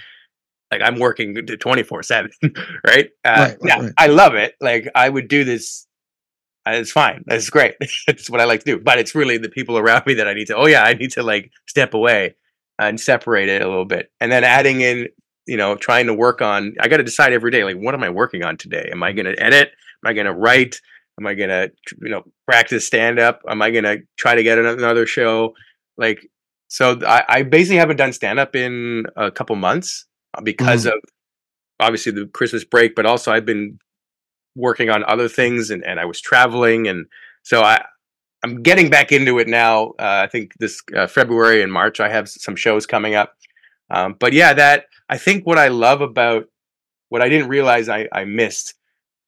Like 0.72 0.82
I'm 0.82 1.00
working 1.00 1.36
24 1.36 2.04
seven, 2.04 2.32
right? 2.88 3.10
Uh, 3.26 3.30
right, 3.30 3.38
right, 3.40 3.58
yeah, 3.66 3.82
right. 3.82 3.92
I 3.98 4.08
love 4.08 4.36
it. 4.36 4.56
Like 4.62 4.88
I 4.96 5.10
would 5.10 5.28
do 5.28 5.44
this 5.44 5.86
it's 6.66 6.92
fine. 6.92 7.24
It's 7.28 7.50
great. 7.50 7.76
it's 8.08 8.30
what 8.30 8.42
I 8.42 8.46
like 8.46 8.64
to 8.64 8.78
do. 8.78 8.80
But 8.80 9.00
it's 9.00 9.16
really 9.16 9.38
the 9.38 9.50
people 9.50 9.78
around 9.78 10.06
me 10.06 10.14
that 10.16 10.28
I 10.28 10.34
need 10.34 10.48
to. 10.48 10.56
Oh 10.56 10.68
yeah, 10.68 10.84
I 10.84 10.94
need 10.94 11.12
to 11.12 11.24
like 11.24 11.52
step 11.68 11.94
away 11.94 12.36
and 12.80 13.00
separate 13.00 13.50
it 13.50 13.62
a 13.62 13.68
little 13.68 13.86
bit, 13.86 14.12
and 14.20 14.32
then 14.32 14.44
adding 14.44 14.82
in, 14.82 15.08
you 15.46 15.58
know, 15.58 15.76
trying 15.76 16.08
to 16.08 16.14
work 16.14 16.42
on. 16.42 16.76
I 16.80 16.88
got 16.88 16.98
to 16.98 17.04
decide 17.04 17.34
every 17.34 17.52
day, 17.52 17.64
like, 17.64 17.78
what 17.78 17.94
am 17.94 18.04
I 18.04 18.10
working 18.10 18.44
on 18.44 18.58
today? 18.58 18.90
Am 18.92 19.04
I 19.04 19.12
going 19.12 19.26
to 19.26 19.40
edit? 19.42 19.72
Am 20.04 20.10
I 20.10 20.14
going 20.14 20.26
to 20.26 20.34
write? 20.34 20.82
Am 21.20 21.28
I 21.28 21.36
going 21.36 21.50
to, 21.50 21.72
you 22.02 22.10
know, 22.10 22.24
practice 22.48 22.88
stand 22.88 23.20
up? 23.20 23.42
Am 23.48 23.62
I 23.62 23.70
going 23.70 23.84
to 23.84 24.00
try 24.18 24.34
to 24.34 24.44
get 24.44 24.58
another 24.58 25.06
show? 25.06 25.54
Like, 25.98 26.28
so 26.68 27.00
I, 27.06 27.24
I 27.28 27.44
basically 27.44 27.78
haven't 27.78 27.98
done 27.98 28.14
stand 28.14 28.40
up 28.40 28.56
in 28.56 29.06
a 29.16 29.30
couple 29.30 29.56
months 29.58 30.06
uh, 30.36 30.42
because 30.42 30.86
mm. 30.86 30.94
of 30.94 31.00
obviously 31.80 32.14
the 32.14 32.28
Christmas 32.28 32.64
break, 32.64 32.96
but 32.96 33.06
also 33.06 33.32
I've 33.32 33.46
been 33.46 33.78
working 34.56 34.90
on 34.90 35.04
other 35.06 35.28
things 35.28 35.70
and, 35.70 35.84
and 35.86 36.00
I 36.00 36.06
was 36.06 36.22
traveling 36.22 36.88
and 36.88 37.06
so 37.44 37.62
I 37.62 37.84
I'm 38.44 38.64
getting 38.64 38.90
back 38.90 39.12
into 39.12 39.38
it 39.38 39.48
now. 39.48 39.90
Uh, 40.00 40.24
I 40.24 40.28
think 40.28 40.54
this 40.58 40.82
uh, 40.96 41.08
February 41.08 41.62
and 41.62 41.72
March 41.72 42.00
I 42.00 42.10
have 42.10 42.28
some 42.28 42.56
shows 42.56 42.86
coming 42.86 43.16
up. 43.16 43.36
Um, 43.92 44.16
but 44.20 44.34
yeah, 44.34 44.54
that 44.54 44.86
I 45.10 45.18
think 45.18 45.46
what 45.46 45.58
I 45.58 45.68
love 45.68 46.02
about 46.02 46.46
what 47.10 47.22
I 47.22 47.30
didn't 47.30 47.50
realize 47.50 47.90
I, 47.90 48.08
I 48.12 48.24
missed 48.24 48.74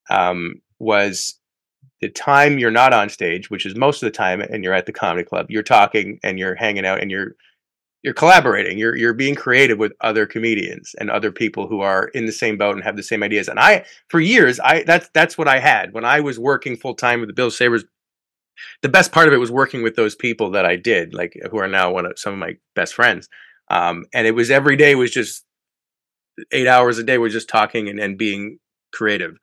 um, 0.09 0.61
was 0.79 1.37
the 2.01 2.09
time 2.09 2.57
you're 2.57 2.71
not 2.71 2.93
on 2.93 3.09
stage, 3.09 3.49
which 3.49 3.65
is 3.65 3.75
most 3.75 4.01
of 4.01 4.07
the 4.07 4.17
time, 4.17 4.41
and 4.41 4.63
you're 4.63 4.73
at 4.73 4.85
the 4.85 4.93
comedy 4.93 5.25
club. 5.25 5.47
You're 5.49 5.63
talking 5.63 6.19
and 6.23 6.39
you're 6.39 6.55
hanging 6.55 6.85
out 6.85 7.01
and 7.01 7.11
you're 7.11 7.35
you're 8.03 8.13
collaborating 8.13 8.77
you're 8.77 8.95
you're 8.95 9.13
being 9.13 9.33
creative 9.33 9.77
with 9.77 9.93
other 10.01 10.25
comedians 10.25 10.93
and 10.99 11.09
other 11.09 11.31
people 11.31 11.67
who 11.67 11.79
are 11.79 12.09
in 12.09 12.25
the 12.25 12.31
same 12.31 12.57
boat 12.57 12.75
and 12.75 12.83
have 12.83 12.97
the 12.97 13.03
same 13.03 13.23
ideas. 13.23 13.47
And 13.47 13.59
i 13.59 13.85
for 14.09 14.19
years 14.19 14.59
i 14.59 14.83
that's 14.83 15.09
that's 15.13 15.37
what 15.37 15.47
i 15.47 15.59
had. 15.59 15.93
When 15.93 16.05
i 16.05 16.19
was 16.19 16.37
working 16.37 16.75
full 16.75 16.95
time 16.95 17.21
with 17.21 17.29
the 17.29 17.33
bill 17.33 17.49
Sabres 17.49 17.85
the 18.81 18.89
best 18.89 19.11
part 19.11 19.27
of 19.27 19.33
it 19.33 19.37
was 19.37 19.51
working 19.51 19.81
with 19.81 19.95
those 19.95 20.15
people 20.15 20.51
that 20.51 20.65
i 20.65 20.75
did 20.75 21.13
like 21.13 21.33
who 21.49 21.57
are 21.57 21.67
now 21.67 21.91
one 21.91 22.05
of 22.05 22.19
some 22.19 22.33
of 22.33 22.39
my 22.39 22.57
best 22.75 22.93
friends. 22.93 23.29
Um, 23.71 24.05
and 24.13 24.27
it 24.27 24.35
was 24.35 24.51
every 24.51 24.75
day 24.75 24.93
was 24.93 25.11
just 25.11 25.45
eight 26.51 26.67
hours 26.67 26.97
a 26.97 27.03
day 27.03 27.17
we're 27.17 27.29
just 27.29 27.49
talking 27.49 27.87
and, 27.87 27.99
and 27.99 28.17
being 28.17 28.59
creative. 28.91 29.37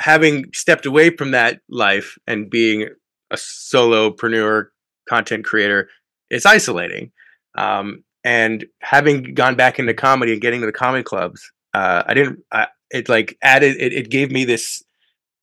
Having 0.00 0.52
stepped 0.52 0.86
away 0.86 1.16
from 1.16 1.30
that 1.32 1.60
life 1.68 2.18
and 2.26 2.50
being 2.50 2.88
a 3.30 3.36
solopreneur 3.36 4.66
content 5.08 5.44
creator 5.44 5.88
it's 6.30 6.44
isolating 6.44 7.10
um, 7.56 8.04
and 8.24 8.66
having 8.80 9.34
gone 9.34 9.54
back 9.54 9.78
into 9.78 9.94
comedy 9.94 10.32
and 10.32 10.40
getting 10.40 10.60
to 10.60 10.66
the 10.66 10.72
comedy 10.72 11.02
clubs, 11.02 11.50
uh, 11.74 12.02
I 12.06 12.14
didn't. 12.14 12.40
I, 12.52 12.68
it 12.90 13.08
like 13.08 13.36
added. 13.42 13.76
It, 13.78 13.92
it 13.92 14.10
gave 14.10 14.30
me 14.30 14.44
this 14.44 14.82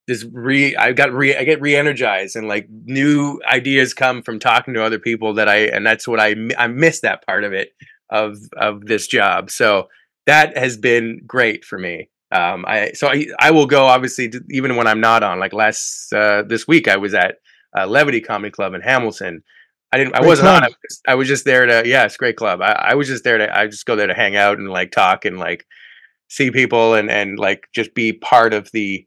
this 0.08 0.26
re 0.32 0.76
I 0.76 0.94
got 0.94 1.13
re 1.13 1.36
I 1.36 1.44
get 1.44 1.62
re-energized 1.62 2.36
and 2.36 2.48
like 2.48 2.68
new 2.70 3.41
ideas 3.52 3.94
come 3.94 4.22
from 4.22 4.39
talking 4.39 4.74
to 4.76 4.84
other 4.84 5.00
people 5.00 5.34
that 5.36 5.50
I 5.50 5.68
and 5.68 5.86
that's 5.86 6.08
what 6.08 6.20
I 6.20 6.36
I 6.58 6.68
miss 6.68 7.02
that 7.02 7.26
part 7.26 7.44
of 7.44 7.54
it 7.54 7.70
of 8.10 8.38
of 8.56 8.86
this 8.86 9.08
job. 9.08 9.50
So 9.50 9.89
that 10.28 10.58
has 10.58 10.78
been 10.78 11.22
great 11.26 11.65
for 11.65 11.80
me. 11.80 12.10
Um 12.32 12.65
I 12.68 12.91
so 12.91 13.08
I 13.08 13.28
I 13.39 13.52
will 13.52 13.65
go 13.65 13.86
obviously 13.86 14.30
to, 14.30 14.41
even 14.52 14.76
when 14.76 14.88
I'm 14.88 15.02
not 15.02 15.24
on 15.24 15.39
like 15.39 15.54
last 15.54 16.13
uh 16.13 16.44
this 16.44 16.68
week 16.68 16.88
I 16.88 16.98
was 16.98 17.13
at 17.13 17.38
uh, 17.78 17.86
Levity 17.86 18.22
Comedy 18.22 18.52
Club 18.52 18.74
in 18.74 18.82
Hamilton 18.82 19.44
I 19.91 19.98
didn't. 19.98 20.15
I 20.15 20.19
great 20.19 20.28
wasn't 20.28 20.45
club. 20.48 20.56
on. 20.58 20.63
I 20.63 20.67
was, 20.67 21.02
I 21.08 21.15
was, 21.15 21.28
just 21.28 21.45
there 21.45 21.65
to. 21.65 21.88
Yeah, 21.88 22.06
it's 22.06 22.17
great 22.17 22.38
club. 22.38 22.62
I, 22.62 22.71
I 22.71 22.95
was 22.95 23.08
just 23.08 23.24
there 23.24 23.38
to. 23.38 23.58
I 23.58 23.67
just 23.67 23.86
go 23.86 23.95
there 23.95 24.08
to 24.08 24.13
hang 24.13 24.36
out 24.36 24.58
and 24.58 24.69
like 24.69 24.91
talk 24.91 25.26
and 25.26 25.38
like 25.38 25.65
see 26.28 26.52
people 26.52 26.93
and 26.93 27.10
and 27.10 27.39
like 27.39 27.67
just 27.74 27.93
be 27.93 28.13
part 28.13 28.54
of 28.54 28.71
the 28.71 29.06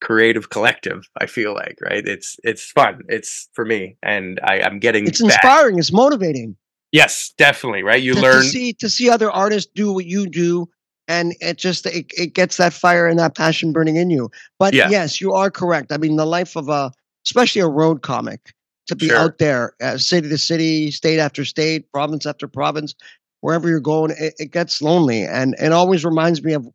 creative 0.00 0.50
collective. 0.50 1.04
I 1.20 1.26
feel 1.26 1.54
like 1.54 1.78
right. 1.80 2.06
It's 2.06 2.36
it's 2.42 2.70
fun. 2.70 3.02
It's 3.08 3.48
for 3.52 3.64
me, 3.64 3.96
and 4.02 4.40
I, 4.42 4.60
I'm 4.60 4.78
getting. 4.78 5.06
It's 5.06 5.20
inspiring. 5.20 5.78
It's 5.78 5.92
motivating. 5.92 6.56
Yes, 6.92 7.32
definitely. 7.36 7.82
Right. 7.82 8.02
You 8.02 8.14
to, 8.14 8.20
learn 8.20 8.42
to 8.42 8.48
see 8.48 8.72
to 8.74 8.88
see 8.88 9.10
other 9.10 9.30
artists 9.30 9.70
do 9.74 9.92
what 9.92 10.06
you 10.06 10.26
do 10.26 10.68
and 11.08 11.34
it 11.40 11.58
just 11.58 11.86
it, 11.86 12.06
it 12.16 12.34
gets 12.34 12.56
that 12.56 12.72
fire 12.72 13.06
and 13.06 13.18
that 13.18 13.34
passion 13.34 13.72
burning 13.72 13.96
in 13.96 14.10
you 14.10 14.30
but 14.58 14.74
yeah. 14.74 14.88
yes 14.88 15.20
you 15.20 15.32
are 15.32 15.50
correct 15.50 15.92
i 15.92 15.96
mean 15.96 16.16
the 16.16 16.26
life 16.26 16.56
of 16.56 16.68
a 16.68 16.90
especially 17.24 17.60
a 17.60 17.68
road 17.68 18.02
comic 18.02 18.52
to 18.86 18.96
be 18.96 19.08
sure. 19.08 19.16
out 19.16 19.38
there, 19.38 19.74
uh, 19.82 19.98
city 19.98 20.28
to 20.28 20.38
city, 20.38 20.90
state 20.90 21.18
after 21.18 21.44
state, 21.44 21.90
province 21.92 22.26
after 22.26 22.46
province, 22.48 22.94
wherever 23.40 23.68
you're 23.68 23.80
going, 23.80 24.12
it, 24.18 24.34
it, 24.38 24.50
gets 24.50 24.80
lonely. 24.80 25.24
And 25.24 25.54
it 25.60 25.72
always 25.72 26.04
reminds 26.04 26.42
me 26.42 26.52
of, 26.52 26.66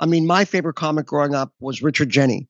I 0.00 0.06
mean, 0.06 0.26
my 0.26 0.44
favorite 0.44 0.74
comic 0.74 1.06
growing 1.06 1.34
up 1.34 1.52
was 1.60 1.82
Richard 1.82 2.10
Jeni, 2.10 2.46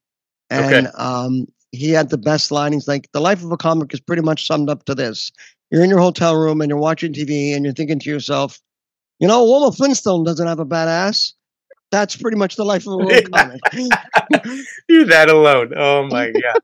And 0.50 0.86
okay. 0.86 0.96
um, 0.96 1.46
he 1.72 1.90
had 1.90 2.10
the 2.10 2.18
best 2.18 2.50
line. 2.50 2.72
He's 2.72 2.88
like, 2.88 3.08
the 3.12 3.20
life 3.20 3.42
of 3.42 3.52
a 3.52 3.56
comic 3.56 3.92
is 3.92 4.00
pretty 4.00 4.22
much 4.22 4.46
summed 4.46 4.70
up 4.70 4.84
to 4.84 4.94
this. 4.94 5.32
You're 5.70 5.84
in 5.84 5.90
your 5.90 6.00
hotel 6.00 6.36
room 6.36 6.60
and 6.60 6.68
you're 6.68 6.78
watching 6.78 7.12
TV 7.12 7.54
and 7.54 7.64
you're 7.64 7.74
thinking 7.74 7.98
to 7.98 8.10
yourself, 8.10 8.60
you 9.18 9.26
know, 9.26 9.44
Wilma 9.44 9.72
Flintstone 9.72 10.24
doesn't 10.24 10.46
have 10.46 10.60
a 10.60 10.64
bad 10.64 10.88
ass. 10.88 11.34
That's 11.90 12.16
pretty 12.16 12.36
much 12.36 12.56
the 12.56 12.64
life 12.64 12.86
of 12.86 13.00
a 13.00 13.22
comic. 13.32 13.60
You're 14.88 15.06
that 15.06 15.30
alone. 15.30 15.72
Oh 15.74 16.06
my 16.06 16.30
god! 16.42 16.60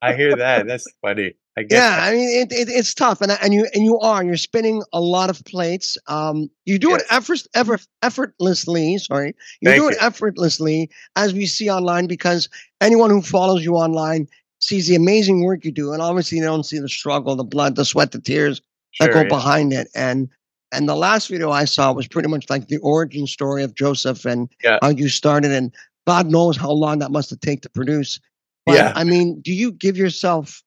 I 0.00 0.14
hear 0.14 0.36
that. 0.36 0.66
That's 0.66 0.86
funny. 1.02 1.34
I 1.56 1.62
guess. 1.62 1.78
Yeah, 1.78 1.98
I 2.02 2.12
mean 2.12 2.28
it, 2.28 2.52
it, 2.52 2.68
it's 2.68 2.92
tough, 2.94 3.20
and 3.20 3.30
and 3.30 3.54
you 3.54 3.66
and 3.74 3.84
you 3.84 3.98
are 4.00 4.24
you're 4.24 4.36
spinning 4.36 4.82
a 4.92 5.00
lot 5.00 5.30
of 5.30 5.44
plates. 5.44 5.96
Um, 6.08 6.50
you 6.64 6.78
do 6.78 6.90
yes. 6.90 7.02
it 7.02 7.06
effort, 7.10 7.46
ever 7.54 7.78
effortlessly. 8.02 8.98
Sorry, 8.98 9.36
you 9.60 9.70
Thank 9.70 9.82
do 9.82 9.88
it 9.88 9.96
effortlessly, 10.00 10.90
as 11.14 11.32
we 11.32 11.46
see 11.46 11.70
online, 11.70 12.06
because 12.06 12.48
anyone 12.80 13.10
who 13.10 13.22
follows 13.22 13.64
you 13.64 13.76
online 13.76 14.26
sees 14.58 14.88
the 14.88 14.96
amazing 14.96 15.44
work 15.44 15.64
you 15.64 15.70
do, 15.70 15.92
and 15.92 16.02
obviously 16.02 16.40
they 16.40 16.46
don't 16.46 16.64
see 16.64 16.78
the 16.78 16.88
struggle, 16.88 17.36
the 17.36 17.44
blood, 17.44 17.76
the 17.76 17.84
sweat, 17.84 18.10
the 18.10 18.20
tears 18.20 18.60
sure, 18.90 19.06
that 19.06 19.14
go 19.14 19.20
yeah. 19.20 19.28
behind 19.28 19.72
it. 19.72 19.88
And 19.94 20.28
and 20.72 20.88
the 20.88 20.96
last 20.96 21.28
video 21.28 21.52
I 21.52 21.66
saw 21.66 21.92
was 21.92 22.08
pretty 22.08 22.28
much 22.28 22.50
like 22.50 22.66
the 22.66 22.78
origin 22.78 23.28
story 23.28 23.62
of 23.62 23.76
Joseph 23.76 24.24
and 24.24 24.48
yeah. 24.64 24.78
how 24.82 24.88
you 24.88 25.08
started, 25.08 25.52
and 25.52 25.72
God 26.04 26.30
knows 26.30 26.56
how 26.56 26.72
long 26.72 26.98
that 26.98 27.12
must 27.12 27.30
have 27.30 27.40
taken 27.40 27.60
to 27.62 27.70
produce. 27.70 28.18
But, 28.66 28.74
yeah. 28.74 28.92
I 28.96 29.04
mean, 29.04 29.40
do 29.40 29.52
you 29.52 29.70
give 29.70 29.96
yourself 29.96 30.62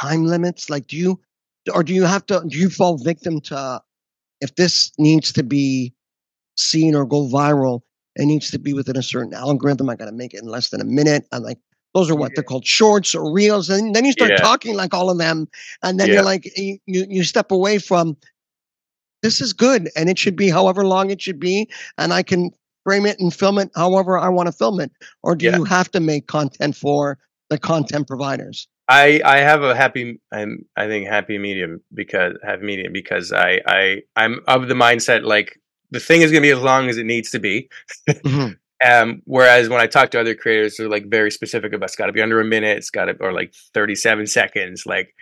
time 0.00 0.24
limits? 0.24 0.70
Like, 0.70 0.86
do 0.86 0.96
you, 0.96 1.20
or 1.72 1.82
do 1.82 1.92
you 1.94 2.04
have 2.04 2.26
to, 2.26 2.42
do 2.46 2.58
you 2.58 2.70
fall 2.70 2.98
victim 2.98 3.40
to, 3.42 3.82
if 4.40 4.54
this 4.54 4.92
needs 4.98 5.32
to 5.32 5.42
be 5.42 5.92
seen 6.56 6.94
or 6.94 7.06
go 7.06 7.26
viral, 7.28 7.82
it 8.16 8.26
needs 8.26 8.50
to 8.50 8.58
be 8.58 8.72
within 8.72 8.96
a 8.96 9.02
certain 9.02 9.32
algorithm. 9.32 9.88
I 9.88 9.96
got 9.96 10.06
to 10.06 10.12
make 10.12 10.34
it 10.34 10.42
in 10.42 10.48
less 10.48 10.70
than 10.70 10.80
a 10.80 10.84
minute. 10.84 11.26
I'm 11.32 11.42
like, 11.42 11.58
those 11.94 12.10
are 12.10 12.16
what 12.16 12.30
yeah. 12.30 12.34
they're 12.36 12.44
called 12.44 12.66
shorts 12.66 13.14
or 13.14 13.32
reels. 13.32 13.70
And 13.70 13.94
then 13.94 14.04
you 14.04 14.12
start 14.12 14.32
yeah. 14.32 14.36
talking 14.36 14.74
like 14.74 14.92
all 14.92 15.08
of 15.08 15.18
them. 15.18 15.48
And 15.82 15.98
then 15.98 16.08
yeah. 16.08 16.14
you're 16.14 16.24
like, 16.24 16.50
you, 16.56 16.78
you 16.86 17.24
step 17.24 17.50
away 17.50 17.78
from 17.78 18.16
this 19.22 19.40
is 19.40 19.52
good 19.52 19.88
and 19.96 20.08
it 20.08 20.18
should 20.18 20.36
be 20.36 20.48
however 20.48 20.84
long 20.84 21.10
it 21.10 21.22
should 21.22 21.40
be. 21.40 21.68
And 21.96 22.12
I 22.12 22.22
can 22.22 22.50
frame 22.84 23.06
it 23.06 23.18
and 23.18 23.34
film 23.34 23.58
it 23.58 23.70
however 23.74 24.18
I 24.18 24.28
want 24.28 24.48
to 24.48 24.52
film 24.52 24.80
it. 24.80 24.92
Or 25.22 25.34
do 25.34 25.46
you 25.46 25.64
have 25.64 25.90
to 25.92 26.00
make 26.00 26.26
content 26.26 26.76
for 26.76 27.18
the 27.50 27.58
content 27.58 28.06
providers? 28.06 28.68
I 28.88 29.20
I 29.24 29.38
have 29.38 29.62
a 29.62 29.74
happy 29.74 30.20
I'm 30.32 30.64
I 30.76 30.86
think 30.86 31.08
happy 31.08 31.38
medium 31.38 31.82
because 31.92 32.34
have 32.42 32.62
medium 32.62 32.92
because 32.92 33.32
I 33.32 33.60
I 33.66 34.02
I'm 34.16 34.40
of 34.46 34.68
the 34.68 34.74
mindset 34.74 35.24
like 35.24 35.60
the 35.90 36.00
thing 36.00 36.22
is 36.22 36.30
gonna 36.30 36.42
be 36.42 36.50
as 36.50 36.60
long 36.60 36.88
as 36.88 36.96
it 36.96 37.06
needs 37.06 37.30
to 37.30 37.38
be. 37.38 37.68
mm-hmm. 38.08 38.52
Um, 38.86 39.22
whereas 39.24 39.68
when 39.68 39.80
I 39.80 39.88
talk 39.88 40.12
to 40.12 40.20
other 40.20 40.36
creators, 40.36 40.76
they're 40.76 40.88
like 40.88 41.10
very 41.10 41.32
specific 41.32 41.72
about 41.72 41.86
it's 41.86 41.96
got 41.96 42.06
to 42.06 42.12
be 42.12 42.22
under 42.22 42.40
a 42.40 42.44
minute, 42.44 42.78
it's 42.78 42.90
got 42.90 43.06
to 43.06 43.16
or 43.18 43.32
like 43.32 43.52
37 43.74 44.28
seconds. 44.28 44.86
Like 44.86 45.16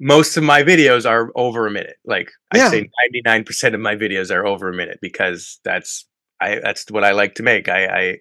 most 0.00 0.36
of 0.36 0.44
my 0.44 0.62
videos 0.62 1.08
are 1.08 1.30
over 1.34 1.66
a 1.66 1.70
minute. 1.70 1.96
Like 2.04 2.30
yeah. 2.54 2.66
I 2.66 2.70
say 2.70 2.90
99% 3.16 3.72
of 3.72 3.80
my 3.80 3.96
videos 3.96 4.30
are 4.30 4.44
over 4.44 4.68
a 4.68 4.74
minute 4.74 4.98
because 5.00 5.60
that's 5.64 6.06
I 6.42 6.60
that's 6.62 6.90
what 6.90 7.04
I 7.04 7.12
like 7.12 7.36
to 7.36 7.42
make. 7.42 7.70
I, 7.70 7.86
I 7.86 8.18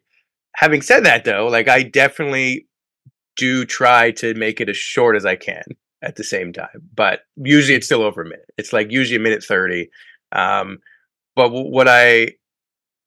having 0.56 0.82
said 0.82 1.04
that 1.06 1.26
though, 1.26 1.48
like 1.48 1.68
I 1.68 1.84
definitely 1.84 2.68
do 3.36 3.66
try 3.66 4.12
to 4.12 4.34
make 4.36 4.62
it 4.62 4.70
as 4.70 4.78
short 4.78 5.16
as 5.16 5.26
I 5.26 5.36
can. 5.36 5.64
at 6.04 6.18
the 6.18 6.24
same 6.24 6.54
time. 6.54 6.90
But 6.94 7.22
usually 7.38 7.76
it's 7.76 7.86
still 7.86 8.04
over 8.04 8.22
a 8.22 8.26
minute. 8.26 8.52
It's 8.58 8.74
like 8.74 8.92
usually 8.92 9.16
a 9.16 9.22
minute 9.22 9.44
30. 9.44 9.90
Um, 10.34 10.80
but 11.36 11.50
what 11.52 11.88
I 11.88 12.34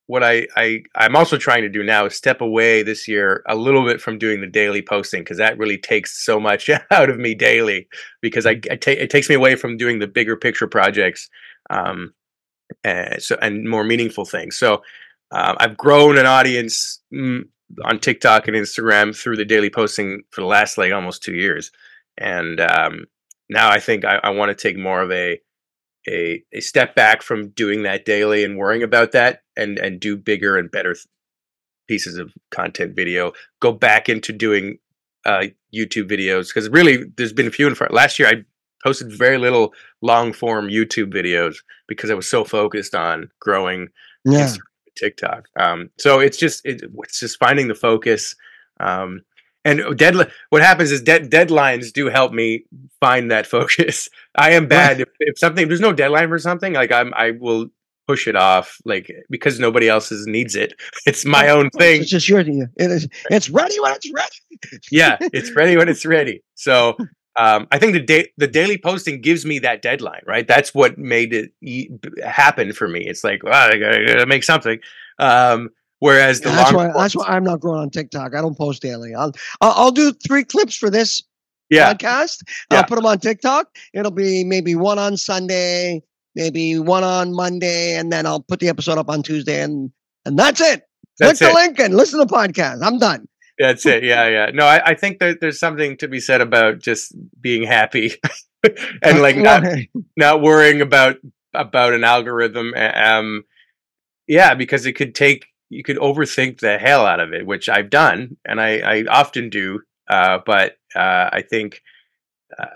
what 0.09 0.23
I, 0.23 0.47
I 0.57 0.83
I'm 0.95 1.17
also 1.17 1.37
trying 1.37 1.63
to 1.63 1.69
do 1.69 1.83
now 1.83 2.07
is 2.07 2.15
step 2.15 2.41
away 2.41 2.83
this 2.83 3.09
year 3.09 3.43
a 3.49 3.57
little 3.57 3.85
bit 3.85 4.01
from 4.01 4.19
doing 4.19 4.41
the 4.41 4.47
daily 4.47 4.81
posting 4.81 5.21
because 5.23 5.39
that 5.39 5.59
really 5.59 5.79
takes 5.79 6.25
so 6.25 6.39
much 6.41 6.71
out 6.91 7.11
of 7.11 7.19
me 7.19 7.35
daily 7.35 7.89
because 8.23 8.47
I, 8.47 8.53
I 8.71 8.77
take 8.77 8.99
it 8.99 9.11
takes 9.11 9.29
me 9.29 9.35
away 9.35 9.57
from 9.57 9.77
doing 9.77 9.99
the 9.99 10.07
bigger 10.07 10.37
picture 10.37 10.69
projects 10.69 11.29
um 11.71 12.15
and 12.85 13.23
so 13.23 13.37
and 13.43 13.69
more 13.69 13.85
meaningful 13.85 14.25
things. 14.25 14.57
So 14.57 14.83
uh, 15.33 15.55
I've 15.59 15.77
grown 15.77 16.19
an 16.19 16.27
audience 16.27 17.01
mm, 17.13 17.43
on 17.85 17.99
TikTok 17.99 18.49
and 18.49 18.57
Instagram 18.57 19.17
through 19.17 19.37
the 19.37 19.45
daily 19.45 19.71
posting 19.71 20.23
for 20.31 20.41
the 20.41 20.47
last 20.47 20.79
like 20.79 20.93
almost 20.93 21.23
two 21.23 21.35
years, 21.35 21.71
and 22.19 22.61
um, 22.61 23.07
now 23.49 23.71
I 23.71 23.81
think 23.81 24.05
I, 24.05 24.21
I 24.23 24.31
want 24.31 24.51
to 24.51 24.55
take 24.55 24.79
more 24.79 25.03
of 25.03 25.11
a 25.11 25.41
a, 26.09 26.43
a 26.53 26.61
step 26.61 26.95
back 26.95 27.23
from 27.23 27.49
doing 27.51 27.83
that 27.83 28.05
daily 28.05 28.45
and 28.45 28.57
worrying 28.57 28.83
about 28.83 29.13
that 29.13 29.41
and 29.57 29.79
and 29.79 30.01
do 30.01 30.17
bigger 30.17 30.57
and 30.57 30.71
better 30.71 30.95
th- 30.95 31.07
pieces 31.89 32.17
of 32.17 32.33
content 32.51 32.95
video 32.97 33.33
go 33.61 33.73
back 33.73 34.09
into 34.09 34.33
doing 34.33 34.79
uh, 35.25 35.45
youtube 35.75 36.09
videos 36.11 36.49
because 36.49 36.69
really 36.69 37.05
there's 37.17 37.33
been 37.33 37.47
a 37.47 37.51
few 37.51 37.67
in 37.67 37.75
front 37.75 37.93
last 37.93 38.19
year 38.19 38.29
i 38.29 38.35
posted 38.85 39.11
very 39.13 39.39
little 39.39 39.73
long 40.03 40.33
form 40.33 40.69
youtube 40.69 41.13
videos 41.13 41.57
because 41.89 42.11
i 42.11 42.15
was 42.15 42.29
so 42.29 42.45
focused 42.45 42.95
on 42.95 43.29
growing 43.41 43.89
Yeah. 44.25 44.63
Tiktok. 44.97 45.49
Um, 45.59 45.91
so 45.99 46.21
it's 46.21 46.37
just 46.37 46.65
it, 46.65 46.83
it's 46.99 47.21
just 47.21 47.39
finding 47.39 47.69
the 47.69 47.75
focus 47.75 48.35
um, 48.81 49.23
and 49.65 49.97
deadline 49.99 50.31
what 50.51 50.63
happens 50.63 50.93
is 50.93 51.03
dead 51.03 51.31
deadlines 51.31 51.93
do 51.93 52.09
help 52.09 52.33
me 52.33 52.65
find 53.01 53.31
that 53.31 53.47
focus. 53.57 54.09
I 54.37 54.53
am 54.53 54.67
bad 54.67 55.01
if, 55.01 55.09
if 55.21 55.39
something 55.39 55.69
there's 55.69 55.81
no 55.81 55.93
deadline 55.93 56.29
for 56.29 56.39
something 56.39 56.73
like 56.73 56.93
i'm 56.93 57.13
i 57.15 57.33
will 57.33 57.67
push 58.07 58.29
it 58.29 58.37
off 58.37 58.81
like 58.85 59.11
because 59.31 59.59
nobody 59.59 59.89
else's 59.89 60.27
needs 60.27 60.55
it. 60.55 60.75
It's 61.07 61.25
my 61.25 61.49
own 61.49 61.71
thing. 61.71 62.03
It's 62.03 62.11
just 62.11 62.29
your 62.29 62.41
It 62.41 62.71
is. 62.79 63.09
It's 63.31 63.51
ready 63.51 63.79
when 63.81 63.95
it's 63.95 64.11
ready. 64.13 64.81
yeah 64.91 65.17
it's 65.21 65.51
ready 65.53 65.77
when 65.77 65.89
it's 65.89 66.07
ready. 66.07 66.43
So 66.55 66.97
um, 67.39 67.69
I 67.71 67.79
think 67.79 67.93
the 67.93 68.01
day 68.01 68.33
the 68.37 68.47
daily 68.47 68.79
posting 68.79 69.21
gives 69.21 69.45
me 69.45 69.59
that 69.61 69.83
deadline, 69.83 70.23
right? 70.27 70.47
That's 70.47 70.75
what 70.75 70.97
made 70.97 71.33
it 71.35 71.53
e- 71.63 71.91
happen 72.25 72.73
for 72.73 72.89
me. 72.89 73.07
It's 73.07 73.23
like, 73.25 73.43
well, 73.43 73.53
I 73.53 73.77
gotta, 73.77 74.01
I 74.01 74.07
gotta 74.07 74.27
make 74.27 74.45
something. 74.45 74.79
Um, 75.19 75.71
whereas 75.99 76.41
the 76.41 76.51
that's 76.51 76.73
long 76.73 76.89
why. 76.89 76.93
That's 76.97 77.15
why 77.15 77.27
I'm 77.27 77.45
not 77.45 77.61
growing 77.61 77.81
on 77.81 77.91
TikTok. 77.91 78.35
I 78.35 78.41
don't 78.41 78.57
post 78.57 78.81
daily. 78.81 79.15
I'll 79.15 79.33
I'll, 79.61 79.73
I'll 79.73 79.91
do 79.91 80.13
three 80.13 80.45
clips 80.45 80.77
for 80.77 80.89
this 80.89 81.23
yeah, 81.69 81.93
podcast. 81.93 82.43
Yeah. 82.71 82.79
I'll 82.79 82.85
put 82.85 82.97
them 82.97 83.07
on 83.07 83.19
TikTok. 83.19 83.69
It'll 83.93 84.11
be 84.11 84.45
maybe 84.45 84.75
one 84.75 84.99
on 84.99 85.17
Sunday, 85.17 86.03
maybe 86.35 86.79
one 86.79 87.05
on 87.05 87.35
Monday, 87.35 87.97
and 87.97 88.11
then 88.13 88.25
I'll 88.27 88.41
put 88.43 88.61
the 88.61 88.69
episode 88.69 88.99
up 88.99 89.11
on 89.11 89.23
Tuesday, 89.23 89.61
and 89.63 89.91
and 90.25 90.39
that's 90.39 90.61
it. 90.61 90.85
that's 91.19 91.39
Click 91.39 91.51
it. 91.51 91.53
the 91.53 91.61
link 91.61 91.79
and 91.81 91.97
listen 91.97 92.19
to 92.19 92.25
the 92.25 92.33
podcast. 92.33 92.83
I'm 92.83 92.99
done. 92.99 93.29
That's 93.59 93.87
it. 93.87 94.05
Yeah, 94.05 94.29
yeah. 94.29 94.51
No, 94.53 94.67
I, 94.67 94.91
I 94.91 94.95
think 94.95 95.19
that 95.21 95.41
there's 95.41 95.59
something 95.59 95.97
to 95.99 96.09
be 96.09 96.21
said 96.21 96.41
about 96.41 96.79
just 96.79 97.15
being 97.41 97.63
happy 97.63 98.15
and 99.03 99.23
like 99.23 99.37
not 99.37 99.65
not 100.17 100.43
worrying 100.43 100.81
about 100.81 101.17
about 101.55 101.95
an 101.95 102.05
algorithm. 102.05 102.75
Um, 102.75 103.45
yeah, 104.27 104.55
because 104.55 104.85
it 104.87 104.93
could 104.93 105.15
take 105.15 105.47
you 105.71 105.83
could 105.83 105.97
overthink 105.97 106.61
the 106.61 106.79
hell 106.79 107.07
out 107.07 107.21
of 107.21 107.33
it, 107.33 107.47
which 107.47 107.69
I've 107.69 107.91
done 107.91 108.37
and 108.45 108.61
I, 108.61 108.79
I 108.79 109.05
often 109.09 109.51
do. 109.51 109.81
Uh, 110.09 110.39
but 110.45 110.77
uh, 110.95 111.31
I 111.33 111.43
think 111.43 111.83
uh, 112.59 112.67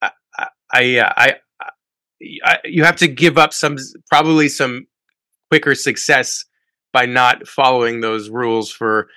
I, 0.00 0.10
I, 0.38 0.46
I, 0.72 1.00
I, 1.16 1.34
I 2.44 2.58
you 2.64 2.84
have 2.84 2.96
to 2.96 3.08
give 3.08 3.36
up 3.36 3.52
some 3.52 3.76
probably 4.08 4.48
some 4.48 4.86
quicker 5.50 5.74
success 5.74 6.44
by 6.92 7.06
not 7.06 7.46
following 7.46 8.00
those 8.00 8.30
rules 8.30 8.70
for 8.70 9.08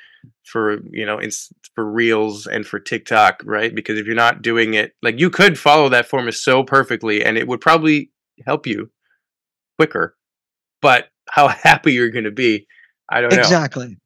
for 0.43 0.82
you 0.91 1.06
know 1.06 1.21
ins- 1.21 1.51
for 1.75 1.89
reels 1.89 2.47
and 2.47 2.65
for 2.65 2.80
TikTok, 2.80 3.41
right? 3.45 3.73
Because 3.73 3.97
if 3.97 4.06
you're 4.06 4.15
not 4.15 4.41
doing 4.41 4.73
it, 4.73 4.93
like 5.01 5.19
you 5.19 5.30
could 5.30 5.58
follow 5.58 5.89
that 5.89 6.08
formula 6.08 6.32
so 6.34 6.63
perfectly, 6.63 7.23
and 7.23 7.38
it 7.38 7.47
would 7.47 7.62
probably 7.62 8.12
help 8.45 8.65
you 8.67 8.89
quicker. 9.77 10.15
But 10.82 11.10
how 11.30 11.47
happy 11.63 11.93
you're 11.93 12.10
going 12.10 12.25
to 12.25 12.32
be, 12.32 12.67
I 13.10 13.21
don't 13.21 13.32
know. 13.34 13.39
Exactly. 13.39 13.97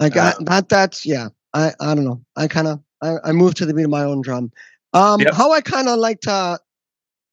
Like 0.00 0.16
I, 0.16 0.32
Um, 0.32 0.44
that. 0.44 0.68
That's 0.68 1.06
yeah. 1.06 1.28
I 1.54 1.72
I 1.80 1.94
don't 1.94 2.04
know. 2.04 2.22
I 2.36 2.48
kind 2.48 2.66
of 2.68 2.80
I, 3.02 3.16
I 3.24 3.32
moved 3.32 3.56
to 3.58 3.66
the 3.66 3.74
beat 3.74 3.84
of 3.84 3.90
my 3.90 4.02
own 4.04 4.22
drum. 4.22 4.50
Um, 4.92 5.20
Yep. 5.20 5.34
how 5.34 5.52
I 5.52 5.60
kind 5.60 5.88
of 5.88 5.98
like 5.98 6.20
to 6.22 6.58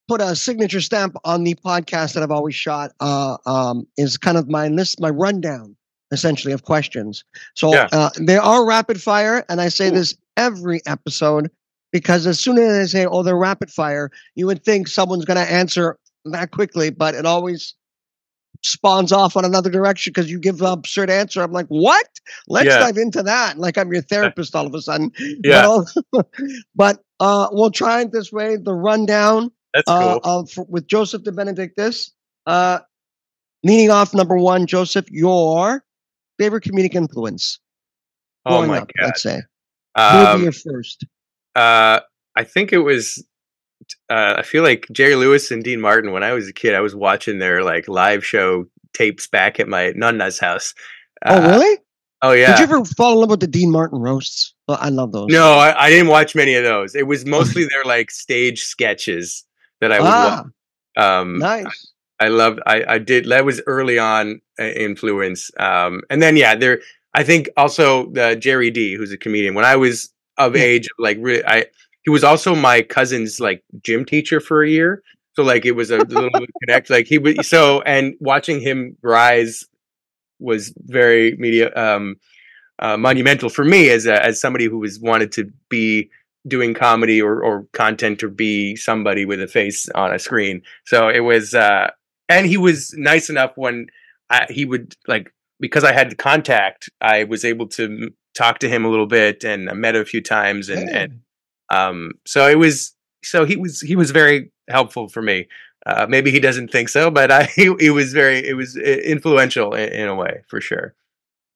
put 0.09 0.19
a 0.21 0.35
signature 0.35 0.81
stamp 0.81 1.15
on 1.23 1.43
the 1.43 1.55
podcast 1.55 2.13
that 2.13 2.23
I've 2.23 2.31
always 2.31 2.55
shot. 2.55 2.91
Uh, 2.99 3.37
um, 3.45 3.87
is 3.97 4.17
kind 4.17 4.37
of 4.37 4.49
my 4.49 4.67
list, 4.67 4.99
my 4.99 5.09
rundown, 5.09 5.75
essentially 6.13 6.53
of 6.53 6.63
questions. 6.63 7.23
So 7.55 7.73
Yeah. 7.73 7.87
uh, 7.91 8.09
they 8.19 8.37
are 8.37 8.65
rapid 8.65 9.01
fire, 9.01 9.43
and 9.49 9.59
I 9.61 9.69
say 9.69 9.89
this 9.89 10.15
every 10.37 10.81
episode 10.85 11.49
because 11.91 12.25
as 12.25 12.39
soon 12.39 12.57
as 12.57 12.91
they 12.91 12.99
say, 12.99 13.05
"Oh, 13.05 13.23
they're 13.23 13.37
rapid 13.37 13.71
fire," 13.71 14.09
you 14.35 14.45
would 14.47 14.63
think 14.63 14.87
someone's 14.87 15.25
going 15.25 15.37
to 15.43 15.51
answer 15.51 15.97
that 16.25 16.51
quickly, 16.51 16.89
but 16.89 17.15
it 17.15 17.25
always 17.25 17.75
spawns 18.61 19.11
off 19.11 19.35
on 19.35 19.43
another 19.43 19.69
direction 19.69 20.11
because 20.11 20.31
you 20.31 20.39
give 20.39 20.61
an 20.61 20.67
absurd 20.67 21.09
answer. 21.09 21.41
I'm 21.41 21.51
like, 21.51 21.65
what? 21.67 22.07
Let's 22.47 22.67
Yeah. 22.67 22.79
dive 22.79 22.95
into 22.97 23.21
that. 23.23 23.57
Like 23.57 23.77
I'm 23.77 23.91
your 23.91 24.01
therapist 24.01 24.55
all 24.55 24.65
of 24.65 24.73
a 24.73 24.81
sudden. 24.81 25.11
Yeah. 25.43 25.79
But, 26.13 26.27
but 26.75 26.99
uh, 27.19 27.49
we'll 27.51 27.71
try 27.71 28.01
it 28.01 28.11
this 28.13 28.31
way. 28.31 28.55
The 28.55 28.73
rundown 28.73 29.51
That's 29.73 29.89
uh, 29.89 29.99
cool. 29.99 30.21
of, 30.23 30.49
for, 30.51 30.63
with 30.69 30.87
Joseph 30.87 31.23
DeBenedictis. 31.23 32.11
Uh, 32.45 32.79
leading 33.63 33.91
off 33.91 34.13
number 34.13 34.37
one, 34.37 34.65
Joseph, 34.65 35.09
your 35.11 35.83
favorite 36.39 36.63
comedic 36.63 36.95
influence 36.95 37.59
oh 38.45 38.65
my 38.65 38.79
up, 38.79 38.91
god. 38.99 39.05
let's 39.07 39.21
say. 39.23 39.41
Who 39.95 40.01
would 40.17 40.23
be 40.23 40.27
Um, 40.31 40.43
your 40.43 40.51
first? 40.51 41.05
uh, 41.55 41.99
I 42.35 42.43
think 42.43 42.73
it 42.73 42.79
was. 42.79 43.23
Uh, 44.09 44.35
I 44.37 44.41
feel 44.43 44.63
like 44.63 44.87
Jerry 44.91 45.15
Lewis 45.15 45.51
and 45.51 45.63
Dean 45.63 45.81
Martin. 45.81 46.11
When 46.11 46.23
I 46.23 46.31
was 46.33 46.47
a 46.47 46.53
kid, 46.53 46.73
I 46.73 46.79
was 46.79 46.95
watching 46.95 47.39
their 47.39 47.63
like 47.63 47.87
live 47.87 48.25
show 48.25 48.65
tapes 48.93 49.27
back 49.27 49.59
at 49.59 49.67
my 49.67 49.91
nonna's 49.95 50.39
house. 50.39 50.73
oh, 51.25 51.35
Uh, 51.37 51.47
really? 51.49 51.77
Oh 52.21 52.31
yeah. 52.31 52.55
Did 52.57 52.69
you 52.69 52.75
ever 52.75 52.85
fall 52.85 53.13
in 53.13 53.19
love 53.19 53.29
with 53.31 53.41
the 53.41 53.47
Dean 53.47 53.69
Martin 53.69 53.99
roasts? 53.99 54.53
Oh, 54.69 54.75
I 54.79 54.89
love 54.89 55.11
those. 55.11 55.27
No, 55.29 55.53
I, 55.55 55.85
I 55.85 55.89
didn't 55.89 56.07
watch 56.07 56.33
many 56.35 56.55
of 56.55 56.63
those. 56.63 56.95
It 56.95 57.05
was 57.05 57.25
mostly 57.25 57.65
their 57.69 57.83
like 57.83 58.09
stage 58.09 58.63
sketches 58.63 59.43
that 59.81 59.91
I 59.91 59.99
would 59.99 60.07
ah, 60.07 60.43
watch. 60.95 61.05
Um, 61.05 61.39
nice. 61.39 61.91
I 62.23 62.29
loved. 62.29 62.59
I 62.65 62.83
I 62.87 62.97
did. 62.99 63.25
That 63.25 63.45
was 63.45 63.61
early 63.67 63.99
on 63.99 64.41
uh, 64.59 64.63
influence. 64.63 65.51
Um, 65.57 66.01
and 66.09 66.21
then 66.21 66.37
yeah, 66.37 66.55
there. 66.55 66.81
I 67.13 67.23
think 67.23 67.49
also 67.57 68.11
uh, 68.13 68.35
Gerry 68.35 68.71
Dee, 68.71 68.95
who's 68.95 69.11
a 69.11 69.17
comedian. 69.17 69.53
When 69.53 69.65
I 69.65 69.75
was 69.75 70.11
of 70.37 70.55
age, 70.55 70.87
like 70.97 71.19
I, 71.47 71.65
he 72.03 72.09
was 72.09 72.23
also 72.23 72.55
my 72.55 72.81
cousin's 72.81 73.39
like 73.39 73.63
gym 73.81 74.05
teacher 74.05 74.39
for 74.39 74.63
a 74.63 74.69
year. 74.69 75.03
So 75.35 75.43
like 75.43 75.65
it 75.65 75.73
was 75.73 75.91
a 75.91 75.97
little 76.07 76.31
connect. 76.61 76.89
Like 76.89 77.07
he 77.07 77.17
was 77.17 77.47
so, 77.47 77.81
and 77.81 78.15
watching 78.19 78.61
him 78.61 78.97
rise 79.01 79.65
was 80.39 80.73
very 80.77 81.35
media 81.37 81.73
um, 81.75 82.15
uh, 82.79 82.97
monumental 82.97 83.49
for 83.49 83.63
me 83.63 83.89
as 83.89 84.05
a, 84.05 84.23
as 84.23 84.39
somebody 84.39 84.65
who 84.65 84.79
was 84.79 84.99
wanted 84.99 85.31
to 85.33 85.51
be 85.69 86.09
doing 86.47 86.73
comedy 86.73 87.21
or, 87.21 87.41
or 87.41 87.65
content 87.71 88.23
or 88.23 88.29
be 88.29 88.75
somebody 88.75 89.25
with 89.25 89.41
a 89.41 89.47
face 89.47 89.87
on 89.95 90.13
a 90.13 90.19
screen. 90.19 90.61
So 90.85 91.07
it 91.07 91.21
was, 91.21 91.53
uh, 91.53 91.91
and 92.29 92.45
he 92.45 92.57
was 92.57 92.93
nice 92.97 93.29
enough 93.29 93.51
when 93.55 93.87
I, 94.29 94.47
he 94.49 94.65
would 94.65 94.95
like 95.07 95.33
because 95.59 95.83
I 95.83 95.93
had 95.93 96.17
contact, 96.17 96.89
I 97.01 97.23
was 97.25 97.45
able 97.45 97.67
to 97.69 98.11
talk 98.35 98.59
to 98.59 98.69
him 98.69 98.83
a 98.85 98.89
little 98.89 99.05
bit 99.07 99.43
and 99.43 99.69
I 99.69 99.73
met 99.73 99.95
him 99.95 100.01
a 100.01 100.05
few 100.05 100.21
times 100.21 100.69
and, 100.69 100.89
Yeah. 100.89 100.97
and 100.97 101.21
um, 101.69 102.11
so 102.25 102.47
it 102.47 102.57
was 102.57 102.93
so 103.23 103.45
he 103.45 103.55
was 103.55 103.79
he 103.81 103.95
was 103.95 104.11
very 104.11 104.51
helpful 104.69 105.07
for 105.09 105.21
me. 105.21 105.47
Uh, 105.85 106.05
maybe 106.09 106.31
he 106.31 106.39
doesn't 106.39 106.71
think 106.71 106.89
so, 106.89 107.11
but 107.11 107.31
I 107.31 107.43
he, 107.55 107.73
he 107.79 107.89
was 107.89 108.13
very 108.13 108.39
it 108.47 108.53
was 108.55 108.75
influential 108.77 109.73
in, 109.73 109.89
in 109.89 110.07
a 110.07 110.15
way 110.15 110.43
for 110.47 110.59
sure. 110.61 110.93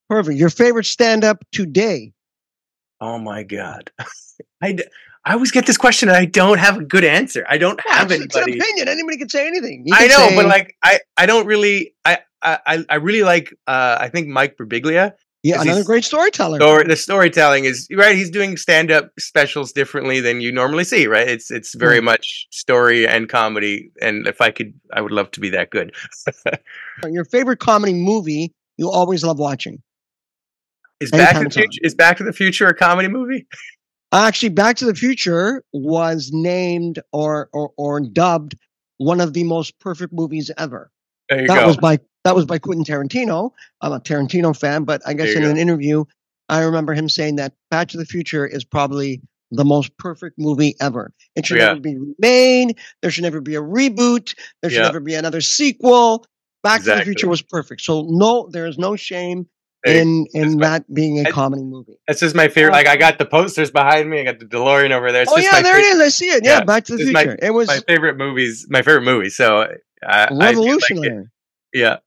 Perfect. 0.09 0.38
Your 0.38 0.49
favorite 0.49 0.86
stand 0.86 1.24
up 1.26 1.43
today? 1.51 2.13
Oh 3.01 3.20
my 3.20 3.43
god, 3.43 3.91
I 4.61 4.78
I 5.30 5.34
always 5.34 5.51
get 5.51 5.65
this 5.65 5.78
question 5.78 6.07
and 6.09 6.17
I 6.17 6.25
don't 6.25 6.57
have 6.57 6.78
a 6.78 6.84
good 6.84 7.03
answer. 7.03 7.45
I 7.49 7.57
don't 7.57 7.80
Well, 7.86 7.97
have 7.97 8.11
it's, 8.11 8.23
it's 8.25 8.36
an 8.36 8.43
opinion. 8.43 8.88
Anybody 8.88 9.17
can 9.17 9.28
say 9.30 9.45
anything. 9.45 9.84
You 9.86 9.93
I 9.97 10.07
know, 10.07 10.28
say- 10.30 10.36
but 10.36 10.45
like 10.45 10.75
I 10.84 10.99
I 11.17 11.25
don't 11.25 11.45
really 11.45 11.93
I 12.05 12.19
I 12.41 12.86
I 12.89 12.95
really 12.95 13.23
like 13.23 13.53
uh 13.67 13.97
I 13.99 14.07
think 14.09 14.28
Mike 14.28 14.55
Birbiglia. 14.57 15.13
yeah, 15.43 15.61
another 15.61 15.84
great 15.84 16.05
storyteller. 16.05 16.59
Story, 16.59 16.84
the 16.86 16.95
storytelling 16.95 17.65
is 17.65 17.88
right. 17.93 18.15
He's 18.15 18.30
doing 18.32 18.55
stand 18.57 18.89
up 18.91 19.11
specials 19.19 19.71
differently 19.73 20.19
than 20.21 20.39
you 20.39 20.51
normally 20.51 20.84
see. 20.86 21.07
Right? 21.07 21.28
It's 21.28 21.51
it's 21.51 21.75
very 21.75 21.99
Mm. 21.99 22.03
much 22.05 22.47
story 22.51 23.05
and 23.07 23.28
comedy. 23.28 23.91
And 24.01 24.28
if 24.28 24.39
I 24.39 24.49
could, 24.51 24.73
I 24.93 25.01
would 25.01 25.11
love 25.11 25.30
to 25.32 25.39
be 25.41 25.49
that 25.49 25.69
good. 25.71 25.93
Your 27.09 27.25
favorite 27.25 27.59
comedy 27.59 27.93
movie 27.93 28.53
you 28.78 28.89
always 28.89 29.23
love 29.23 29.39
watching? 29.39 29.82
Is 30.99 31.11
Back 31.11 31.36
to 31.38 31.43
the. 31.43 31.49
Future 31.49 31.80
is 31.84 31.95
Back 31.95 32.17
to 32.17 32.23
the 32.23 32.34
Future 32.34 32.67
a 32.67 32.73
comedy 32.75 33.07
movie? 33.09 33.45
Actually, 34.14 34.49
Back 34.49 34.78
to 34.78 34.86
the 34.86 34.95
Future 34.95 35.64
was 35.74 36.32
named 36.32 36.99
or 37.12 37.49
or, 37.53 37.72
or 37.78 37.99
dubbed 37.99 38.55
one 38.97 39.20
of 39.20 39.34
the 39.34 39.43
most 39.43 39.78
perfect 39.80 40.14
movies 40.14 40.49
ever. 40.58 40.89
There 41.30 41.41
you 41.41 41.47
that 41.47 41.62
go. 41.62 41.68
was 41.68 41.78
by 41.78 41.99
that 42.24 42.36
was 42.36 42.45
by 42.45 42.58
Quentin 42.58 42.86
Tarantino. 42.86 43.51
I'm 43.82 43.91
a 43.91 43.99
Tarantino 43.99 44.58
fan, 44.58 44.84
but 44.84 45.01
I 45.05 45.14
guess 45.14 45.34
in 45.36 45.43
you 45.43 45.49
an 45.49 45.58
interview, 45.58 46.05
I 46.49 46.62
remember 46.64 46.93
him 46.93 47.10
saying 47.10 47.36
that 47.36 47.53
Back 47.70 47.89
to 47.89 47.97
the 47.97 48.05
Future 48.05 48.45
is 48.45 48.64
probably 48.64 49.22
the 49.51 49.66
most 49.66 49.95
perfect 49.97 50.38
movie 50.38 50.76
ever. 50.82 51.14
It 51.36 51.45
should 51.45 51.58
Yeah. 51.58 51.68
never 51.68 51.80
be 51.80 51.97
remade. 51.97 52.78
There 53.01 53.12
should 53.12 53.24
never 53.24 53.39
be 53.41 53.55
a 53.55 53.62
reboot. 53.62 54.36
There 54.62 54.70
should 54.72 54.78
Yeah. 54.80 54.84
never 54.84 54.99
be 54.99 55.16
another 55.16 55.41
sequel. 55.41 56.26
Back 56.64 56.84
to 56.84 56.95
the 56.95 57.01
Future 57.03 57.28
was 57.30 57.41
perfect. 57.41 57.82
So 57.82 58.05
no, 58.10 58.49
there 58.51 58.68
is 58.68 58.78
no 58.78 58.95
shame 58.95 59.47
In 59.86 60.25
in 60.34 60.55
my- 60.57 60.69
that 60.69 60.93
being 60.93 61.19
a 61.19 61.30
I- 61.30 61.32
comedy 61.32 61.63
movie. 61.63 61.97
That's 62.07 62.19
just 62.19 62.36
my 62.36 62.47
favorite. 62.47 62.73
Like 62.73 62.88
I 62.88 62.97
got 62.97 63.19
the 63.19 63.25
posters 63.25 63.71
behind 63.71 64.09
me. 64.09 64.19
I 64.19 64.23
got 64.23 64.39
the 64.39 64.45
DeLorean 64.45 64.91
over 64.91 65.11
there. 65.11 65.21
It's 65.23 65.32
oh 65.32 65.38
yeah, 65.38 65.61
there 65.61 65.78
it 65.78 65.86
is. 65.86 65.99
I 65.99 66.09
see 66.09 66.25
it. 66.30 66.43
Yeah, 66.43 66.57
yeah, 66.59 66.63
Back 66.63 66.86
to 66.86 66.95
the 66.97 67.03
it's 67.03 67.11
my- 67.13 67.23
Future. 67.23 67.39
it 67.41 67.51
was 67.51 67.67
my 67.67 67.80
favorite 67.88 68.17
movies. 68.17 68.65
My 68.69 68.82
favorite 68.82 69.03
movie. 69.03 69.30
So 69.30 69.61
I, 70.05 70.28
I 70.32 70.53
do 70.53 70.80
like 70.99 71.13
Yeah. 71.73 71.97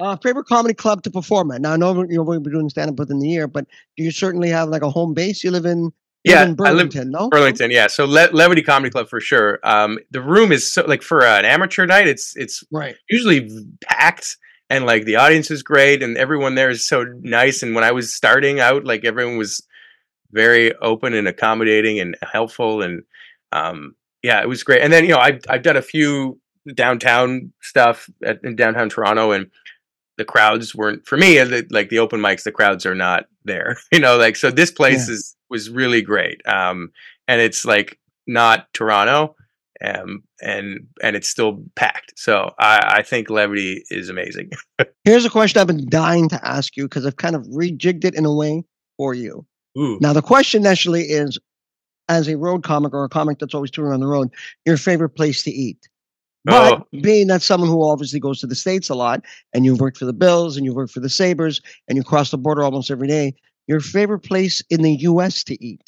Uh, 0.00 0.16
favorite 0.16 0.46
comedy 0.46 0.74
club 0.74 1.02
to 1.04 1.10
perform 1.10 1.52
at. 1.52 1.60
Now 1.60 1.72
I 1.72 1.76
know 1.76 2.04
you'll 2.08 2.40
be 2.40 2.50
doing 2.50 2.68
stand 2.68 2.90
up 2.90 2.98
within 2.98 3.20
the 3.20 3.28
year, 3.28 3.46
but 3.46 3.64
do 3.96 4.02
you 4.02 4.10
certainly 4.10 4.48
have 4.50 4.68
like 4.68 4.82
a 4.82 4.90
home 4.90 5.14
base? 5.14 5.44
You 5.44 5.52
live 5.52 5.64
in 5.66 5.92
you 6.24 6.32
live 6.32 6.34
Yeah, 6.34 6.42
in 6.42 6.48
I 6.48 6.48
live 6.48 6.56
Burlington, 6.56 7.10
no? 7.12 7.28
Burlington, 7.28 7.70
yeah. 7.70 7.86
So 7.86 8.04
Le- 8.04 8.30
Levity 8.32 8.62
Comedy 8.62 8.90
Club 8.90 9.08
for 9.08 9.20
sure. 9.20 9.60
Um, 9.62 9.98
the 10.10 10.20
room 10.20 10.50
is 10.52 10.70
so 10.70 10.84
like 10.86 11.02
for 11.02 11.24
an 11.24 11.44
amateur 11.44 11.86
night, 11.86 12.08
it's 12.08 12.34
it's 12.36 12.64
Right. 12.72 12.96
usually 13.08 13.48
packed 13.84 14.36
and 14.74 14.86
like 14.86 15.04
the 15.04 15.16
audience 15.16 15.50
was 15.50 15.62
great 15.62 16.02
and 16.02 16.16
everyone 16.16 16.56
there 16.56 16.70
is 16.70 16.84
so 16.84 17.04
nice. 17.20 17.62
And 17.62 17.74
when 17.74 17.84
I 17.84 17.92
was 17.92 18.12
starting 18.12 18.58
out, 18.58 18.84
like 18.84 19.04
everyone 19.04 19.38
was 19.38 19.62
very 20.32 20.74
open 20.76 21.14
and 21.14 21.28
accommodating 21.28 22.00
and 22.00 22.16
helpful 22.22 22.82
and 22.82 23.04
um, 23.52 23.94
yeah, 24.22 24.40
it 24.42 24.48
was 24.48 24.64
great. 24.64 24.82
And 24.82 24.92
then 24.92 25.04
you 25.04 25.10
know 25.10 25.18
I've 25.18 25.42
I've 25.48 25.62
done 25.62 25.76
a 25.76 25.82
few 25.82 26.40
downtown 26.74 27.52
stuff 27.60 28.10
at, 28.24 28.42
in 28.42 28.56
downtown 28.56 28.88
Toronto 28.88 29.30
and 29.30 29.50
the 30.16 30.24
crowds 30.24 30.74
weren't 30.74 31.06
for 31.06 31.16
me 31.16 31.38
the, 31.38 31.66
like 31.70 31.88
the 31.88 31.98
open 31.98 32.20
mics 32.20 32.44
the 32.44 32.52
crowds 32.52 32.86
are 32.86 32.94
not 32.94 33.26
there 33.44 33.76
you 33.92 33.98
know 33.98 34.16
like 34.16 34.36
so 34.36 34.48
this 34.50 34.70
place 34.70 35.08
is 35.08 35.34
was 35.50 35.70
really 35.70 36.02
great 36.02 36.40
um 36.46 36.92
and 37.26 37.40
it's 37.40 37.64
like 37.64 37.98
not 38.26 38.72
toronto 38.72 39.34
um 39.82 40.22
and 40.40 40.86
and 41.02 41.16
it's 41.16 41.28
still 41.28 41.64
packed 41.74 42.12
so 42.16 42.52
i 42.58 42.98
i 42.98 43.02
think 43.02 43.28
levity 43.30 43.82
is 43.90 44.08
amazing 44.08 44.50
Here's 45.04 45.24
a 45.24 45.30
question 45.30 45.60
I've 45.60 45.66
been 45.66 45.88
dying 45.88 46.28
to 46.30 46.40
ask 46.46 46.76
you 46.76 46.84
because 46.84 47.04
I've 47.04 47.16
kind 47.16 47.36
of 47.36 47.42
rejigged 47.46 48.04
it 48.04 48.14
in 48.14 48.24
a 48.24 48.34
way 48.34 48.64
for 48.96 49.12
you. 49.12 49.44
Ooh. 49.76 49.98
Now 50.00 50.12
the 50.14 50.22
question 50.22 50.62
naturally 50.62 51.02
is, 51.02 51.38
as 52.08 52.26
a 52.26 52.36
road 52.38 52.62
comic 52.62 52.94
or 52.94 53.04
a 53.04 53.08
comic 53.08 53.38
that's 53.38 53.54
always 53.54 53.70
touring 53.70 53.92
on 53.92 54.00
the 54.00 54.06
road, 54.06 54.30
your 54.64 54.78
favorite 54.78 55.10
place 55.10 55.42
to 55.42 55.50
eat. 55.50 55.88
But 56.46 56.80
Oh. 56.80 57.00
being 57.02 57.26
that 57.28 57.42
someone 57.42 57.68
who 57.68 57.82
obviously 57.82 58.18
goes 58.18 58.40
to 58.40 58.46
the 58.46 58.54
states 58.54 58.88
a 58.88 58.94
lot, 58.94 59.22
and 59.52 59.64
you've 59.66 59.80
worked 59.80 59.98
for 59.98 60.06
the 60.06 60.12
Bills 60.14 60.56
and 60.56 60.64
you've 60.64 60.74
worked 60.74 60.92
for 60.92 61.00
the 61.00 61.10
Sabres, 61.10 61.60
and 61.88 61.96
you 61.96 62.02
cross 62.02 62.30
the 62.30 62.38
border 62.38 62.62
almost 62.62 62.90
every 62.90 63.08
day, 63.08 63.34
your 63.66 63.80
favorite 63.80 64.20
place 64.20 64.62
in 64.70 64.80
the 64.82 64.94
U.S. 65.00 65.44
to 65.44 65.62
eat? 65.64 65.82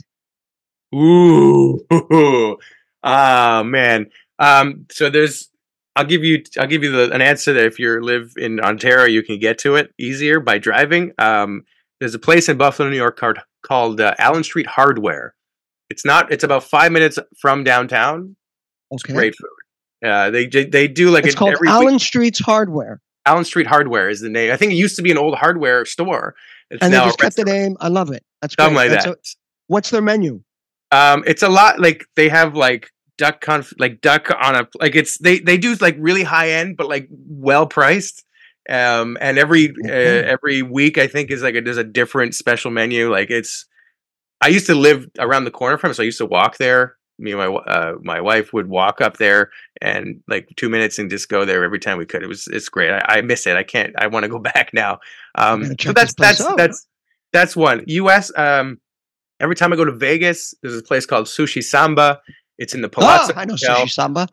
Ooh, 0.94 1.80
ah 3.06 3.62
man. 3.64 4.10
Um, 4.38 4.86
so 4.90 5.08
there's, 5.08 5.48
I'll 5.94 6.04
give 6.04 6.22
you, 6.22 6.42
I'll 6.58 6.66
give 6.66 6.82
you 6.84 6.90
the, 6.92 7.10
an 7.12 7.22
answer 7.22 7.54
that 7.54 7.64
if 7.64 7.78
you 7.78 7.98
live 8.02 8.32
in 8.36 8.60
Ontario, 8.60 9.06
you 9.06 9.22
can 9.22 9.38
get 9.38 9.58
to 9.60 9.76
it 9.76 9.94
easier 9.98 10.40
by 10.40 10.58
driving. 10.58 11.12
Um, 11.18 11.64
there's 12.00 12.14
a 12.14 12.18
place 12.18 12.48
in 12.50 12.58
Buffalo, 12.58 12.90
New 12.90 12.96
York 12.96 13.16
called 13.18 13.38
called 13.62 14.00
uh, 14.00 14.14
Allen 14.18 14.44
Street 14.44 14.66
Hardware. 14.66 15.34
It's 15.88 16.04
not. 16.04 16.30
It's 16.30 16.44
about 16.44 16.64
five 16.64 16.92
minutes 16.92 17.18
from 17.40 17.64
downtown. 17.64 18.36
It's 18.90 19.02
Okay, 19.04 19.14
great 19.14 19.34
food. 19.34 20.06
Uh, 20.06 20.30
they 20.30 20.46
they 20.46 20.86
do 20.88 21.08
like 21.10 21.24
it's 21.24 21.34
called 21.34 21.56
Allen 21.66 21.94
week- 21.94 22.02
Street's 22.02 22.38
Hardware, 22.40 23.00
Allen 23.24 23.44
Street 23.44 23.66
Hardware 23.66 24.10
is 24.10 24.20
the 24.20 24.28
name. 24.28 24.52
I 24.52 24.56
think 24.58 24.72
it 24.72 24.76
used 24.76 24.96
to 24.96 25.02
be 25.02 25.10
an 25.10 25.16
old 25.16 25.34
hardware 25.36 25.86
store. 25.86 26.34
It's 26.70 26.82
and 26.82 26.92
they 26.92 26.98
just 26.98 27.18
kept 27.18 27.36
the 27.36 27.44
name. 27.44 27.76
I 27.80 27.88
love 27.88 28.10
it. 28.10 28.22
That's 28.42 28.54
great. 28.54 28.64
something 28.64 28.76
like 28.76 28.90
And 28.90 28.96
that. 28.96 29.04
so 29.04 29.14
what's 29.68 29.88
their 29.90 30.02
menu? 30.02 30.42
Um, 30.92 31.24
it's 31.26 31.42
a 31.42 31.48
lot 31.48 31.80
like 31.80 32.04
they 32.16 32.28
have 32.28 32.54
like 32.54 32.90
duck 33.18 33.40
conf 33.40 33.72
like 33.78 34.00
duck 34.00 34.30
on 34.40 34.54
a 34.54 34.68
like 34.78 34.94
it's 34.94 35.18
they 35.18 35.38
they 35.38 35.56
do 35.56 35.74
like 35.76 35.96
really 35.98 36.22
high 36.22 36.50
end 36.50 36.76
but 36.76 36.88
like 36.88 37.08
well 37.10 37.66
priced. 37.66 38.24
Um, 38.68 39.16
and 39.20 39.38
every 39.38 39.72
uh, 39.84 39.88
every 39.88 40.62
week 40.62 40.98
I 40.98 41.06
think 41.06 41.30
is 41.30 41.42
like 41.42 41.54
a, 41.54 41.60
there's 41.60 41.76
a 41.76 41.84
different 41.84 42.34
special 42.34 42.70
menu. 42.72 43.10
Like 43.10 43.30
it's 43.30 43.66
I 44.40 44.48
used 44.48 44.66
to 44.66 44.74
live 44.74 45.08
around 45.18 45.44
the 45.44 45.50
corner 45.50 45.78
from 45.78 45.90
it, 45.90 45.94
so 45.94 46.02
I 46.02 46.06
used 46.06 46.18
to 46.18 46.26
walk 46.26 46.56
there. 46.58 46.96
Me 47.18 47.32
and 47.32 47.40
my 47.40 47.46
uh, 47.46 47.94
my 48.02 48.20
wife 48.20 48.52
would 48.52 48.68
walk 48.68 49.00
up 49.00 49.16
there 49.16 49.50
and 49.80 50.20
like 50.28 50.48
two 50.56 50.68
minutes 50.68 50.98
and 50.98 51.08
just 51.08 51.28
go 51.28 51.44
there 51.44 51.64
every 51.64 51.78
time 51.78 51.96
we 51.96 52.06
could. 52.06 52.22
It 52.22 52.26
was 52.26 52.46
it's 52.48 52.68
great. 52.68 52.90
I, 52.90 53.02
I 53.08 53.20
miss 53.22 53.46
it. 53.46 53.56
I 53.56 53.62
can't. 53.62 53.94
I 53.96 54.08
want 54.08 54.24
to 54.24 54.28
go 54.28 54.38
back 54.54 54.70
now. 54.74 54.98
Um, 55.36 55.76
so 55.80 55.92
that's 55.92 56.14
that's 56.14 56.40
out. 56.40 56.56
that's 56.56 56.86
that's 57.32 57.56
one. 57.56 57.84
U.S. 57.86 58.32
Um, 58.36 58.80
every 59.40 59.54
time 59.54 59.72
I 59.72 59.76
go 59.76 59.84
to 59.84 59.92
Vegas, 59.92 60.54
there's 60.62 60.76
a 60.76 60.82
place 60.82 61.06
called 61.06 61.26
Sushi 61.26 61.62
Samba. 61.62 62.20
It's 62.58 62.74
in 62.74 62.80
the 62.82 62.88
Palazzo. 62.88 63.32
Ah, 63.36 63.40
I 63.40 63.44
know 63.44 63.54
Hotel. 63.54 63.76
Sushi 63.84 63.90
Samba. 63.90 64.28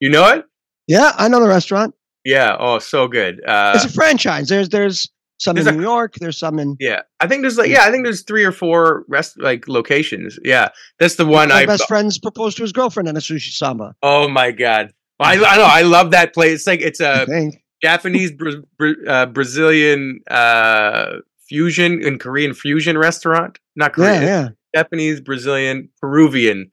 You 0.00 0.10
know 0.10 0.28
it? 0.28 0.44
Yeah, 0.86 1.12
I 1.16 1.28
know 1.28 1.40
the 1.40 1.48
restaurant. 1.48 1.94
Yeah. 2.24 2.56
Oh, 2.58 2.78
so 2.78 3.08
good. 3.08 3.42
Uh, 3.46 3.72
it's 3.74 3.84
a 3.84 3.88
franchise. 3.92 4.48
There's 4.48 4.68
there's 4.68 5.10
some 5.38 5.54
there's 5.56 5.66
in 5.66 5.74
a- 5.74 5.76
New 5.78 5.82
York. 5.82 6.14
There's 6.16 6.38
some 6.38 6.58
in. 6.58 6.76
yeah. 6.78 7.02
I 7.20 7.26
think 7.26 7.42
there's 7.42 7.58
like 7.58 7.68
yeah. 7.70 7.82
I 7.84 7.90
think 7.90 8.04
there's 8.04 8.22
three 8.22 8.44
or 8.44 8.52
four 8.52 9.04
rest 9.08 9.38
like 9.40 9.66
locations. 9.68 10.38
Yeah. 10.44 10.68
That's 10.98 11.16
the 11.16 11.26
one 11.26 11.48
My 11.48 11.56
I. 11.62 11.66
best 11.66 11.86
friend's 11.88 12.18
proposed 12.18 12.56
to 12.58 12.62
his 12.62 12.72
girlfriend 12.72 13.08
at 13.08 13.16
a 13.16 13.20
sushi 13.20 13.50
samba. 13.52 13.94
Oh 14.02 14.28
my 14.28 14.50
god. 14.52 14.92
I, 15.20 15.34
I 15.34 15.56
know. 15.56 15.64
I 15.64 15.82
love 15.82 16.10
that 16.10 16.34
place. 16.34 16.52
It's 16.60 16.66
like 16.66 16.80
it's 16.80 17.00
a. 17.00 17.50
Japanese 17.82 18.32
Bra- 18.32 18.52
Bra- 18.78 18.94
uh, 19.06 19.26
Brazilian 19.26 20.20
uh, 20.30 21.16
fusion 21.46 22.02
and 22.04 22.18
Korean 22.18 22.54
fusion 22.54 22.96
restaurant. 22.96 23.58
Not 23.76 23.92
Korean. 23.92 24.22
Yeah, 24.22 24.28
yeah. 24.28 24.48
Japanese, 24.74 25.20
Brazilian, 25.20 25.90
Peruvian 26.00 26.70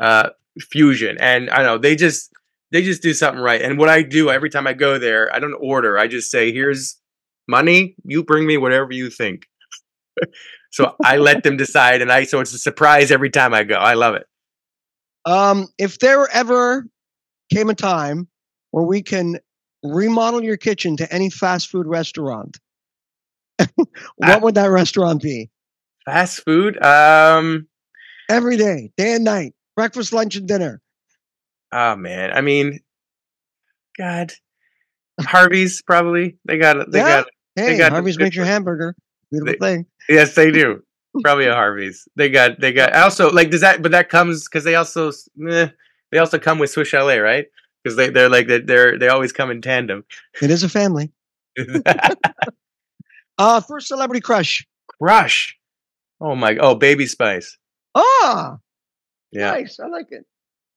uh, 0.00 0.30
fusion, 0.60 1.16
and 1.20 1.50
I 1.50 1.62
know 1.62 1.78
they 1.78 1.96
just 1.96 2.32
they 2.72 2.82
just 2.82 3.02
do 3.02 3.14
something 3.14 3.42
right. 3.42 3.60
And 3.62 3.78
what 3.78 3.88
I 3.88 4.02
do 4.02 4.30
every 4.30 4.50
time 4.50 4.66
I 4.66 4.72
go 4.72 4.98
there, 4.98 5.32
I 5.34 5.38
don't 5.38 5.54
order. 5.54 5.98
I 5.98 6.06
just 6.08 6.30
say, 6.30 6.52
"Here's 6.52 6.96
money. 7.48 7.94
You 8.04 8.24
bring 8.24 8.46
me 8.46 8.56
whatever 8.56 8.92
you 8.92 9.10
think." 9.10 9.46
so 10.72 10.94
I 11.04 11.16
let 11.18 11.42
them 11.42 11.56
decide, 11.56 12.02
and 12.02 12.10
I 12.12 12.24
so 12.24 12.40
it's 12.40 12.54
a 12.54 12.58
surprise 12.58 13.10
every 13.10 13.30
time 13.30 13.54
I 13.54 13.64
go. 13.64 13.74
I 13.76 13.94
love 13.94 14.14
it. 14.14 14.26
Um, 15.26 15.68
if 15.78 15.98
there 16.00 16.28
ever 16.32 16.86
came 17.52 17.70
a 17.70 17.74
time 17.74 18.28
where 18.72 18.84
we 18.84 19.02
can 19.02 19.38
remodel 19.82 20.42
your 20.42 20.56
kitchen 20.56 20.96
to 20.98 21.12
any 21.12 21.30
fast 21.30 21.68
food 21.70 21.86
restaurant, 21.86 22.58
what 23.58 23.88
Ah. 24.22 24.38
would 24.40 24.54
that 24.56 24.66
restaurant 24.66 25.22
be? 25.22 25.50
Fast 26.04 26.42
food. 26.44 26.82
Um. 26.82 27.68
Every 28.30 28.56
day, 28.56 28.90
day 28.96 29.14
and 29.14 29.24
night, 29.24 29.54
breakfast, 29.76 30.12
lunch, 30.12 30.36
and 30.36 30.46
dinner. 30.48 30.80
Oh 31.72 31.96
man. 31.96 32.32
I 32.32 32.40
mean, 32.40 32.80
God. 33.98 34.32
Harvey's 35.20 35.82
probably. 35.82 36.36
They 36.44 36.58
got 36.58 36.76
it. 36.76 36.90
They 36.90 36.98
Yeah. 36.98 37.22
got 37.22 37.26
Hey, 37.56 37.78
got 37.78 37.92
Harvey's 37.92 38.18
makes 38.18 38.34
your 38.34 38.44
hamburger. 38.46 38.96
Beautiful 39.30 39.54
They- 39.60 39.74
thing. 39.76 39.86
Yes, 40.08 40.34
they 40.34 40.50
do. 40.50 40.82
Probably 41.22 41.46
a 41.46 41.54
Harvey's. 41.54 42.08
They 42.16 42.28
got 42.28 42.58
they 42.60 42.72
got 42.72 42.92
also 42.94 43.30
like 43.30 43.50
does 43.50 43.60
that 43.60 43.80
but 43.82 43.92
that 43.92 44.08
comes 44.08 44.44
because 44.48 44.64
they 44.64 44.74
also 44.74 45.12
eh, 45.48 45.68
they 46.10 46.18
also 46.18 46.38
come 46.40 46.58
with 46.58 46.70
Swiss 46.70 46.88
Chalet, 46.88 47.18
right? 47.20 47.46
Because 47.82 47.96
they 47.96 48.10
they're 48.10 48.28
like 48.28 48.48
they're, 48.48 48.58
they're 48.60 48.98
they 48.98 49.08
always 49.08 49.32
come 49.32 49.50
in 49.52 49.62
tandem. 49.62 50.04
It 50.42 50.50
is 50.50 50.62
a 50.64 50.68
family. 50.68 51.12
Uh, 53.36 53.60
first 53.60 53.88
celebrity 53.88 54.20
crush. 54.20 54.64
Crush. 55.00 55.56
Oh 56.20 56.34
my 56.36 56.56
oh 56.58 56.74
baby 56.76 57.06
spice. 57.06 57.56
Ah, 57.94 58.58
Yeah. 59.34 59.50
nice. 59.50 59.78
I 59.80 59.88
like 59.88 60.06
it. 60.10 60.24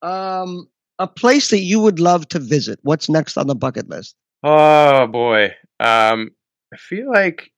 Um, 0.01 0.67
a 0.99 1.07
place 1.07 1.49
that 1.49 1.59
you 1.59 1.79
would 1.79 1.99
love 1.99 2.27
to 2.29 2.39
visit. 2.39 2.79
What's 2.81 3.09
next 3.09 3.37
on 3.37 3.47
the 3.47 3.55
bucket 3.55 3.87
list? 3.87 4.15
Oh 4.43 5.07
boy. 5.07 5.55
Um 5.79 6.31
I 6.73 6.77
feel 6.77 7.11
like 7.11 7.51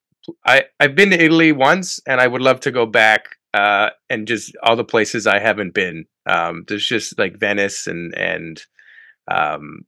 I 0.46 0.66
I've 0.80 0.96
been 0.96 1.10
to 1.12 1.22
Italy 1.22 1.52
once 1.52 2.00
and 2.08 2.20
I 2.22 2.28
would 2.28 2.42
love 2.42 2.60
to 2.62 2.72
go 2.72 2.86
back 2.86 3.38
uh 3.54 3.90
and 4.10 4.28
just 4.28 4.56
all 4.64 4.76
the 4.76 4.84
places 4.84 5.26
I 5.26 5.40
haven't 5.40 5.74
been. 5.74 6.06
Um 6.26 6.66
there's 6.68 6.86
just 6.86 7.18
like 7.18 7.38
Venice 7.40 7.88
and 7.88 8.14
and 8.18 8.62
um 9.32 9.86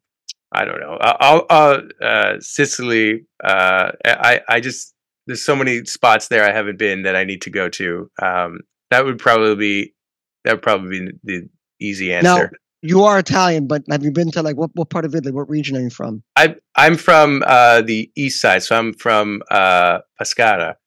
I 0.54 0.66
don't 0.66 0.82
know. 0.82 0.98
I'll, 1.00 1.46
uh, 1.50 1.82
uh, 2.04 2.36
Sicily. 2.42 3.26
Uh, 3.42 3.92
I 4.04 4.42
I 4.50 4.60
just 4.60 4.94
there's 5.26 5.44
so 5.44 5.56
many 5.56 5.86
spots 5.86 6.28
there 6.28 6.44
I 6.44 6.52
haven't 6.52 6.78
been 6.78 7.04
that 7.04 7.16
I 7.16 7.24
need 7.24 7.42
to 7.44 7.50
go 7.50 7.70
to. 7.70 8.12
Um, 8.22 8.60
that 8.90 9.06
would 9.06 9.18
probably 9.18 9.56
be 9.56 9.94
that 10.44 10.54
would 10.54 10.62
probably 10.62 11.12
be 11.24 11.40
the 11.40 11.50
easy 11.80 12.10
Now, 12.10 12.38
answer. 12.38 12.52
You 12.84 13.04
are 13.04 13.20
Italian, 13.20 13.68
but 13.68 13.84
have 13.92 14.04
you 14.04 14.12
been 14.12 14.32
to 14.32 14.42
like 14.42 14.58
what, 14.58 14.72
what 14.74 14.90
part 14.90 15.06
of 15.06 15.14
Italy? 15.14 15.32
What 15.32 15.48
region 15.50 15.78
are 15.78 15.82
you 15.82 15.92
from? 15.92 16.24
I 16.36 16.56
I'm 16.76 16.98
from 16.98 17.44
uh, 17.46 17.82
the 17.84 18.12
east 18.16 18.42
side, 18.42 18.64
so 18.64 18.76
I'm 18.76 18.94
from 18.94 19.44
uh, 19.52 20.00
Pescara, 20.20 20.78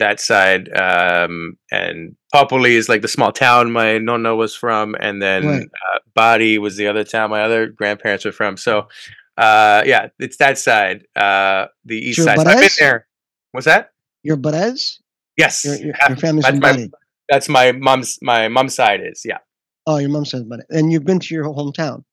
that 0.00 0.20
side, 0.20 0.68
um, 0.76 1.56
and 1.70 2.16
Popoli 2.34 2.70
is 2.70 2.88
like 2.88 3.02
the 3.02 3.08
small 3.08 3.30
town 3.30 3.70
my 3.70 3.98
nonna 3.98 4.34
was 4.34 4.56
from, 4.56 4.96
and 4.98 5.22
then 5.22 5.46
Right. 5.46 5.62
uh, 5.62 5.98
Bari 6.14 6.58
was 6.58 6.76
the 6.76 6.88
other 6.88 7.04
town 7.04 7.30
my 7.30 7.42
other 7.42 7.68
grandparents 7.68 8.24
were 8.24 8.32
from. 8.32 8.56
So, 8.56 8.88
uh, 9.36 9.84
yeah, 9.86 10.08
it's 10.18 10.38
that 10.38 10.58
side, 10.58 11.06
uh, 11.14 11.66
the 11.84 11.98
east 11.98 12.16
Sure, 12.16 12.24
side. 12.24 12.40
So 12.40 12.48
I've 12.48 12.60
been 12.60 12.68
there. 12.80 13.06
What's 13.52 13.66
that? 13.66 13.92
Your 14.24 14.36
Barese? 14.36 14.98
Yes, 15.36 15.64
Your, 15.64 15.76
your, 15.76 15.94
your 16.08 16.16
family's 16.16 16.44
my 16.52 16.58
Bari. 16.58 16.90
That's 17.28 17.48
my 17.48 17.72
mom's 17.72 18.18
my 18.22 18.48
mom's 18.48 18.74
side 18.74 19.00
is 19.04 19.22
yeah. 19.24 19.38
Oh, 19.86 19.96
your 19.98 20.10
mom 20.10 20.24
says 20.24 20.42
Bari. 20.44 20.62
And 20.70 20.92
you've 20.92 21.04
been 21.04 21.18
to 21.20 21.34
your 21.34 21.44
hometown. 21.44 22.04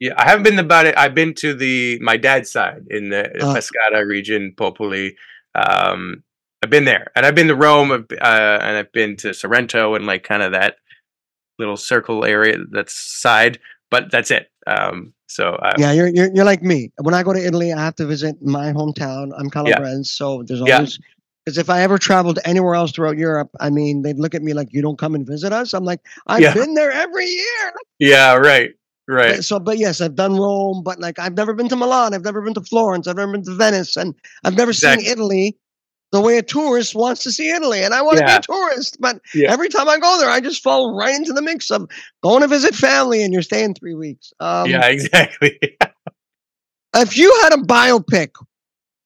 Yeah, 0.00 0.14
I 0.16 0.24
haven't 0.28 0.44
been 0.44 0.58
about 0.58 0.86
it. 0.86 0.96
I've 0.96 1.14
been 1.14 1.34
to 1.34 1.54
the 1.54 1.98
my 2.00 2.16
dad's 2.16 2.50
side 2.50 2.84
in 2.90 3.10
the 3.10 3.30
Ah. 3.42 3.54
Pescara 3.54 4.06
region, 4.06 4.52
Popoli. 4.56 5.12
Um, 5.54 6.22
I've 6.62 6.70
been 6.70 6.84
there, 6.84 7.10
and 7.16 7.24
I've 7.24 7.34
been 7.34 7.48
to 7.48 7.54
Rome, 7.54 7.90
uh, 7.90 7.98
and 8.20 8.76
I've 8.76 8.92
been 8.92 9.16
to 9.18 9.32
Sorrento 9.32 9.94
and 9.94 10.06
like 10.06 10.22
kind 10.24 10.42
of 10.42 10.52
that 10.52 10.76
little 11.58 11.76
circle 11.76 12.24
area 12.24 12.58
that's 12.70 12.94
side. 12.94 13.58
But 13.90 14.10
that's 14.10 14.30
it. 14.30 14.48
Um, 14.66 15.12
so 15.26 15.50
uh, 15.54 15.74
Yeah, 15.78 15.92
you're, 15.92 16.08
you're 16.08 16.30
you're 16.34 16.44
like 16.44 16.62
me. 16.62 16.92
When 17.02 17.12
I 17.14 17.22
go 17.22 17.32
to 17.32 17.44
Italy, 17.44 17.72
I 17.72 17.80
have 17.80 17.96
to 17.96 18.06
visit 18.06 18.40
my 18.42 18.72
hometown. 18.72 19.32
I'm 19.36 19.50
Calabrese, 19.50 20.04
so 20.04 20.42
there's 20.44 20.60
Yeah. 20.64 20.76
always 20.76 20.98
because 21.44 21.58
if 21.58 21.70
I 21.70 21.82
ever 21.82 21.98
traveled 21.98 22.38
anywhere 22.44 22.74
else 22.74 22.92
throughout 22.92 23.16
Europe, 23.18 23.50
I 23.60 23.70
mean, 23.70 24.02
they'd 24.02 24.18
look 24.18 24.34
at 24.34 24.42
me 24.42 24.52
like 24.52 24.68
you 24.72 24.82
don't 24.82 24.98
come 24.98 25.14
and 25.14 25.26
visit 25.26 25.52
us. 25.52 25.72
I'm 25.72 25.84
like, 25.84 26.00
I've 26.26 26.42
Yeah. 26.42 26.54
been 26.54 26.74
there 26.74 26.92
every 26.92 27.26
year. 27.26 27.72
yeah, 27.98 28.34
right, 28.34 28.70
right. 29.08 29.42
So, 29.42 29.58
but 29.58 29.78
yes, 29.78 30.00
I've 30.00 30.14
done 30.14 30.36
Rome, 30.36 30.82
but 30.84 31.00
like 31.00 31.18
I've 31.18 31.34
never 31.36 31.54
been 31.54 31.68
to 31.70 31.76
Milan. 31.76 32.14
I've 32.14 32.24
never 32.24 32.42
been 32.42 32.54
to 32.54 32.60
Florence. 32.60 33.06
I've 33.08 33.16
never 33.16 33.32
been 33.32 33.44
to 33.44 33.54
Venice, 33.54 33.96
and 33.96 34.14
I've 34.44 34.56
never 34.56 34.70
Exactly. 34.70 35.04
seen 35.04 35.12
Italy 35.12 35.56
the 36.12 36.20
way 36.20 36.36
a 36.38 36.42
tourist 36.42 36.94
wants 36.96 37.22
to 37.22 37.30
see 37.30 37.50
Italy. 37.50 37.82
And 37.84 37.94
I 37.94 38.02
want 38.02 38.18
to 38.18 38.24
Yeah. 38.24 38.38
be 38.38 38.38
a 38.38 38.40
tourist, 38.42 38.96
but 39.00 39.20
Yeah. 39.32 39.52
every 39.52 39.68
time 39.68 39.88
I 39.88 39.98
go 39.98 40.18
there, 40.18 40.28
I 40.28 40.40
just 40.40 40.60
fall 40.62 40.96
right 40.98 41.14
into 41.14 41.32
the 41.32 41.40
mix 41.42 41.70
of 41.70 41.88
going 42.22 42.42
to 42.42 42.48
visit 42.48 42.74
family, 42.74 43.22
and 43.22 43.32
you're 43.32 43.42
staying 43.42 43.74
three 43.74 43.94
weeks. 43.94 44.32
Um, 44.40 44.70
yeah, 44.70 44.86
exactly. 44.88 45.58
if 46.96 47.16
you 47.16 47.32
had 47.42 47.52
a 47.54 47.62
biopic, 47.62 48.30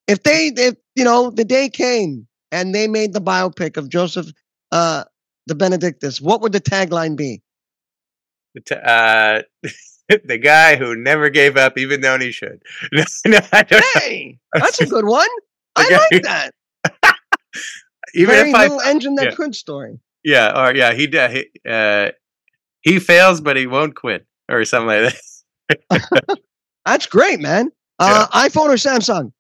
if 0.08 0.22
they, 0.22 0.48
if 0.48 0.76
you 0.94 1.04
know, 1.04 1.30
the 1.30 1.44
day 1.44 1.68
came 1.68 2.26
and 2.52 2.74
they 2.74 2.86
made 2.86 3.12
the 3.12 3.20
biopic 3.20 3.76
of 3.76 3.88
Joseph, 3.88 4.28
uh, 4.72 5.04
DeBenedictis, 5.50 6.20
what 6.20 6.40
would 6.40 6.52
the 6.52 6.60
tagline 6.60 7.16
be? 7.16 7.42
Uh, 8.70 9.42
the 10.24 10.38
guy 10.38 10.76
who 10.76 10.94
never 10.94 11.28
gave 11.28 11.56
up, 11.56 11.76
even 11.78 12.00
though 12.00 12.18
he 12.18 12.30
should. 12.30 12.62
No, 12.92 13.04
no, 13.26 13.38
I 13.52 13.82
Hey, 13.94 14.38
that's 14.52 14.80
a 14.80 14.86
good 14.86 15.06
one. 15.06 15.28
I 15.76 16.06
like 16.12 16.22
that. 16.22 16.52
even 18.14 18.34
Very 18.34 18.50
if 18.50 18.54
I 18.54 18.62
little 18.64 18.80
engine 18.82 19.16
that 19.16 19.24
yeah. 19.26 19.34
could 19.34 19.54
story. 19.56 19.98
Yeah, 20.22 20.52
or 20.68 20.74
yeah, 20.74 20.92
he 20.92 21.06
d- 21.06 21.28
he 21.28 21.68
uh, 21.68 22.10
he 22.82 22.98
fails, 22.98 23.40
but 23.40 23.56
he 23.56 23.66
won't 23.66 23.96
quit, 23.96 24.24
or 24.48 24.64
something 24.64 24.88
like 24.88 25.14
that. 25.90 26.38
That's 26.86 27.06
great, 27.06 27.40
man. 27.40 27.72
Uh, 27.98 28.26
iPhone 28.28 28.68
or 28.68 28.74
Samsung? 28.74 29.32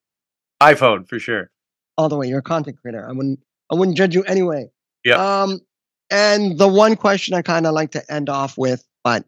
iPhone 0.72 1.08
for 1.08 1.18
sure. 1.18 1.50
All 1.96 2.08
the 2.08 2.16
way. 2.16 2.28
You're 2.28 2.40
a 2.40 2.42
content 2.42 2.78
creator. 2.80 3.06
I 3.08 3.12
wouldn't. 3.12 3.40
I 3.70 3.76
wouldn't 3.76 3.96
judge 3.96 4.14
you 4.14 4.22
anyway. 4.24 4.70
Yeah. 5.04 5.16
Um, 5.42 5.60
and 6.10 6.58
the 6.58 6.68
one 6.68 6.96
question 6.96 7.34
I 7.34 7.42
kind 7.42 7.66
of 7.66 7.72
like 7.74 7.92
to 7.92 8.12
end 8.12 8.28
off 8.28 8.58
with, 8.58 8.84
but 9.02 9.24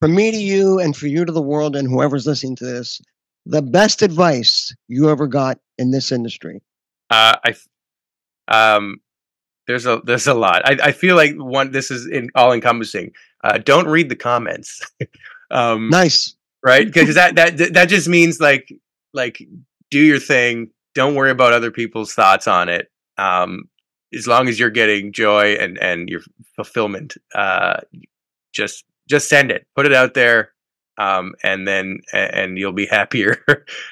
for 0.00 0.08
me 0.08 0.30
to 0.30 0.36
you, 0.36 0.80
and 0.80 0.96
for 0.96 1.06
you 1.06 1.24
to 1.24 1.32
the 1.32 1.42
world, 1.42 1.76
and 1.76 1.88
whoever's 1.88 2.26
listening 2.26 2.56
to 2.56 2.64
this, 2.64 3.00
the 3.46 3.62
best 3.62 4.02
advice 4.02 4.74
you 4.88 5.10
ever 5.10 5.26
got 5.26 5.58
in 5.78 5.90
this 5.90 6.10
industry. 6.10 6.62
Uh, 7.10 7.36
I 7.44 7.54
um, 8.48 9.00
there's 9.66 9.86
a 9.86 10.00
there's 10.04 10.26
a 10.26 10.34
lot. 10.34 10.62
I 10.64 10.88
I 10.88 10.92
feel 10.92 11.16
like 11.16 11.34
one 11.36 11.70
this 11.70 11.90
is 11.90 12.06
in, 12.06 12.30
all 12.34 12.52
encompassing. 12.52 13.12
Uh, 13.42 13.58
don't 13.58 13.86
read 13.86 14.08
the 14.08 14.16
comments. 14.16 14.80
um, 15.50 15.88
Nice. 15.90 16.34
right? 16.64 16.86
Because 16.86 17.14
that 17.14 17.36
that 17.36 17.72
that 17.74 17.88
just 17.88 18.08
means 18.08 18.40
like 18.40 18.72
like 19.14 19.42
do 19.90 19.98
your 20.00 20.18
thing. 20.18 20.70
Don't 20.94 21.14
worry 21.14 21.30
about 21.30 21.52
other 21.52 21.70
people's 21.70 22.12
thoughts 22.14 22.46
on 22.48 22.68
it. 22.68 22.90
Um, 23.18 23.68
as 24.14 24.26
long 24.26 24.48
as 24.48 24.58
you're 24.58 24.70
getting 24.70 25.12
joy 25.12 25.52
and 25.54 25.78
and 25.78 26.08
your 26.08 26.20
fulfillment, 26.56 27.16
uh, 27.34 27.80
just 28.52 28.84
just 29.08 29.28
send 29.28 29.50
it, 29.50 29.66
put 29.76 29.86
it 29.86 29.92
out 29.92 30.14
there, 30.14 30.52
um, 30.98 31.34
and 31.44 31.66
then 31.68 32.00
and 32.12 32.58
you'll 32.58 32.72
be 32.72 32.86
happier 32.90 33.44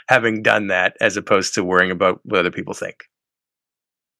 having 0.08 0.42
done 0.42 0.66
that 0.68 0.96
as 1.00 1.16
opposed 1.16 1.54
to 1.54 1.64
worrying 1.64 1.90
about 1.90 2.20
what 2.24 2.40
other 2.40 2.50
people 2.50 2.74
think. 2.74 3.04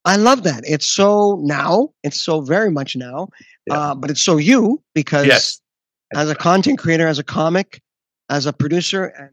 I 0.05 0.17
love 0.17 0.43
that. 0.45 0.63
It's 0.67 0.87
so 0.87 1.41
now. 1.43 1.91
It's 2.03 2.21
so 2.21 2.41
very 2.41 2.71
much 2.71 2.97
now. 2.97 3.29
Yeah. 3.67 3.75
Uh, 3.75 3.95
but 3.95 4.11
it's 4.11 4.23
so 4.23 4.37
you 4.37 4.83
because 4.95 5.27
Yes. 5.27 5.61
as 6.15 6.31
a 6.31 6.35
content 6.35 6.79
creator, 6.79 7.07
as 7.07 7.19
a 7.19 7.25
comic, 7.25 7.83
as 8.31 8.47
a 8.47 8.53
producer, 8.53 9.07
and 9.07 9.31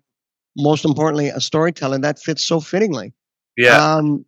most 0.57 0.85
importantly, 0.85 1.27
a 1.29 1.39
storyteller, 1.39 1.97
that 1.99 2.19
fits 2.19 2.45
so 2.45 2.59
fittingly. 2.59 3.13
Yeah. 3.57 3.77
Um, 3.77 4.25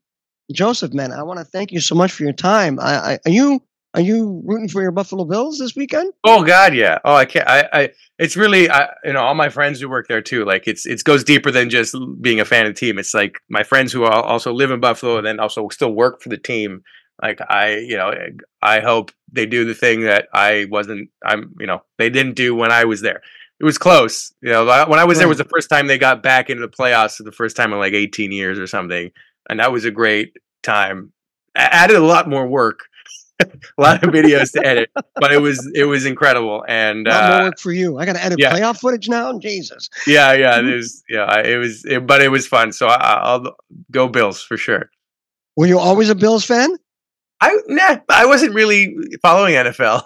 Joseph, 0.52 0.94
man, 0.94 1.12
I 1.12 1.24
want 1.24 1.40
to 1.40 1.46
thank 1.46 1.72
you 1.72 1.82
so 1.82 1.96
much 1.96 2.12
for 2.12 2.24
your 2.24 2.34
time. 2.34 2.80
I, 2.80 2.96
I, 2.96 3.20
are 3.26 3.32
you 3.32 3.62
are 3.94 4.02
you 4.02 4.44
rooting 4.46 4.70
for 4.70 4.82
your 4.82 4.92
Buffalo 4.92 5.26
Bills 5.26 5.58
this 5.58 5.76
weekend? 5.76 6.14
Oh 6.24 6.44
God, 6.44 6.76
yeah. 6.76 7.00
Oh, 7.04 7.16
I 7.16 7.26
can't. 7.26 7.48
I, 7.48 7.68
I. 7.74 7.90
It's 8.20 8.38
really, 8.38 8.70
I, 8.70 8.90
you 9.04 9.14
know, 9.14 9.22
all 9.22 9.34
my 9.34 9.50
friends 9.50 9.80
who 9.80 9.90
work 9.90 10.08
there 10.08 10.22
too. 10.22 10.46
Like, 10.46 10.68
it's 10.68 10.86
it 10.86 11.04
goes 11.04 11.24
deeper 11.24 11.52
than 11.52 11.70
just 11.70 11.96
being 12.22 12.40
a 12.40 12.46
fan 12.46 12.66
of 12.66 12.76
the 12.76 12.80
team. 12.80 13.00
It's 13.00 13.14
like 13.14 13.40
my 13.50 13.64
friends 13.64 13.92
who 13.92 14.04
also 14.04 14.54
live 14.54 14.72
in 14.72 14.80
Buffalo 14.80 15.18
and 15.18 15.26
then 15.26 15.40
also 15.40 15.68
still 15.70 15.94
work 15.94 16.22
for 16.22 16.30
the 16.30 16.38
team. 16.38 16.84
Like, 17.22 17.40
I, 17.50 17.78
you 17.78 17.98
know, 17.98 18.14
I 18.62 18.82
hope 18.82 19.12
they 19.32 19.48
do 19.48 19.66
the 19.66 19.74
thing 19.74 20.02
that 20.02 20.28
I 20.32 20.68
wasn't. 20.70 21.10
I'm, 21.26 21.56
you 21.60 21.66
know, 21.66 21.82
they 21.98 22.10
didn't 22.10 22.36
do 22.36 22.54
when 22.54 22.72
I 22.72 22.86
was 22.86 23.02
there. 23.02 23.22
It 23.60 23.66
was 23.66 23.78
close. 23.78 24.32
You 24.42 24.52
know, 24.52 24.66
when 24.88 25.00
I 25.00 25.04
was 25.06 25.18
there 25.18 25.26
Right. 25.28 25.30
was 25.30 25.38
the 25.40 25.44
first 25.46 25.70
time 25.70 25.88
they 25.88 25.98
got 25.98 26.22
back 26.22 26.50
into 26.50 26.62
the 26.62 26.72
playoffs 26.72 27.16
for 27.16 27.24
the 27.24 27.32
first 27.32 27.56
time 27.56 27.74
in 27.74 27.80
like 27.80 27.94
18 27.94 28.32
years 28.32 28.60
or 28.60 28.68
something, 28.68 29.12
and 29.50 29.60
that 29.60 29.72
was 29.72 29.84
a 29.86 29.92
great 29.92 30.34
time. 30.64 31.12
A- 31.56 31.74
added 31.74 31.96
a 31.96 32.02
lot 32.06 32.30
more 32.30 32.48
work. 32.48 32.82
a 33.40 33.48
lot 33.82 34.04
of 34.04 34.10
videos 34.12 34.52
to 34.52 34.66
edit, 34.66 34.90
but 35.16 35.32
it 35.32 35.40
was 35.40 35.70
it 35.76 35.84
was 35.84 36.06
incredible. 36.08 36.66
And 36.68 37.08
uh, 37.08 37.38
more 37.38 37.48
work 37.50 37.60
for 37.60 37.72
you. 37.72 38.00
I 38.00 38.06
got 38.06 38.14
to 38.14 38.24
edit 38.24 38.40
yeah. 38.40 38.52
playoff 38.52 38.80
footage 38.80 39.08
now. 39.10 39.38
Jesus. 39.38 39.90
yeah, 40.08 40.34
yeah, 40.34 40.60
Mhm. 40.60 40.76
was 40.76 41.04
yeah, 41.08 41.40
it 41.42 41.58
was, 41.58 41.86
it, 41.86 42.08
but 42.08 42.22
it 42.24 42.30
was 42.30 42.48
fun. 42.48 42.72
So 42.72 42.88
I, 42.88 42.96
I'll 42.96 43.56
go 43.92 44.08
Bills 44.08 44.42
for 44.42 44.58
sure. 44.58 44.90
Were 45.56 45.68
you 45.68 45.78
always 45.78 46.10
a 46.10 46.16
Bills 46.16 46.46
fan? 46.46 46.76
I 47.40 47.56
nah, 47.68 47.98
I 48.10 48.26
wasn't 48.26 48.56
really 48.56 48.96
following 49.22 49.54
NFL. 49.54 50.02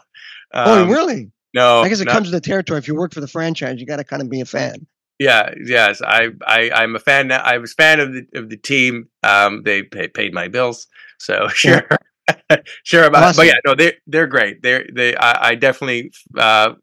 oh, 0.54 0.82
Um, 0.84 0.89
really? 0.89 1.32
No, 1.54 1.82
I 1.82 1.89
guess 1.89 1.99
it 1.99 2.06
not- 2.06 2.14
comes 2.14 2.32
with 2.32 2.41
the 2.41 2.47
territory. 2.47 2.78
If 2.80 2.88
you 2.88 2.95
work 2.95 3.14
for 3.14 3.22
the 3.22 3.28
franchise, 3.28 3.80
you 3.80 3.86
got 3.86 3.97
to 3.97 4.04
kind 4.04 4.22
of 4.22 4.30
be 4.30 4.41
a 4.41 4.45
fan. 4.45 4.88
Yeah, 5.20 5.54
yes, 5.64 6.02
I, 6.02 6.30
I, 6.47 6.72
I'm 6.74 6.95
a 6.95 6.99
fan. 6.99 7.28
now- 7.28 7.41
I 7.43 7.58
was 7.60 7.74
fan 7.74 7.99
of 7.99 8.14
the 8.14 8.26
of 8.36 8.49
the 8.49 8.58
team. 8.58 9.08
Um, 9.24 9.62
they 9.64 9.84
pay, 9.84 10.08
paid 10.08 10.34
my 10.34 10.47
bills, 10.47 10.88
so 11.20 11.47
sure, 11.54 11.88
sure 12.84 13.04
about. 13.04 13.24
Awesome. 13.24 13.41
But 13.41 13.47
yeah, 13.47 13.60
no, 13.66 13.76
they 13.76 13.93
they're 14.08 14.28
great. 14.28 14.62
They're 14.64 14.86
they. 14.93 15.16
I, 15.16 15.49
I 15.49 15.56
definitely 15.56 16.12
uh, 16.38 16.74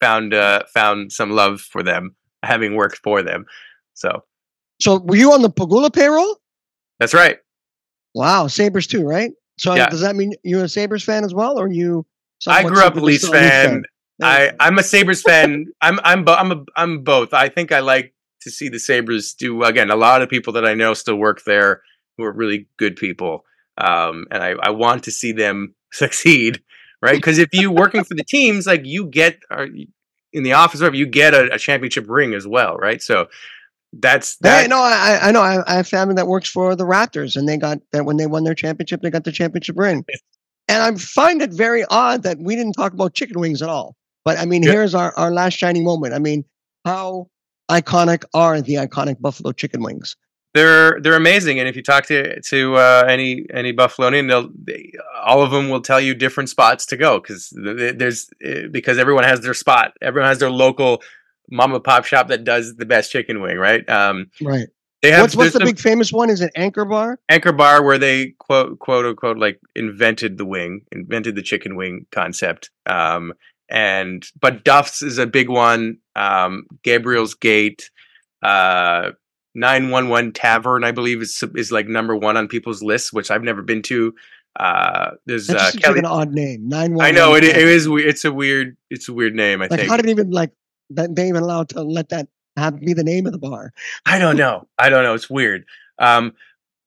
found 0.00 0.34
uh, 0.34 0.62
found 0.72 1.12
some 1.12 1.30
love 1.30 1.60
for 1.60 1.82
them, 1.82 2.16
having 2.42 2.74
worked 2.74 2.98
for 2.98 3.22
them. 3.22 3.44
So 3.94 4.24
So, 4.80 4.98
were 4.98 5.16
you 5.16 5.32
on 5.32 5.42
the 5.42 5.50
Pegula 5.50 5.92
payroll? 5.94 6.38
that's 6.98 7.14
right. 7.14 7.38
Wow, 8.14 8.46
Sabres 8.48 8.86
too, 8.86 9.04
right? 9.06 9.30
So, 9.58 9.74
Yeah. 9.74 9.88
does 9.88 10.00
that 10.00 10.16
mean 10.16 10.32
you're 10.42 10.64
a 10.64 10.68
Sabres 10.68 11.04
fan 11.04 11.24
as 11.24 11.34
well, 11.34 11.58
or 11.60 11.68
you? 11.68 12.06
I 12.48 12.62
grew 12.62 12.78
up 12.82 12.94
a 12.94 12.96
secretly 12.96 13.12
Leafs 13.12 13.24
still 13.24 13.40
Leafs 13.40 13.50
fan. 13.50 13.82
I. 14.22 14.52
I'm 14.60 14.78
a 14.78 14.82
Sabres 14.82 15.22
fan. 15.22 15.66
I'm 15.80 15.98
I'm 16.04 16.28
I'm 16.28 16.52
a, 16.52 16.64
I'm 16.76 17.02
both. 17.02 17.34
I 17.34 17.48
think 17.48 17.72
I 17.72 17.80
like 17.80 18.14
to 18.42 18.50
see 18.50 18.68
the 18.68 18.78
Sabres 18.78 19.34
do 19.34 19.62
again. 19.64 19.90
A 19.90 19.96
lot 19.96 20.22
of 20.22 20.28
people 20.28 20.52
that 20.54 20.64
I 20.66 20.74
know 20.74 20.94
still 20.94 21.16
work 21.16 21.42
there 21.44 21.82
who 22.16 22.24
are 22.24 22.32
really 22.32 22.66
good 22.76 22.96
people, 22.96 23.44
um, 23.78 24.26
and 24.30 24.42
I 24.42 24.50
I 24.62 24.70
want 24.70 25.04
to 25.04 25.10
see 25.10 25.32
them 25.32 25.74
succeed, 25.92 26.62
right? 27.02 27.16
Because 27.16 27.38
if 27.38 27.48
you 27.52 27.70
working 27.70 28.04
for 28.04 28.14
the 28.14 28.24
teams, 28.24 28.66
like 28.66 28.82
you 28.84 29.06
get 29.06 29.38
or 29.50 29.68
in 30.32 30.42
the 30.42 30.52
office, 30.52 30.82
or 30.82 30.86
if 30.86 30.94
you 30.94 31.06
get 31.06 31.32
a, 31.34 31.52
a 31.54 31.58
championship 31.58 32.06
ring 32.08 32.34
as 32.34 32.46
well, 32.46 32.76
right? 32.76 33.00
So 33.02 33.28
that's 33.92 34.36
that. 34.38 34.68
no, 34.68 34.78
I, 34.78 35.18
I- 35.22 35.28
I 35.28 35.32
know. 35.32 35.40
I, 35.40 35.62
I 35.72 35.76
have 35.76 35.86
family 35.88 36.14
that 36.16 36.26
works 36.26 36.48
for 36.48 36.74
the 36.76 36.84
Raptors, 36.84 37.36
and 37.36 37.48
they 37.48 37.56
got 37.56 37.78
that 37.92 38.04
when 38.04 38.16
they 38.16 38.26
won 38.26 38.44
their 38.44 38.54
championship, 38.54 39.02
they 39.02 39.10
got 39.10 39.24
the 39.24 39.32
championship 39.32 39.76
ring. 39.78 40.04
And 40.66 40.82
I 40.82 40.94
find 40.98 41.42
it 41.42 41.52
very 41.52 41.84
odd 41.84 42.22
that 42.22 42.38
we 42.38 42.56
didn't 42.56 42.72
talk 42.72 42.92
about 42.92 43.14
chicken 43.14 43.38
wings 43.38 43.60
at 43.62 43.68
all. 43.68 43.94
But 44.24 44.38
I 44.38 44.44
mean, 44.46 44.62
here's 44.62 44.94
our, 44.94 45.12
our 45.16 45.30
last 45.30 45.54
shining 45.54 45.84
moment. 45.84 46.14
I 46.14 46.18
mean, 46.18 46.44
how 46.84 47.28
iconic 47.70 48.24
are 48.32 48.60
the 48.60 48.74
iconic 48.74 49.20
Buffalo 49.20 49.52
chicken 49.52 49.82
wings? 49.82 50.16
they're 50.54 51.00
they're 51.00 51.16
amazing 51.16 51.58
and 51.58 51.68
if 51.68 51.76
you 51.76 51.82
talk 51.82 52.06
to 52.06 52.40
to 52.40 52.76
uh, 52.76 53.04
any 53.08 53.44
any 53.52 53.72
buffalonian 53.72 54.28
they'll 54.28 54.48
they, 54.54 54.92
all 55.24 55.42
of 55.42 55.50
them 55.50 55.68
will 55.68 55.80
tell 55.80 56.00
you 56.00 56.14
different 56.14 56.48
spots 56.48 56.86
to 56.86 56.96
go 56.96 57.20
because 57.20 57.52
there's 57.52 58.30
eh, 58.42 58.68
because 58.70 58.96
everyone 58.96 59.24
has 59.24 59.40
their 59.40 59.52
spot 59.52 59.92
everyone 60.00 60.28
has 60.28 60.38
their 60.38 60.50
local 60.50 61.02
mom 61.50 61.74
and 61.74 61.84
pop 61.84 62.04
shop 62.04 62.28
that 62.28 62.44
does 62.44 62.76
the 62.76 62.86
best 62.86 63.10
chicken 63.10 63.42
wing 63.42 63.58
right 63.58 63.88
um 63.90 64.30
Right. 64.40 64.68
Have 65.02 65.20
what's 65.20 65.36
what's 65.36 65.52
the 65.52 65.58
there's 65.58 65.72
big 65.72 65.78
famous 65.78 66.12
one? 66.14 66.30
Is 66.30 66.40
it 66.40 66.50
Anchor 66.56 66.86
Bar? 66.86 67.18
Anchor 67.28 67.52
Bar 67.52 67.82
where 67.82 67.98
they 67.98 68.28
quote 68.38 68.78
quote 68.78 69.04
unquote 69.04 69.36
like 69.36 69.60
invented 69.76 70.38
the 70.38 70.46
wing, 70.46 70.80
invented 70.92 71.34
the 71.34 71.42
chicken 71.42 71.76
wing 71.76 72.06
concept. 72.10 72.70
Um, 72.86 73.34
and 73.68 74.26
but 74.40 74.64
Duff's 74.64 75.02
is 75.02 75.18
a 75.18 75.26
big 75.26 75.48
one. 75.48 75.98
Um, 76.16 76.66
Gabriel's 76.82 77.34
Gate, 77.34 77.90
uh, 78.42 79.10
nine 79.54 79.90
one 79.90 80.08
one 80.08 80.32
Tavern, 80.32 80.84
I 80.84 80.92
believe 80.92 81.22
is 81.22 81.42
is 81.54 81.72
like 81.72 81.88
number 81.88 82.16
one 82.16 82.36
on 82.36 82.48
people's 82.48 82.82
lists, 82.82 83.12
which 83.12 83.30
I've 83.30 83.42
never 83.42 83.62
been 83.62 83.82
to. 83.82 84.14
Uh, 84.58 85.12
there's 85.26 85.50
uh, 85.50 85.70
Kelly. 85.80 85.96
like 85.96 85.98
an 85.98 86.04
odd 86.04 86.32
name. 86.32 86.68
Nine 86.68 86.94
one. 86.94 87.04
I 87.04 87.10
know 87.10 87.34
it, 87.34 87.42
it 87.44 87.56
is. 87.56 87.88
It's 87.90 88.24
a 88.24 88.32
weird. 88.32 88.76
It's 88.90 89.08
a 89.08 89.12
weird 89.12 89.34
name. 89.34 89.60
I 89.62 89.66
Like 89.66 89.80
think. 89.80 89.90
how 89.90 89.96
did 89.96 90.08
even 90.08 90.30
like 90.30 90.52
that? 90.90 91.14
They 91.16 91.28
even 91.28 91.42
allowed 91.42 91.70
to 91.70 91.82
let 91.82 92.10
that 92.10 92.28
have 92.56 92.80
be 92.80 92.92
the 92.92 93.04
name 93.04 93.26
of 93.26 93.32
the 93.32 93.38
bar? 93.38 93.72
I 94.06 94.18
don't 94.18 94.36
know. 94.36 94.68
I 94.78 94.88
don't 94.88 95.02
know. 95.02 95.14
It's 95.14 95.28
weird. 95.28 95.64
Um, 95.98 96.34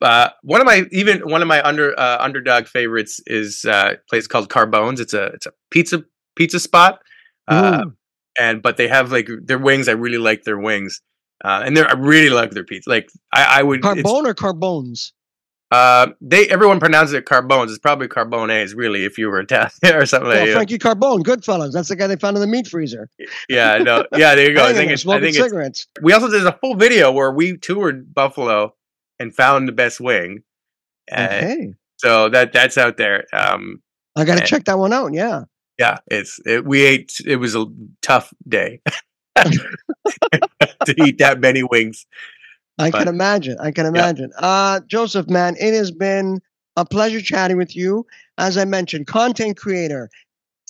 uh, 0.00 0.30
one 0.42 0.60
of 0.60 0.66
my 0.66 0.84
even 0.92 1.20
one 1.28 1.42
of 1.42 1.48
my 1.48 1.62
under 1.66 1.98
uh, 1.98 2.18
underdog 2.20 2.66
favorites 2.66 3.20
is 3.26 3.64
uh, 3.64 3.94
a 3.94 4.08
place 4.08 4.26
called 4.26 4.48
Carbones. 4.48 5.00
It's 5.00 5.14
a 5.14 5.26
it's 5.26 5.46
a 5.46 5.52
pizza 5.70 6.04
pizza 6.38 6.58
spot, 6.60 7.00
uh, 7.48 7.84
and 8.38 8.62
but 8.62 8.76
they 8.78 8.88
have 8.88 9.12
like 9.12 9.28
their 9.44 9.58
wings. 9.58 9.88
I 9.88 9.92
really 9.92 10.18
like 10.18 10.44
their 10.44 10.58
wings, 10.58 11.02
uh, 11.44 11.62
and 11.66 11.76
they're 11.76 11.88
I 11.88 11.94
really 11.94 12.30
like 12.30 12.52
their 12.52 12.64
pizza. 12.64 12.88
Like 12.88 13.10
I, 13.34 13.58
I 13.60 13.62
would 13.62 13.84
it's- 13.84 13.96
Carbone 14.02 14.26
or 14.26 14.34
Carbones? 14.34 15.12
Uh, 15.70 16.06
they 16.22 16.48
everyone 16.48 16.80
pronounces 16.80 17.12
it 17.12 17.26
Carbones. 17.26 17.70
It's 17.70 17.78
probably 17.78 18.08
Carbones, 18.08 18.72
really, 18.74 19.04
if 19.04 19.18
you 19.18 19.28
were 19.28 19.40
Italian 19.46 19.70
or 19.94 20.06
something 20.06 20.28
like 20.30 20.36
Well, 20.38 20.46
that. 20.46 20.52
Frankie 20.54 20.78
Carbone, 20.78 21.20
Goodfellas. 21.22 21.72
That's 21.72 21.88
the 21.90 21.96
guy 21.96 22.06
they 22.06 22.16
found 22.16 22.38
in 22.38 22.40
the 22.40 22.46
meat 22.46 22.66
freezer. 22.66 23.10
Yeah, 23.50 23.76
no, 23.76 24.06
yeah. 24.16 24.34
There 24.34 24.48
you 24.48 24.54
go. 24.54 24.64
I 24.64 24.72
think 24.72 24.90
it's. 24.90 25.02
I 25.02 25.04
smoking 25.04 25.24
think 25.24 25.36
it's 25.36 25.44
cigarettes. 25.44 25.86
we 26.00 26.14
also 26.14 26.30
did 26.30 26.46
a 26.46 26.56
full 26.62 26.74
video 26.74 27.12
where 27.12 27.30
we 27.30 27.58
toured 27.58 28.14
Buffalo 28.14 28.74
and 29.18 29.34
found 29.34 29.68
the 29.68 29.72
best 29.72 30.00
wing. 30.00 30.42
Uh, 31.12 31.28
Okay, 31.30 31.74
So 31.98 32.30
that 32.30 32.52
that's 32.54 32.78
out 32.78 32.96
there. 32.96 33.26
Um, 33.34 33.82
I 34.16 34.24
got 34.24 34.38
to 34.38 34.46
check 34.46 34.64
that 34.64 34.78
one 34.78 34.94
out. 34.94 35.12
Yeah. 35.12 35.42
Yeah, 35.78 35.98
it's 36.08 36.40
it, 36.44 36.64
we 36.64 36.82
ate. 36.84 37.20
It 37.24 37.36
was 37.36 37.54
a 37.54 37.66
tough 38.02 38.32
day 38.48 38.80
to 39.36 40.94
eat 41.04 41.18
that 41.18 41.38
many 41.40 41.62
wings. 41.62 42.06
I 42.78 42.90
But- 42.90 42.98
can 43.00 43.08
imagine. 43.08 43.56
I 43.60 43.70
can 43.70 43.86
imagine. 43.86 44.30
Uh, 44.38 44.80
Joseph, 44.86 45.28
man, 45.28 45.56
it 45.58 45.74
has 45.74 45.90
been 45.90 46.40
a 46.76 46.84
pleasure 46.84 47.20
chatting 47.20 47.56
with 47.56 47.74
you. 47.76 48.06
As 48.38 48.56
I 48.56 48.64
mentioned, 48.64 49.06
content 49.06 49.56
creator, 49.56 50.10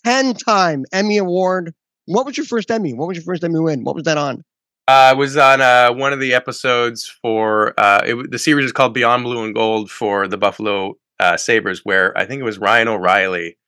10 0.04 0.34
time 0.34 0.84
Emmy 0.92 1.18
Award. 1.18 1.74
What 2.06 2.24
was 2.24 2.36
your 2.38 2.46
first 2.46 2.70
Emmy? 2.70 2.94
What 2.94 3.08
was 3.08 3.16
your 3.18 3.24
first 3.24 3.44
Emmy 3.44 3.60
win? 3.60 3.84
What 3.84 3.94
was 3.94 4.04
that 4.04 4.16
on? 4.16 4.42
Uh, 4.88 5.10
I 5.10 5.12
was 5.12 5.36
on 5.36 5.60
uh, 5.60 5.92
one 5.92 6.14
of 6.14 6.20
the 6.20 6.32
episodes 6.32 7.06
for 7.06 7.78
uh, 7.78 8.00
it, 8.06 8.30
the 8.30 8.38
series 8.38 8.64
is 8.64 8.72
called 8.72 8.94
Beyond 8.94 9.24
Blue 9.24 9.44
and 9.44 9.54
Gold 9.54 9.90
for 9.90 10.26
the 10.26 10.38
Buffalo 10.38 10.94
uh, 11.20 11.36
Sabres, 11.36 11.84
where 11.84 12.16
I 12.16 12.24
think 12.24 12.40
it 12.40 12.44
was 12.44 12.58
Ryan 12.58 12.88
O'Reilly 12.88 13.58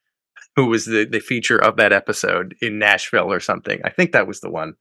who 0.56 0.66
was 0.66 0.84
the, 0.86 1.04
the 1.04 1.20
feature 1.20 1.58
of 1.58 1.76
that 1.76 1.92
episode 1.92 2.54
in 2.60 2.78
Nashville 2.78 3.32
or 3.32 3.40
something. 3.40 3.80
I 3.84 3.90
think 3.90 4.12
that 4.12 4.26
was 4.26 4.40
the 4.40 4.50
one. 4.50 4.74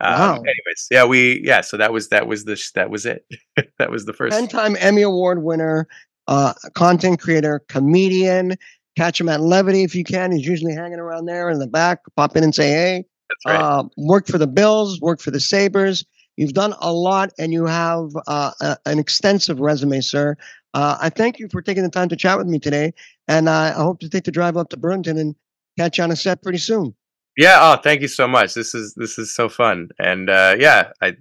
Um, 0.00 0.12
Wow. 0.12 0.34
Anyways, 0.34 0.88
yeah, 0.90 1.04
we 1.04 1.40
yeah. 1.42 1.62
So 1.62 1.76
that 1.78 1.92
was 1.92 2.08
that 2.10 2.26
was 2.26 2.44
the 2.44 2.62
that 2.74 2.90
was 2.90 3.06
it. 3.06 3.24
that 3.78 3.90
was 3.90 4.04
the 4.04 4.12
first. 4.12 4.36
10 4.36 4.48
time 4.48 4.76
Emmy 4.78 5.02
Award 5.02 5.42
winner, 5.42 5.88
uh, 6.28 6.52
content 6.74 7.20
creator, 7.20 7.62
comedian. 7.68 8.56
Catch 8.96 9.20
him 9.20 9.28
at 9.28 9.42
Levity 9.42 9.84
if 9.84 9.94
you 9.94 10.04
can. 10.04 10.32
He's 10.32 10.46
usually 10.46 10.74
hanging 10.74 10.98
around 10.98 11.26
there 11.26 11.50
in 11.50 11.58
the 11.58 11.66
back. 11.66 12.00
Pop 12.16 12.36
in 12.36 12.44
and 12.44 12.54
say, 12.54 12.70
hey. 12.70 13.04
That's 13.28 13.54
right. 13.54 13.62
uh, 13.62 13.84
worked 13.96 14.30
for 14.30 14.38
the 14.38 14.46
Bills, 14.46 15.00
worked 15.00 15.20
for 15.20 15.30
the 15.30 15.40
Sabres. 15.40 16.04
You've 16.36 16.52
done 16.52 16.74
a 16.80 16.92
lot 16.92 17.30
and 17.38 17.52
you 17.52 17.66
have 17.66 18.10
uh, 18.26 18.52
a, 18.60 18.76
an 18.86 18.98
extensive 18.98 19.58
resume, 19.58 20.00
sir. 20.00 20.36
Uh, 20.74 20.98
I 21.00 21.08
thank 21.08 21.38
you 21.38 21.48
for 21.50 21.62
taking 21.62 21.82
the 21.82 21.88
time 21.88 22.08
to 22.10 22.16
chat 22.16 22.36
with 22.36 22.46
me 22.46 22.58
today. 22.58 22.92
And 23.28 23.48
uh, 23.48 23.74
I 23.76 23.82
hope 23.82 23.98
to 24.00 24.08
take 24.08 24.24
the 24.24 24.30
drive 24.30 24.56
up 24.56 24.68
to 24.70 24.76
Burlington 24.76 25.18
and 25.18 25.34
catch 25.78 25.98
you 25.98 26.04
on 26.04 26.10
a 26.12 26.16
set 26.16 26.42
pretty 26.42 26.58
soon. 26.58 26.94
yeah. 27.36 27.58
Oh, 27.60 27.76
thank 27.82 28.00
you 28.00 28.08
so 28.08 28.26
much. 28.28 28.54
This 28.54 28.74
is 28.74 28.94
this 28.96 29.18
is 29.18 29.34
so 29.34 29.48
fun, 29.48 29.88
and 29.98 30.30
uh, 30.30 30.54
yeah, 30.58 30.90
I 31.02 31.14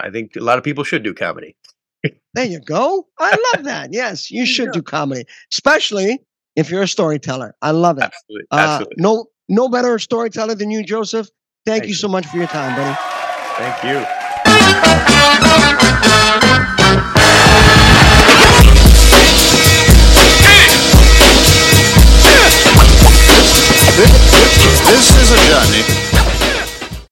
I 0.00 0.10
think 0.10 0.36
a 0.36 0.40
lot 0.40 0.58
of 0.58 0.64
people 0.64 0.84
should 0.84 1.02
do 1.02 1.14
comedy. 1.14 1.56
There 2.34 2.44
you 2.44 2.60
go. 2.60 3.06
I 3.18 3.30
love 3.54 3.64
that. 3.64 3.94
Yes, 3.94 4.30
you 4.30 4.44
should 4.44 4.72
do 4.72 4.82
comedy, 4.82 5.24
especially 5.50 6.18
if 6.54 6.70
you're 6.70 6.82
a 6.82 6.88
storyteller. 6.88 7.54
I 7.62 7.70
love 7.70 7.96
it. 7.96 8.04
Absolutely, 8.04 8.46
Uh, 8.50 8.56
absolutely. 8.56 8.96
no, 9.02 9.24
no 9.48 9.68
better 9.70 9.98
storyteller 9.98 10.54
than 10.54 10.70
you, 10.70 10.84
Joseph. 10.84 11.28
Thank 11.64 11.80
Thank 11.80 11.84
you 11.84 11.88
you. 11.88 11.94
so 11.94 12.08
much 12.08 12.26
for 12.26 12.36
your 12.36 12.46
time, 12.48 12.76
buddy. 12.76 12.94
Thank 13.56 13.84
you. 13.88 14.04
This 23.96 25.16
is 25.22 25.30
a 25.32 25.38
journey. 25.48 26.05